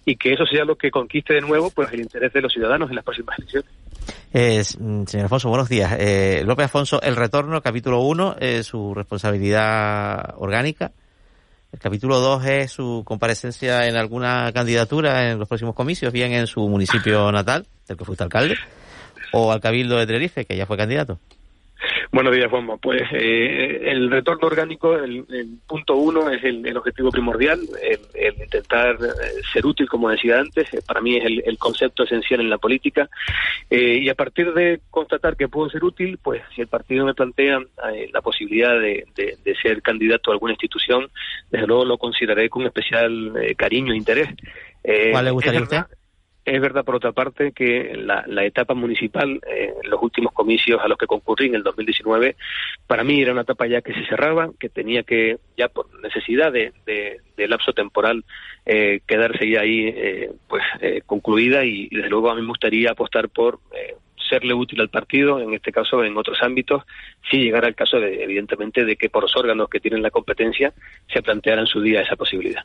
y 0.05 0.15
que 0.15 0.33
eso 0.33 0.45
sea 0.45 0.63
lo 0.63 0.75
que 0.75 0.91
conquiste 0.91 1.33
de 1.33 1.41
nuevo 1.41 1.71
pues 1.71 1.91
el 1.91 2.01
interés 2.01 2.33
de 2.33 2.41
los 2.41 2.53
ciudadanos 2.53 2.89
en 2.89 2.95
las 2.95 3.03
próximas 3.03 3.39
elecciones. 3.39 3.71
Eh, 4.31 4.63
señor 4.63 5.25
Afonso, 5.25 5.49
buenos 5.49 5.69
días. 5.69 5.95
Eh, 5.97 6.43
López 6.45 6.67
Afonso, 6.67 7.01
el 7.01 7.15
retorno, 7.15 7.61
capítulo 7.63 8.01
1, 8.01 8.35
es 8.39 8.67
su 8.67 8.93
responsabilidad 8.93 10.35
orgánica. 10.37 10.91
El 11.71 11.79
capítulo 11.79 12.19
2 12.19 12.45
es 12.45 12.71
su 12.71 13.01
comparecencia 13.05 13.87
en 13.87 13.95
alguna 13.95 14.51
candidatura 14.53 15.31
en 15.31 15.39
los 15.39 15.47
próximos 15.47 15.73
comicios, 15.73 16.13
bien 16.13 16.31
en 16.33 16.45
su 16.45 16.67
municipio 16.67 17.31
natal, 17.31 17.65
del 17.87 17.97
que 17.97 18.05
fuiste 18.05 18.23
alcalde, 18.23 18.55
o 19.33 19.51
al 19.51 19.61
Cabildo 19.61 19.97
de 19.97 20.05
Tenerife, 20.05 20.45
que 20.45 20.55
ya 20.55 20.67
fue 20.67 20.77
candidato. 20.77 21.19
Buenos 22.11 22.33
días, 22.33 22.49
Juanma. 22.49 22.77
Pues 22.77 23.03
eh, 23.11 23.81
el 23.83 24.09
retorno 24.09 24.47
orgánico, 24.47 24.95
el, 24.95 25.25
punto 25.67 25.95
uno, 25.95 26.27
es 26.31 26.43
el, 26.43 26.75
objetivo 26.75 27.11
primordial, 27.11 27.59
el, 27.83 28.41
intentar 28.41 28.95
eh, 28.95 29.41
ser 29.53 29.63
útil, 29.65 29.87
como 29.87 30.09
decía 30.09 30.39
antes, 30.39 30.73
eh, 30.73 30.81
para 30.85 31.01
mí 31.01 31.17
es 31.17 31.25
el, 31.25 31.57
concepto 31.59 32.03
esencial 32.03 32.39
en 32.39 32.49
la 32.49 32.57
política. 32.57 33.07
y 33.69 34.09
a 34.09 34.15
partir 34.15 34.53
de 34.53 34.79
constatar 34.89 35.35
que 35.35 35.49
puedo 35.49 35.69
ser 35.69 35.83
útil, 35.83 36.17
pues 36.17 36.41
si 36.55 36.61
el 36.61 36.67
partido 36.67 37.05
me 37.05 37.13
plantea 37.13 37.59
la 38.11 38.21
posibilidad 38.21 38.79
de, 38.79 39.05
ser 39.61 39.83
candidato 39.83 40.31
a 40.31 40.33
alguna 40.33 40.53
institución, 40.53 41.09
desde 41.51 41.67
luego 41.67 41.85
lo 41.85 41.97
consideraré 41.99 42.49
con 42.49 42.65
especial 42.65 43.33
cariño 43.55 43.93
e 43.93 43.97
interés. 43.97 44.29
¿Cuál 45.11 45.25
le 45.25 45.31
gustaría 45.31 45.59
a 45.59 45.63
usted? 45.63 45.98
Es 46.45 46.61
verdad, 46.61 46.83
por 46.83 46.95
otra 46.95 47.11
parte, 47.11 47.51
que 47.51 47.93
la, 47.95 48.23
etapa 48.43 48.73
municipal, 48.73 49.39
eh, 49.47 49.73
los 49.83 50.01
últimos 50.01 50.33
comicios 50.33 50.81
a 50.81 50.87
los 50.87 50.97
que 50.97 51.05
concurrí 51.05 51.47
en 51.47 51.55
el 51.55 51.63
2019, 51.63 52.35
para 52.87 53.03
mí 53.03 53.21
era 53.21 53.33
una 53.33 53.41
etapa 53.41 53.67
ya 53.67 53.81
que 53.81 53.93
se 53.93 54.05
cerraba, 54.05 54.49
que 54.59 54.69
tenía 54.69 55.03
que, 55.03 55.37
ya 55.57 55.67
por 55.67 55.87
necesidad 56.01 56.51
de, 56.51 56.71
lapso 57.37 57.73
temporal, 57.73 58.23
eh, 58.65 59.01
quedarse 59.05 59.49
ya 59.49 59.61
ahí 59.61 59.87
eh, 59.87 60.31
pues 60.47 60.63
eh, 60.81 61.01
concluida 61.05 61.65
y, 61.65 61.87
desde 61.89 62.09
luego 62.09 62.29
a 62.29 62.35
mí 62.35 62.41
me 62.41 62.47
gustaría 62.47 62.91
apostar 62.91 63.29
por 63.29 63.59
serle 64.29 64.53
útil 64.53 64.79
al 64.81 64.89
partido, 64.89 65.39
en 65.39 65.53
este 65.53 65.71
caso 65.71 66.03
en 66.03 66.15
otros 66.17 66.37
ámbitos, 66.41 66.83
si 67.29 67.37
llegara 67.37 67.67
el 67.67 67.75
caso, 67.75 67.99
de, 67.99 68.23
evidentemente, 68.23 68.85
de 68.85 68.95
que 68.95 69.09
por 69.09 69.23
los 69.23 69.35
órganos 69.35 69.69
que 69.69 69.79
tienen 69.79 70.03
la 70.03 70.11
competencia 70.11 70.73
se 71.11 71.21
planteara 71.21 71.61
en 71.61 71.67
su 71.67 71.81
día 71.81 72.01
esa 72.01 72.15
posibilidad. 72.15 72.63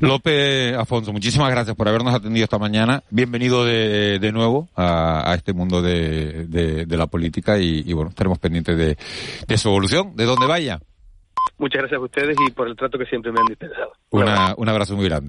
López 0.00 0.76
Afonso, 0.76 1.12
muchísimas 1.12 1.50
gracias 1.50 1.74
por 1.76 1.88
habernos 1.88 2.14
atendido 2.14 2.44
esta 2.44 2.58
mañana. 2.58 3.02
Bienvenido 3.10 3.64
de, 3.64 4.18
de 4.18 4.32
nuevo 4.32 4.68
a, 4.76 5.34
este 5.36 5.52
mundo 5.52 5.82
de, 5.82 6.46
de, 6.46 6.96
la 6.96 7.06
política 7.06 7.58
y, 7.58 7.92
bueno, 7.92 8.10
estaremos 8.10 8.38
pendientes 8.38 8.76
de, 9.46 9.56
su 9.56 9.68
evolución, 9.68 10.14
de 10.16 10.24
dónde 10.24 10.46
vaya. 10.46 10.78
Muchas 11.58 11.80
gracias 11.80 12.00
a 12.00 12.04
ustedes 12.04 12.36
y 12.46 12.52
por 12.52 12.68
el 12.68 12.76
trato 12.76 12.98
que 12.98 13.06
siempre 13.06 13.32
me 13.32 13.40
han 13.40 13.46
dispensado. 13.46 13.92
un 14.10 14.68
abrazo 14.68 14.94
muy 14.94 15.06
grande. 15.06 15.26